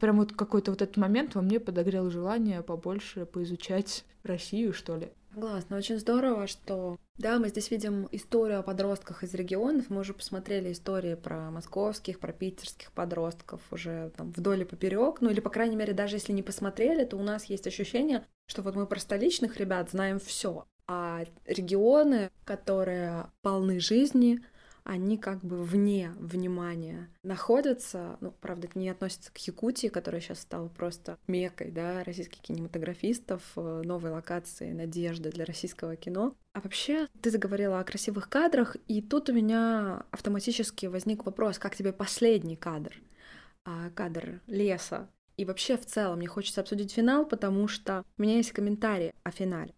прям 0.00 0.18
вот 0.18 0.32
какой-то 0.32 0.70
вот 0.70 0.82
этот 0.82 0.96
момент 0.96 1.34
во 1.34 1.42
мне 1.42 1.60
подогрел 1.60 2.10
желание 2.10 2.62
побольше 2.62 3.26
поизучать 3.26 4.04
Россию, 4.22 4.72
что 4.72 4.96
ли. 4.96 5.10
Согласна, 5.34 5.78
очень 5.78 5.98
здорово, 5.98 6.46
что 6.46 6.98
да, 7.16 7.38
мы 7.38 7.48
здесь 7.48 7.70
видим 7.70 8.06
историю 8.12 8.60
о 8.60 8.62
подростках 8.62 9.24
из 9.24 9.32
регионов. 9.32 9.88
Мы 9.88 10.00
уже 10.00 10.12
посмотрели 10.12 10.72
истории 10.72 11.14
про 11.14 11.50
московских, 11.50 12.20
про 12.20 12.34
питерских 12.34 12.92
подростков 12.92 13.60
уже 13.70 14.12
там 14.14 14.32
вдоль 14.32 14.62
и 14.62 14.64
поперек. 14.66 15.22
Ну 15.22 15.30
или, 15.30 15.40
по 15.40 15.48
крайней 15.48 15.76
мере, 15.76 15.94
даже 15.94 16.16
если 16.16 16.32
не 16.32 16.42
посмотрели, 16.42 17.04
то 17.04 17.16
у 17.16 17.22
нас 17.22 17.46
есть 17.46 17.66
ощущение, 17.66 18.26
что 18.46 18.60
вот 18.60 18.74
мы 18.74 18.86
про 18.86 18.98
столичных 18.98 19.56
ребят 19.56 19.90
знаем 19.90 20.20
все. 20.20 20.66
А 20.86 21.24
регионы, 21.46 22.30
которые 22.44 23.30
полны 23.40 23.80
жизни, 23.80 24.40
они 24.84 25.18
как 25.18 25.44
бы 25.44 25.62
вне 25.62 26.12
внимания 26.18 27.08
находятся. 27.22 28.16
Ну, 28.20 28.32
правда, 28.40 28.66
это 28.66 28.78
не 28.78 28.88
относится 28.88 29.32
к 29.32 29.38
Якутии, 29.38 29.88
которая 29.88 30.20
сейчас 30.20 30.40
стала 30.40 30.68
просто 30.68 31.18
мекой, 31.26 31.70
да, 31.70 32.02
российских 32.04 32.40
кинематографистов, 32.40 33.42
э, 33.56 33.82
новой 33.84 34.10
локации 34.10 34.72
надежды 34.72 35.30
для 35.30 35.44
российского 35.44 35.96
кино. 35.96 36.34
А 36.54 36.60
вообще, 36.60 37.06
ты 37.20 37.30
заговорила 37.30 37.80
о 37.80 37.84
красивых 37.84 38.28
кадрах, 38.28 38.76
и 38.88 39.00
тут 39.00 39.28
у 39.28 39.32
меня 39.32 40.04
автоматически 40.10 40.86
возник 40.86 41.24
вопрос, 41.24 41.58
как 41.58 41.76
тебе 41.76 41.92
последний 41.92 42.56
кадр? 42.56 42.94
А, 43.64 43.90
кадр 43.90 44.40
леса. 44.46 45.08
И 45.36 45.44
вообще, 45.44 45.76
в 45.76 45.86
целом, 45.86 46.18
мне 46.18 46.26
хочется 46.26 46.60
обсудить 46.60 46.92
финал, 46.92 47.24
потому 47.24 47.68
что 47.68 48.04
у 48.18 48.22
меня 48.22 48.36
есть 48.36 48.52
комментарий 48.52 49.12
о 49.22 49.30
финале. 49.30 49.72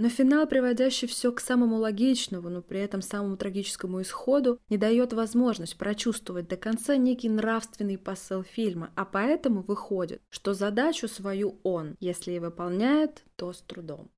Но 0.00 0.08
финал, 0.08 0.46
приводящий 0.46 1.06
все 1.06 1.30
к 1.30 1.40
самому 1.40 1.76
логичному, 1.76 2.48
но 2.48 2.62
при 2.62 2.80
этом 2.80 3.02
самому 3.02 3.36
трагическому 3.36 4.00
исходу, 4.00 4.58
не 4.70 4.78
дает 4.78 5.12
возможность 5.12 5.76
прочувствовать 5.76 6.48
до 6.48 6.56
конца 6.56 6.96
некий 6.96 7.28
нравственный 7.28 7.98
посыл 7.98 8.42
фильма, 8.42 8.92
а 8.96 9.04
поэтому 9.04 9.60
выходит, 9.60 10.22
что 10.30 10.54
задачу 10.54 11.06
свою 11.06 11.60
он, 11.64 11.96
если 12.00 12.32
и 12.32 12.38
выполняет, 12.38 13.24
то 13.36 13.52
с 13.52 13.60
трудом. 13.60 14.10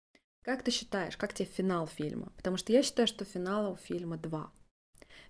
Как 0.45 0.63
ты 0.63 0.71
считаешь, 0.71 1.17
как 1.17 1.35
тебе 1.35 1.49
финал 1.53 1.89
фильма? 1.89 2.33
Потому 2.37 2.59
что 2.59 2.73
я 2.73 2.85
считаю, 2.85 3.09
что 3.09 3.25
финала 3.25 3.71
у 3.71 3.77
фильма 3.77 4.19
два. 4.19 4.53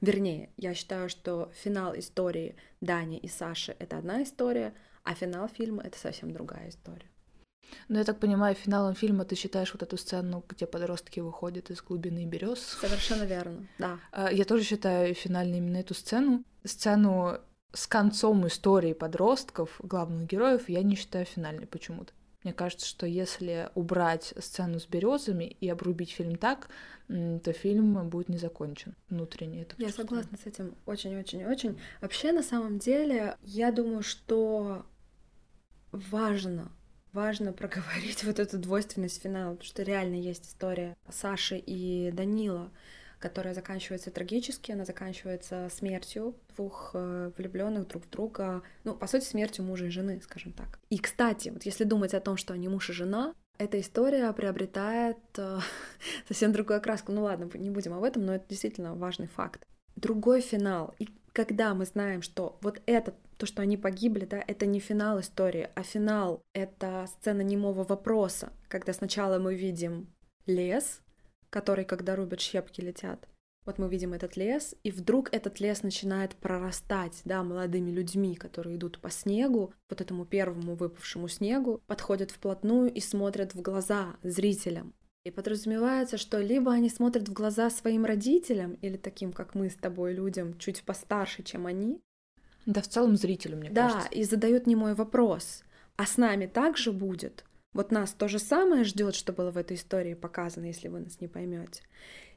Вернее, 0.03 0.53
я 0.59 0.74
считаю, 0.74 1.09
что 1.09 1.50
финал 1.55 1.98
истории 1.98 2.57
Дани 2.82 3.16
и 3.16 3.26
Саши— 3.26 3.74
это 3.78 3.96
одна 3.96 4.22
история, 4.22 4.74
а 5.03 5.14
финал 5.14 5.48
фильма— 5.48 5.82
это 5.86 5.98
совсем 5.98 6.30
другая 6.30 6.68
история. 6.68 7.11
Ну, 7.88 7.98
я 7.98 8.04
так 8.04 8.18
понимаю, 8.18 8.54
финалом 8.54 8.94
фильма 8.94 9.24
ты 9.24 9.34
считаешь 9.34 9.72
вот 9.72 9.82
эту 9.82 9.96
сцену, 9.96 10.44
где 10.48 10.66
подростки 10.66 11.20
выходят 11.20 11.70
из 11.70 11.82
глубины 11.82 12.24
берез. 12.26 12.60
Совершенно 12.80 13.24
верно, 13.24 13.66
да. 13.78 13.98
А, 14.12 14.32
я 14.32 14.44
тоже 14.44 14.64
считаю 14.64 15.14
финальной 15.14 15.58
именно 15.58 15.78
эту 15.78 15.94
сцену. 15.94 16.44
Сцену 16.64 17.38
с 17.72 17.86
концом 17.86 18.46
истории 18.46 18.92
подростков, 18.92 19.80
главных 19.82 20.26
героев, 20.26 20.68
я 20.68 20.82
не 20.82 20.94
считаю 20.94 21.24
финальной 21.24 21.66
почему-то. 21.66 22.12
Мне 22.44 22.52
кажется, 22.52 22.86
что 22.86 23.06
если 23.06 23.70
убрать 23.74 24.34
сцену 24.38 24.80
с 24.80 24.86
березами 24.86 25.56
и 25.60 25.68
обрубить 25.68 26.10
фильм 26.10 26.36
так, 26.36 26.68
то 27.06 27.52
фильм 27.52 28.08
будет 28.08 28.28
не 28.28 28.38
закончен 28.38 28.96
внутренне. 29.08 29.62
Это 29.62 29.74
я 29.78 29.90
согласна 29.90 30.36
с 30.36 30.46
этим 30.46 30.74
очень-очень-очень. 30.86 31.78
Вообще, 32.00 32.32
на 32.32 32.42
самом 32.42 32.78
деле, 32.78 33.36
я 33.42 33.70
думаю, 33.70 34.02
что 34.02 34.84
важно 35.92 36.72
важно 37.12 37.52
проговорить 37.52 38.24
вот 38.24 38.38
эту 38.38 38.58
двойственность 38.58 39.22
финала, 39.22 39.52
потому 39.52 39.66
что 39.66 39.82
реально 39.82 40.16
есть 40.16 40.46
история 40.46 40.96
Саши 41.08 41.58
и 41.58 42.10
Данила, 42.12 42.70
которая 43.18 43.54
заканчивается 43.54 44.10
трагически, 44.10 44.72
она 44.72 44.84
заканчивается 44.84 45.68
смертью 45.72 46.34
двух 46.56 46.90
э, 46.94 47.30
влюбленных 47.36 47.86
друг 47.86 48.04
в 48.04 48.10
друга, 48.10 48.62
ну, 48.84 48.94
по 48.94 49.06
сути, 49.06 49.24
смертью 49.24 49.64
мужа 49.64 49.86
и 49.86 49.90
жены, 49.90 50.20
скажем 50.22 50.52
так. 50.52 50.80
И, 50.90 50.98
кстати, 50.98 51.50
вот 51.50 51.62
если 51.62 51.84
думать 51.84 52.14
о 52.14 52.20
том, 52.20 52.36
что 52.36 52.52
они 52.52 52.68
муж 52.68 52.90
и 52.90 52.92
жена, 52.92 53.34
эта 53.58 53.80
история 53.80 54.32
приобретает 54.32 55.18
э, 55.36 55.60
совсем 56.28 56.52
другую 56.52 56.78
окраску. 56.78 57.12
Ну 57.12 57.22
ладно, 57.22 57.48
не 57.54 57.70
будем 57.70 57.94
об 57.94 58.02
этом, 58.02 58.26
но 58.26 58.34
это 58.34 58.44
действительно 58.48 58.94
важный 58.94 59.28
факт. 59.28 59.64
Другой 59.94 60.40
финал. 60.40 60.94
И 60.98 61.08
когда 61.32 61.74
мы 61.74 61.84
знаем, 61.84 62.22
что 62.22 62.58
вот 62.60 62.80
это, 62.86 63.14
то, 63.36 63.46
что 63.46 63.62
они 63.62 63.76
погибли, 63.76 64.24
да, 64.24 64.42
это 64.46 64.66
не 64.66 64.80
финал 64.80 65.20
истории, 65.20 65.70
а 65.74 65.82
финал— 65.82 66.42
это 66.52 67.06
сцена 67.08 67.40
немого 67.40 67.84
вопроса, 67.84 68.52
когда 68.68 68.92
сначала 68.92 69.38
мы 69.38 69.54
видим 69.54 70.08
лес, 70.46 71.00
который, 71.50 71.84
когда 71.84 72.16
рубят 72.16 72.40
щепки, 72.40 72.80
летят, 72.80 73.28
вот 73.64 73.78
мы 73.78 73.88
видим 73.88 74.12
этот 74.12 74.36
лес, 74.36 74.74
и 74.82 74.90
вдруг 74.90 75.32
этот 75.32 75.60
лес 75.60 75.82
начинает 75.82 76.34
прорастать, 76.34 77.20
да, 77.24 77.42
молодыми 77.42 77.90
людьми, 77.90 78.34
которые 78.34 78.76
идут 78.76 78.98
по 79.00 79.10
снегу, 79.10 79.72
вот 79.88 80.00
этому 80.00 80.24
первому 80.24 80.74
выпавшему 80.74 81.28
снегу, 81.28 81.80
подходят 81.86 82.32
вплотную 82.32 82.92
и 82.92 83.00
смотрят 83.00 83.54
в 83.54 83.62
глаза 83.62 84.16
зрителям. 84.22 84.94
И 85.24 85.30
подразумевается, 85.30 86.18
что 86.18 86.38
либо 86.38 86.72
они 86.72 86.88
смотрят 86.88 87.28
в 87.28 87.32
глаза 87.32 87.70
своим 87.70 88.04
родителям, 88.04 88.74
или 88.82 88.96
таким, 88.96 89.32
как 89.32 89.54
мы 89.54 89.70
с 89.70 89.74
тобой, 89.74 90.14
людям, 90.14 90.58
чуть 90.58 90.82
постарше, 90.82 91.42
чем 91.42 91.66
они. 91.66 92.00
Да, 92.66 92.82
в 92.82 92.88
целом 92.88 93.16
зрителю, 93.16 93.56
мне 93.56 93.70
да, 93.70 93.88
кажется. 93.88 94.10
Да, 94.10 94.16
и 94.16 94.24
задают 94.24 94.66
не 94.66 94.76
мой 94.76 94.94
вопрос. 94.94 95.62
А 95.96 96.06
с 96.06 96.16
нами 96.16 96.46
также 96.46 96.92
будет. 96.92 97.44
Вот 97.72 97.92
нас 97.92 98.12
то 98.12 98.28
же 98.28 98.38
самое 98.38 98.84
ждет, 98.84 99.14
что 99.14 99.32
было 99.32 99.50
в 99.50 99.56
этой 99.56 99.76
истории 99.76 100.14
показано, 100.14 100.66
если 100.66 100.88
вы 100.88 101.00
нас 101.00 101.20
не 101.20 101.28
поймете 101.28 101.82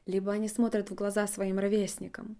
либо 0.06 0.32
они 0.32 0.48
смотрят 0.48 0.90
в 0.90 0.94
глаза 0.94 1.26
своим 1.26 1.58
ровесникам 1.58 2.38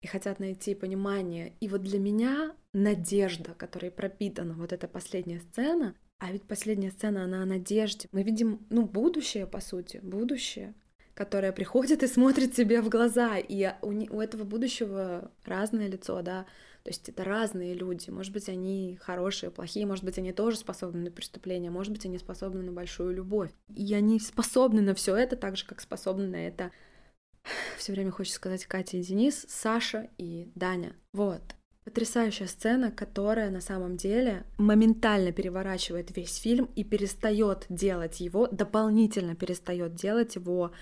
и 0.00 0.06
хотят 0.06 0.40
найти 0.40 0.74
понимание. 0.74 1.54
И 1.60 1.68
вот 1.68 1.82
для 1.82 1.98
меня 1.98 2.54
надежда, 2.72 3.54
которой 3.54 3.90
пропитана 3.90 4.54
вот 4.54 4.72
эта 4.72 4.88
последняя 4.88 5.40
сцена, 5.40 5.94
а 6.24 6.32
ведь 6.32 6.44
последняя 6.44 6.90
сцена, 6.90 7.24
она 7.24 7.42
о 7.42 7.44
надежде. 7.44 8.08
Мы 8.12 8.22
видим, 8.22 8.64
ну, 8.70 8.86
будущее, 8.86 9.46
по 9.46 9.60
сути, 9.60 10.00
будущее, 10.02 10.72
которое 11.12 11.52
приходит 11.52 12.02
и 12.02 12.06
смотрит 12.06 12.54
тебе 12.54 12.80
в 12.80 12.88
глаза, 12.88 13.36
и 13.36 13.74
у, 13.82 13.88
у 13.88 14.20
этого 14.22 14.44
будущего 14.44 15.30
разное 15.44 15.86
лицо, 15.86 16.22
да, 16.22 16.46
то 16.82 16.88
есть 16.88 17.10
это 17.10 17.24
разные 17.24 17.74
люди. 17.74 18.08
Может 18.08 18.32
быть, 18.32 18.48
они 18.48 18.98
хорошие, 19.02 19.50
плохие, 19.50 19.84
может 19.84 20.02
быть, 20.02 20.16
они 20.16 20.32
тоже 20.32 20.56
способны 20.56 21.02
на 21.02 21.10
преступление, 21.10 21.70
может 21.70 21.92
быть, 21.92 22.06
они 22.06 22.16
способны 22.16 22.62
на 22.62 22.72
большую 22.72 23.14
любовь. 23.14 23.50
И 23.76 23.92
они 23.92 24.18
способны 24.18 24.80
на 24.80 24.94
все 24.94 25.16
это 25.16 25.36
так 25.36 25.58
же, 25.58 25.66
как 25.66 25.82
способны 25.82 26.26
на 26.26 26.36
это 26.36 26.70
все 27.76 27.92
время 27.92 28.10
хочется 28.10 28.36
сказать 28.36 28.64
Катя 28.64 28.96
и 28.96 29.02
Денис, 29.02 29.44
Саша 29.46 30.08
и 30.16 30.50
Даня. 30.54 30.96
Вот. 31.12 31.42
Потрясающая 31.84 32.46
сцена, 32.46 32.90
которая 32.90 33.50
на 33.50 33.60
самом 33.60 33.98
деле 33.98 34.44
моментально 34.56 35.32
переворачивает 35.32 36.16
весь 36.16 36.36
фильм 36.36 36.70
и 36.74 36.82
перестает 36.82 37.66
делать 37.68 38.20
его, 38.20 38.46
дополнительно 38.46 39.34
перестает 39.34 39.94
делать 39.94 40.34
его 40.34 40.72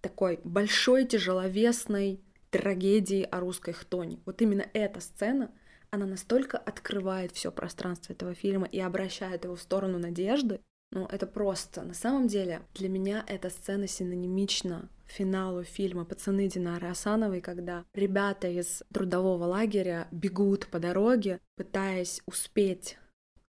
такой 0.00 0.40
большой, 0.44 1.04
тяжеловесной 1.04 2.20
трагедией 2.50 3.24
о 3.24 3.40
русской 3.40 3.72
хтоне. 3.72 4.20
Вот 4.24 4.40
именно 4.40 4.64
эта 4.72 5.00
сцена, 5.00 5.50
она 5.90 6.06
настолько 6.06 6.58
открывает 6.58 7.32
все 7.32 7.50
пространство 7.50 8.12
этого 8.12 8.34
фильма 8.34 8.66
и 8.66 8.78
обращает 8.78 9.44
его 9.44 9.56
в 9.56 9.60
сторону 9.60 9.98
надежды, 9.98 10.60
ну, 10.92 11.06
это 11.06 11.26
просто. 11.26 11.82
На 11.82 11.94
самом 11.94 12.28
деле, 12.28 12.60
для 12.74 12.90
меня 12.90 13.24
эта 13.26 13.48
сцена 13.48 13.86
синонимична 13.86 14.90
финалу 15.06 15.64
фильма 15.64 16.04
«Пацаны» 16.04 16.48
Динары 16.48 16.88
Асановой, 16.88 17.40
когда 17.40 17.86
ребята 17.94 18.48
из 18.48 18.82
трудового 18.92 19.44
лагеря 19.44 20.06
бегут 20.10 20.66
по 20.66 20.78
дороге, 20.78 21.40
пытаясь 21.56 22.20
успеть 22.26 22.98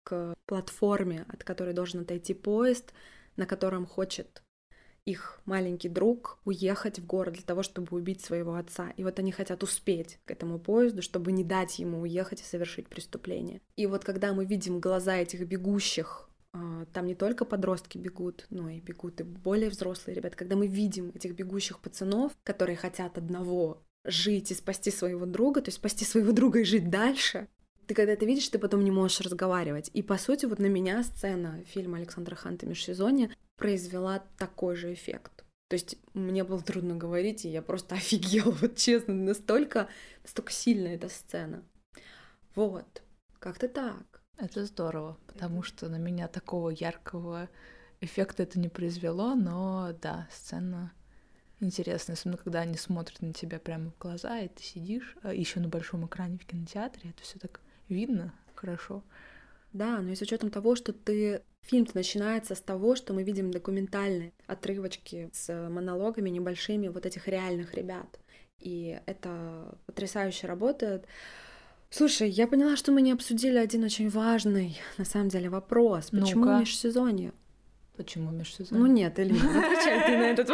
к 0.04 0.34
платформе, 0.46 1.26
от 1.28 1.42
которой 1.42 1.74
должен 1.74 2.02
отойти 2.02 2.32
поезд, 2.32 2.92
на 3.36 3.44
котором 3.46 3.86
хочет 3.86 4.44
их 5.04 5.40
маленький 5.44 5.88
друг 5.88 6.38
уехать 6.44 7.00
в 7.00 7.06
город 7.06 7.34
для 7.34 7.42
того, 7.42 7.64
чтобы 7.64 7.96
убить 7.96 8.24
своего 8.24 8.54
отца. 8.54 8.92
И 8.96 9.02
вот 9.02 9.18
они 9.18 9.32
хотят 9.32 9.64
успеть 9.64 10.20
к 10.24 10.30
этому 10.30 10.60
поезду, 10.60 11.02
чтобы 11.02 11.32
не 11.32 11.42
дать 11.42 11.80
ему 11.80 12.02
уехать 12.02 12.40
и 12.40 12.44
совершить 12.44 12.88
преступление. 12.88 13.60
И 13.74 13.86
вот 13.86 14.04
когда 14.04 14.32
мы 14.32 14.44
видим 14.44 14.78
глаза 14.78 15.16
этих 15.16 15.44
бегущих 15.44 16.28
там 16.92 17.06
не 17.06 17.14
только 17.14 17.44
подростки 17.44 17.98
бегут, 17.98 18.46
но 18.50 18.68
и 18.68 18.80
бегут 18.80 19.20
и 19.20 19.24
более 19.24 19.70
взрослые 19.70 20.14
ребята. 20.14 20.36
Когда 20.36 20.56
мы 20.56 20.66
видим 20.66 21.10
этих 21.14 21.34
бегущих 21.34 21.80
пацанов, 21.80 22.32
которые 22.44 22.76
хотят 22.76 23.16
одного 23.16 23.82
жить 24.04 24.50
и 24.50 24.54
спасти 24.54 24.90
своего 24.90 25.26
друга, 25.26 25.62
то 25.62 25.68
есть 25.68 25.78
спасти 25.78 26.04
своего 26.04 26.32
друга 26.32 26.60
и 26.60 26.64
жить 26.64 26.90
дальше, 26.90 27.48
ты 27.86 27.94
когда 27.94 28.12
это 28.12 28.26
видишь, 28.26 28.48
ты 28.48 28.58
потом 28.58 28.84
не 28.84 28.90
можешь 28.90 29.20
разговаривать. 29.20 29.90
И 29.92 30.02
по 30.02 30.18
сути 30.18 30.46
вот 30.46 30.58
на 30.58 30.66
меня 30.66 31.02
сцена 31.02 31.62
фильма 31.66 31.98
Александра 31.98 32.34
Ханта 32.34 32.66
«Межсезонье» 32.66 33.34
произвела 33.56 34.22
такой 34.38 34.76
же 34.76 34.92
эффект. 34.92 35.44
То 35.68 35.74
есть 35.74 35.96
мне 36.12 36.44
было 36.44 36.60
трудно 36.60 36.96
говорить, 36.96 37.46
и 37.46 37.48
я 37.48 37.62
просто 37.62 37.94
офигела, 37.96 38.50
вот 38.50 38.76
честно, 38.76 39.14
настолько, 39.14 39.88
настолько 40.22 40.52
сильная 40.52 40.96
эта 40.96 41.08
сцена. 41.08 41.64
Вот, 42.54 43.02
как-то 43.38 43.68
так. 43.68 44.11
Это 44.38 44.64
здорово, 44.64 45.18
потому 45.26 45.62
что 45.62 45.88
на 45.88 45.96
меня 45.96 46.26
такого 46.28 46.70
яркого 46.70 47.48
эффекта 48.00 48.42
это 48.42 48.58
не 48.58 48.68
произвело, 48.68 49.34
но 49.34 49.92
да, 50.00 50.26
сцена 50.32 50.92
интересная, 51.60 52.16
особенно 52.16 52.38
когда 52.38 52.60
они 52.60 52.76
смотрят 52.76 53.22
на 53.22 53.32
тебя 53.32 53.58
прямо 53.58 53.90
в 53.90 53.98
глаза, 53.98 54.40
и 54.40 54.48
ты 54.48 54.62
сидишь, 54.62 55.16
а 55.22 55.32
еще 55.32 55.60
на 55.60 55.68
большом 55.68 56.06
экране 56.06 56.38
в 56.38 56.46
кинотеатре, 56.46 57.10
это 57.10 57.22
все 57.22 57.38
так 57.38 57.60
видно 57.88 58.34
хорошо. 58.54 59.02
Да, 59.72 59.98
но 60.00 60.10
и 60.10 60.16
с 60.16 60.20
учетом 60.20 60.50
того, 60.50 60.76
что 60.76 60.92
ты 60.92 61.42
фильм 61.62 61.86
начинается 61.94 62.54
с 62.54 62.60
того, 62.60 62.96
что 62.96 63.14
мы 63.14 63.22
видим 63.22 63.50
документальные 63.50 64.32
отрывочки 64.46 65.30
с 65.32 65.68
монологами 65.70 66.28
небольшими 66.28 66.88
вот 66.88 67.06
этих 67.06 67.28
реальных 67.28 67.74
ребят. 67.74 68.20
И 68.58 69.00
это 69.06 69.78
потрясающе 69.86 70.46
работает. 70.46 71.06
Слушай, 71.94 72.30
я 72.30 72.46
поняла, 72.46 72.74
что 72.76 72.90
мы 72.90 73.02
не 73.02 73.12
обсудили 73.12 73.58
один 73.58 73.84
очень 73.84 74.08
важный, 74.08 74.80
на 74.96 75.04
самом 75.04 75.28
деле, 75.28 75.50
вопрос. 75.50 76.08
Почему 76.08 76.46
ну 76.46 76.60
межсезонье? 76.60 77.32
Почему 77.98 78.30
межсезонье? 78.30 78.82
Ну 78.82 78.90
нет, 78.90 79.20
Элина, 79.20 79.38
отвечай 79.38 80.06
ты 80.06 80.16
на 80.16 80.30
этот. 80.30 80.48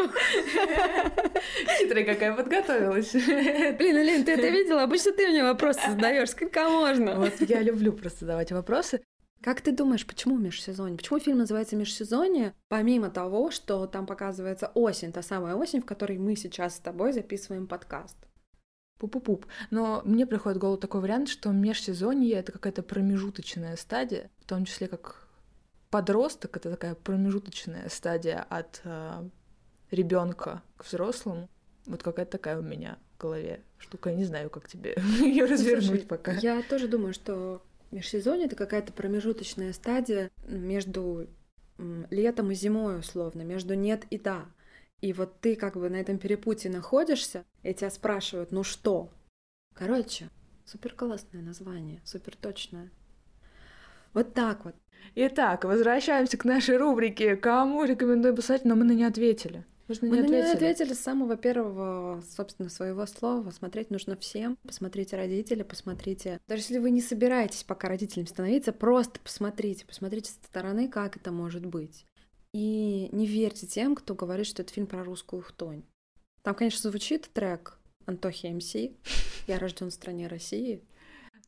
Хитрая 1.78 2.04
какая 2.04 2.34
подготовилась. 2.34 3.12
Блин, 3.12 3.96
Элин, 3.98 4.24
ты 4.24 4.32
это 4.32 4.48
видела? 4.48 4.82
Обычно 4.82 5.12
ты 5.12 5.28
мне 5.28 5.44
вопросы 5.44 5.80
задаешь. 5.88 6.30
Сколько 6.30 6.68
можно? 6.68 7.14
Вот 7.14 7.34
я 7.48 7.62
люблю 7.62 7.92
просто 7.92 8.20
задавать 8.20 8.50
вопросы. 8.50 9.00
Как 9.40 9.60
ты 9.60 9.70
думаешь, 9.70 10.04
почему 10.04 10.36
межсезонье? 10.38 10.96
Почему 10.96 11.20
фильм 11.20 11.38
называется 11.38 11.76
«Межсезонье», 11.76 12.52
помимо 12.66 13.10
того, 13.10 13.52
что 13.52 13.86
там 13.86 14.04
показывается 14.06 14.72
осень, 14.74 15.12
та 15.12 15.22
самая 15.22 15.54
осень, 15.54 15.80
в 15.82 15.86
которой 15.86 16.18
мы 16.18 16.34
сейчас 16.34 16.74
с 16.74 16.80
тобой 16.80 17.12
записываем 17.12 17.68
подкаст? 17.68 18.16
Пуп-пуп-пуп. 18.98 19.46
Но 19.70 20.02
мне 20.04 20.26
приходит 20.26 20.58
в 20.58 20.60
голову 20.60 20.76
такой 20.76 21.00
вариант, 21.00 21.28
что 21.28 21.50
межсезонье— 21.50 22.32
это 22.34 22.52
какая-то 22.52 22.82
промежуточная 22.82 23.76
стадия, 23.76 24.30
в 24.40 24.46
том 24.46 24.64
числе 24.64 24.88
как 24.88 25.28
подросток— 25.90 26.56
это 26.58 26.70
такая 26.70 26.94
промежуточная 26.94 27.88
стадия 27.88 28.44
от 28.48 28.80
э, 28.84 29.28
ребенка 29.90 30.62
к 30.76 30.84
взрослому. 30.84 31.48
Вот 31.86 32.02
какая-то 32.02 32.32
такая 32.32 32.58
у 32.58 32.62
меня 32.62 32.98
в 33.16 33.20
голове 33.20 33.62
штука. 33.78 34.10
Я 34.10 34.16
не 34.16 34.24
знаю, 34.24 34.50
как 34.50 34.68
тебе 34.68 34.96
ее 35.20 35.44
развернуть 35.44 35.86
Слушай, 35.86 36.06
пока. 36.06 36.32
Я 36.32 36.62
тоже 36.62 36.88
думаю, 36.88 37.14
что 37.14 37.62
межсезонье— 37.90 38.46
это 38.46 38.56
какая-то 38.56 38.92
промежуточная 38.92 39.72
стадия 39.72 40.30
между 40.46 41.28
летом 42.10 42.50
и 42.50 42.54
зимой, 42.54 42.98
условно, 42.98 43.42
между 43.42 43.74
нет 43.74 44.04
и 44.10 44.18
да. 44.18 44.46
И 45.00 45.12
вот 45.12 45.40
ты 45.40 45.54
как 45.54 45.76
бы 45.76 45.88
на 45.88 45.96
этом 45.96 46.18
перепутье 46.18 46.70
находишься, 46.70 47.44
и 47.62 47.72
тебя 47.72 47.90
спрашивают, 47.90 48.50
ну 48.50 48.64
что? 48.64 49.10
Короче, 49.74 50.28
супер 50.64 50.94
классное 50.94 51.40
название, 51.40 52.00
супер 52.04 52.36
точное. 52.36 52.90
Вот 54.12 54.34
так 54.34 54.64
вот. 54.64 54.74
Итак, 55.14 55.64
возвращаемся 55.64 56.36
к 56.36 56.44
нашей 56.44 56.76
рубрике 56.76 57.36
«Кому 57.36 57.84
рекомендую 57.84 58.34
писать?», 58.34 58.64
но 58.64 58.74
мы 58.74 58.84
на 58.84 58.92
нее 58.92 59.06
ответили. 59.06 59.64
Мы 59.88 59.94
на 60.02 60.08
мы 60.08 60.18
ответили. 60.18 60.42
на 60.42 60.52
ответили 60.52 60.92
с 60.92 61.00
самого 61.00 61.36
первого, 61.36 62.22
собственно, 62.28 62.68
своего 62.68 63.06
слова. 63.06 63.50
Смотреть 63.50 63.90
нужно 63.90 64.16
всем. 64.16 64.58
Посмотрите 64.66 65.16
родители, 65.16 65.62
посмотрите. 65.62 66.40
Даже 66.46 66.62
если 66.62 66.78
вы 66.78 66.90
не 66.90 67.00
собираетесь 67.00 67.64
пока 67.64 67.88
родителями 67.88 68.26
становиться, 68.26 68.72
просто 68.72 69.18
посмотрите. 69.20 69.86
Посмотрите 69.86 70.30
со 70.30 70.44
стороны, 70.44 70.88
как 70.88 71.16
это 71.16 71.32
может 71.32 71.64
быть. 71.64 72.04
И 72.52 73.08
не 73.12 73.26
верьте 73.26 73.66
тем, 73.66 73.94
кто 73.94 74.14
говорит, 74.14 74.46
что 74.46 74.62
это 74.62 74.72
фильм 74.72 74.86
про 74.86 75.04
русскую 75.04 75.42
хтонь. 75.42 75.82
Там, 76.42 76.54
конечно, 76.54 76.90
звучит 76.90 77.30
трек 77.32 77.78
Антохи 78.06 78.46
МС 78.46 78.74
«Я 79.46 79.58
рожден 79.58 79.90
в 79.90 79.94
стране 79.94 80.28
России», 80.28 80.82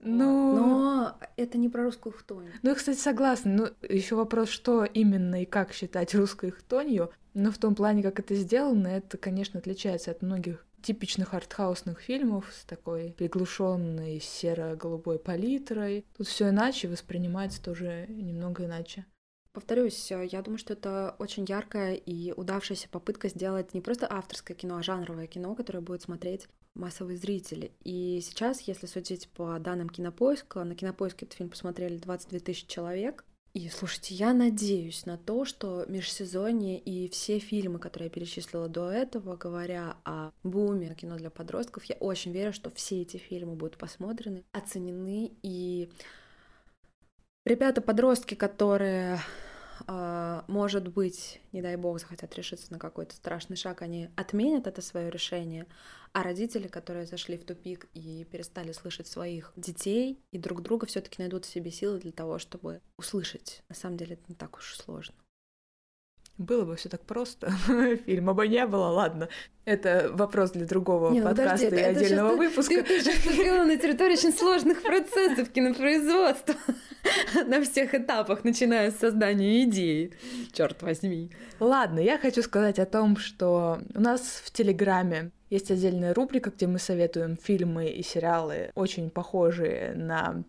ну... 0.00 0.56
Но 0.56 1.18
это 1.36 1.58
не 1.58 1.68
про 1.68 1.84
русскую 1.84 2.12
хтонь. 2.12 2.48
Ну, 2.62 2.70
я, 2.70 2.74
кстати, 2.74 2.98
согласна. 2.98 3.52
Ну, 3.52 3.68
еще 3.86 4.14
вопрос, 4.14 4.48
что 4.48 4.84
именно 4.84 5.42
и 5.42 5.44
как 5.44 5.72
считать 5.72 6.14
русской 6.14 6.50
хтонью. 6.50 7.10
Но 7.34 7.52
в 7.52 7.58
том 7.58 7.74
плане, 7.74 8.02
как 8.02 8.18
это 8.18 8.34
сделано, 8.34 8.88
это, 8.88 9.18
конечно, 9.18 9.60
отличается 9.60 10.10
от 10.10 10.22
многих 10.22 10.66
типичных 10.82 11.34
артхаусных 11.34 12.00
фильмов 12.00 12.50
с 12.52 12.64
такой 12.64 13.14
приглушенной 13.16 14.20
серо-голубой 14.20 15.18
палитрой. 15.18 16.06
Тут 16.16 16.26
все 16.26 16.48
иначе 16.48 16.88
воспринимается 16.88 17.62
тоже 17.62 18.06
немного 18.08 18.64
иначе. 18.64 19.04
Повторюсь, 19.52 20.12
э, 20.12 20.28
я 20.30 20.42
думаю, 20.42 20.58
что 20.58 20.74
это 20.74 21.16
очень 21.18 21.44
яркая 21.44 21.94
и 21.94 22.32
удавшаяся 22.32 22.88
попытка 22.88 23.28
сделать 23.28 23.74
не 23.74 23.80
просто 23.80 24.06
авторское 24.08 24.56
кино, 24.56 24.76
а 24.76 24.82
жанровое 24.82 25.26
кино, 25.26 25.54
которое 25.54 25.80
будет 25.80 26.02
смотреть 26.02 26.46
массовый 26.74 27.16
зритель. 27.16 27.72
И 27.82 28.20
сейчас, 28.22 28.60
если 28.62 28.86
судить 28.86 29.28
по 29.30 29.58
данным 29.58 29.88
Кинопоиска, 29.88 30.62
на 30.62 30.76
Кинопоиске 30.76 31.26
этот 31.26 31.36
фильм 31.36 31.50
посмотрели 31.50 31.96
22 31.96 32.38
тысячи 32.38 32.68
человек. 32.68 33.24
И 33.52 33.68
слушайте, 33.68 34.14
я 34.14 34.32
надеюсь 34.32 35.06
на 35.06 35.18
то, 35.18 35.44
что 35.44 35.84
межсезонье 35.88 36.78
и 36.78 37.08
все 37.08 37.40
фильмы, 37.40 37.80
которые 37.80 38.06
я 38.06 38.10
перечислила 38.10 38.68
до 38.68 38.92
этого, 38.92 39.36
говоря 39.36 39.96
о 40.04 40.30
буме 40.44 40.94
кино 40.94 41.16
для 41.16 41.30
подростков, 41.30 41.82
я 41.86 41.96
очень 41.96 42.30
верю, 42.30 42.52
что 42.52 42.70
все 42.70 43.02
эти 43.02 43.16
фильмы 43.16 43.56
будут 43.56 43.76
посмотрены, 43.76 44.44
оценены 44.52 45.32
и 45.42 45.90
ребята-подростки, 47.44 48.34
которые 48.34 49.20
а, 49.86 50.44
может 50.48 50.88
быть, 50.88 51.40
не 51.52 51.62
дай 51.62 51.76
бог, 51.76 51.98
захотят 52.00 52.34
решиться 52.34 52.72
на 52.72 52.78
какой-то 52.78 53.14
страшный 53.14 53.56
шаг, 53.56 53.82
они 53.82 54.10
отменят 54.16 54.66
это 54.66 54.82
свое 54.82 55.10
решение, 55.10 55.66
а 56.12 56.22
родители, 56.22 56.68
которые 56.68 57.06
зашли 57.06 57.38
в 57.38 57.44
тупик 57.44 57.88
и 57.94 58.24
перестали 58.30 58.72
слышать 58.72 59.06
своих 59.06 59.52
детей 59.56 60.18
и 60.32 60.38
друг 60.38 60.62
друга, 60.62 60.86
все-таки 60.86 61.16
найдут 61.20 61.44
в 61.44 61.50
себе 61.50 61.70
силы 61.70 61.98
для 61.98 62.12
того, 62.12 62.38
чтобы 62.38 62.80
услышать. 62.96 63.62
На 63.68 63.74
самом 63.74 63.96
деле 63.96 64.14
это 64.14 64.24
не 64.28 64.34
так 64.34 64.56
уж 64.56 64.76
сложно. 64.76 65.14
Было 66.40 66.64
бы 66.64 66.74
все 66.76 66.88
так 66.88 67.02
просто, 67.02 67.50
фильма 68.06 68.32
бы 68.32 68.48
не 68.48 68.66
было, 68.66 68.86
ладно. 68.86 69.28
Это 69.66 70.10
вопрос 70.10 70.52
для 70.52 70.64
другого 70.64 71.12
не, 71.12 71.20
ну 71.20 71.26
подкаста 71.28 71.66
подожди, 71.66 71.76
и 71.76 71.78
это, 71.78 72.00
отдельного 72.00 72.28
это 72.28 72.36
выпуска. 72.38 72.82
Ты, 72.82 72.82
ты 72.82 73.00
же 73.02 73.64
на 73.64 73.76
территории 73.76 74.14
очень 74.14 74.32
сложных 74.32 74.82
процессов 74.82 75.50
кинопроизводства 75.50 76.54
на 77.46 77.62
всех 77.62 77.94
этапах, 77.94 78.42
начиная 78.42 78.90
с 78.90 78.96
создания 78.96 79.64
идеи. 79.64 80.14
Черт 80.54 80.80
возьми. 80.80 81.30
Ладно, 81.58 82.00
я 82.00 82.16
хочу 82.16 82.40
сказать 82.40 82.78
о 82.78 82.86
том, 82.86 83.18
что 83.18 83.82
у 83.94 84.00
нас 84.00 84.40
в 84.42 84.50
Телеграме 84.50 85.32
есть 85.50 85.70
отдельная 85.70 86.14
рубрика, 86.14 86.48
где 86.48 86.66
мы 86.66 86.78
советуем 86.78 87.36
фильмы 87.36 87.90
и 87.90 88.02
сериалы, 88.02 88.70
очень 88.74 89.10
похожие 89.10 89.92
на 89.94 90.42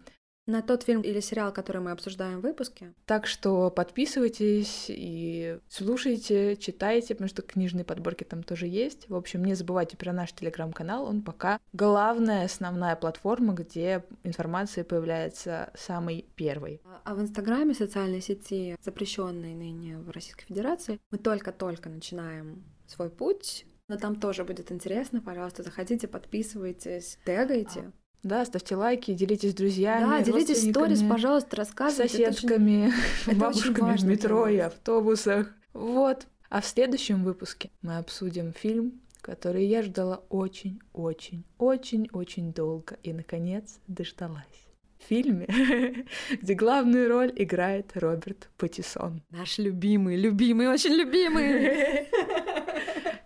на 0.46 0.62
тот 0.62 0.84
фильм 0.84 1.02
или 1.02 1.20
сериал, 1.20 1.54
который 1.54 1.82
мы 1.82 1.92
обсуждаем 1.92 2.40
в 2.40 2.44
выпуске. 2.44 2.94
Так 3.06 3.28
что 3.28 3.70
подписывайтесь 3.70 4.86
и 4.90 5.60
слушайте, 5.70 6.56
читайте, 6.58 7.14
потому 7.14 7.30
что 7.30 7.42
книжные 7.42 7.86
подборки 7.86 8.24
там 8.24 8.44
тоже 8.44 8.68
есть. 8.68 9.08
В 9.10 9.16
общем, 9.16 9.44
не 9.46 9.54
забывайте 9.54 9.98
про 9.98 10.14
наш 10.14 10.34
телеграм-канал, 10.34 11.06
он 11.06 11.22
пока 11.22 11.60
главная, 11.74 12.46
основная 12.46 12.96
платформа, 12.96 13.54
где 13.54 14.04
информация 14.24 14.84
появляется 14.84 15.72
самой 15.76 16.26
первой. 16.36 16.82
А, 16.86 17.02
а 17.06 17.16
в 17.16 17.22
Инстаграме, 17.22 17.74
социальной 17.74 18.22
сети, 18.22 18.78
запрещенной 18.82 19.54
ныне 19.54 19.98
в 20.00 20.10
Российской 20.10 20.46
Федерации, 20.46 21.00
мы 21.12 21.18
только-только 21.18 21.90
начинаем 21.90 22.64
свой 22.88 23.10
путь, 23.10 23.66
но 23.88 23.98
там 23.98 24.16
тоже 24.16 24.44
будет 24.44 24.72
интересно. 24.72 25.22
Пожалуйста, 25.22 25.64
заходите, 25.64 26.08
подписывайтесь, 26.08 27.18
тегайте. 27.26 27.92
Да, 28.24 28.46
ставьте 28.46 28.76
лайки, 28.76 29.14
делитесь 29.14 29.52
с 29.52 29.56
друзьями. 29.56 30.06
Да, 30.06 30.22
делитесь 30.22 30.70
сторис, 30.70 31.02
пожалуйста, 31.02 31.56
рассказывайте. 31.56 32.32
Соседками, 32.32 32.94
очень... 33.28 33.40
бабушками 33.40 33.98
в 33.98 34.06
метро 34.06 34.48
и 34.48 34.58
автобусах. 34.58 35.52
Вот. 35.74 36.28
А 36.50 36.62
в 36.62 36.66
следующем 36.66 37.24
выпуске 37.24 37.72
мы 37.82 37.98
обсудим 37.98 38.54
фильм, 38.54 39.02
который 39.22 39.66
я 39.66 39.82
ждала 39.82 40.22
очень-очень-очень-очень 40.30 42.54
долго 42.54 43.00
и, 43.02 43.12
наконец, 43.14 43.80
дождалась. 43.88 44.68
В 45.00 45.04
фильме, 45.04 45.48
где 46.42 46.54
главную 46.54 47.10
роль 47.10 47.34
играет 47.36 47.94
Роберт 47.96 48.50
Паттисон. 48.58 49.24
Наш 49.32 49.58
любимый, 49.58 50.16
любимый, 50.16 50.68
очень 50.68 50.94
любимый. 50.94 52.08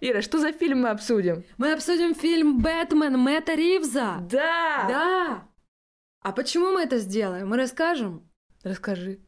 Ира, 0.02 0.22
что 0.22 0.40
за 0.40 0.52
фильм 0.52 0.82
мы 0.82 0.90
обсудим? 0.90 1.44
Мы 1.58 1.74
обсудим 1.74 2.16
фильм 2.16 2.60
«Бэтмен» 2.60 3.18
Мэтта 3.18 3.54
Ривза. 3.56 4.18
Да! 4.30 4.86
Да! 4.88 5.48
А 6.22 6.32
почему 6.32 6.72
мы 6.72 6.82
это 6.82 6.98
сделаем? 6.98 7.50
Мы 7.50 7.58
расскажем? 7.58 8.30
Расскажи. 8.64 9.20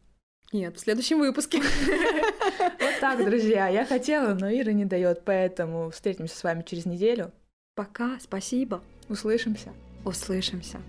Нет, 0.51 0.78
в 0.78 0.80
следующем 0.80 1.20
выпуске. 1.20 1.61
Вот 2.80 2.99
так, 2.99 3.24
друзья. 3.24 3.68
Я 3.68 3.86
хотела, 3.86 4.34
но 4.34 4.49
Ира 4.49 4.72
не 4.72 4.86
дает, 4.86 5.24
поэтому 5.24 5.91
встретимся 5.91 6.36
с 6.36 6.43
вами 6.43 6.63
через 6.63 6.86
неделю. 6.86 7.32
Пока, 7.76 8.18
спасибо. 8.20 8.82
Услышимся. 9.09 9.74
Услышимся. 10.03 10.80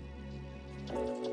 thank 0.87 1.27
you 1.27 1.28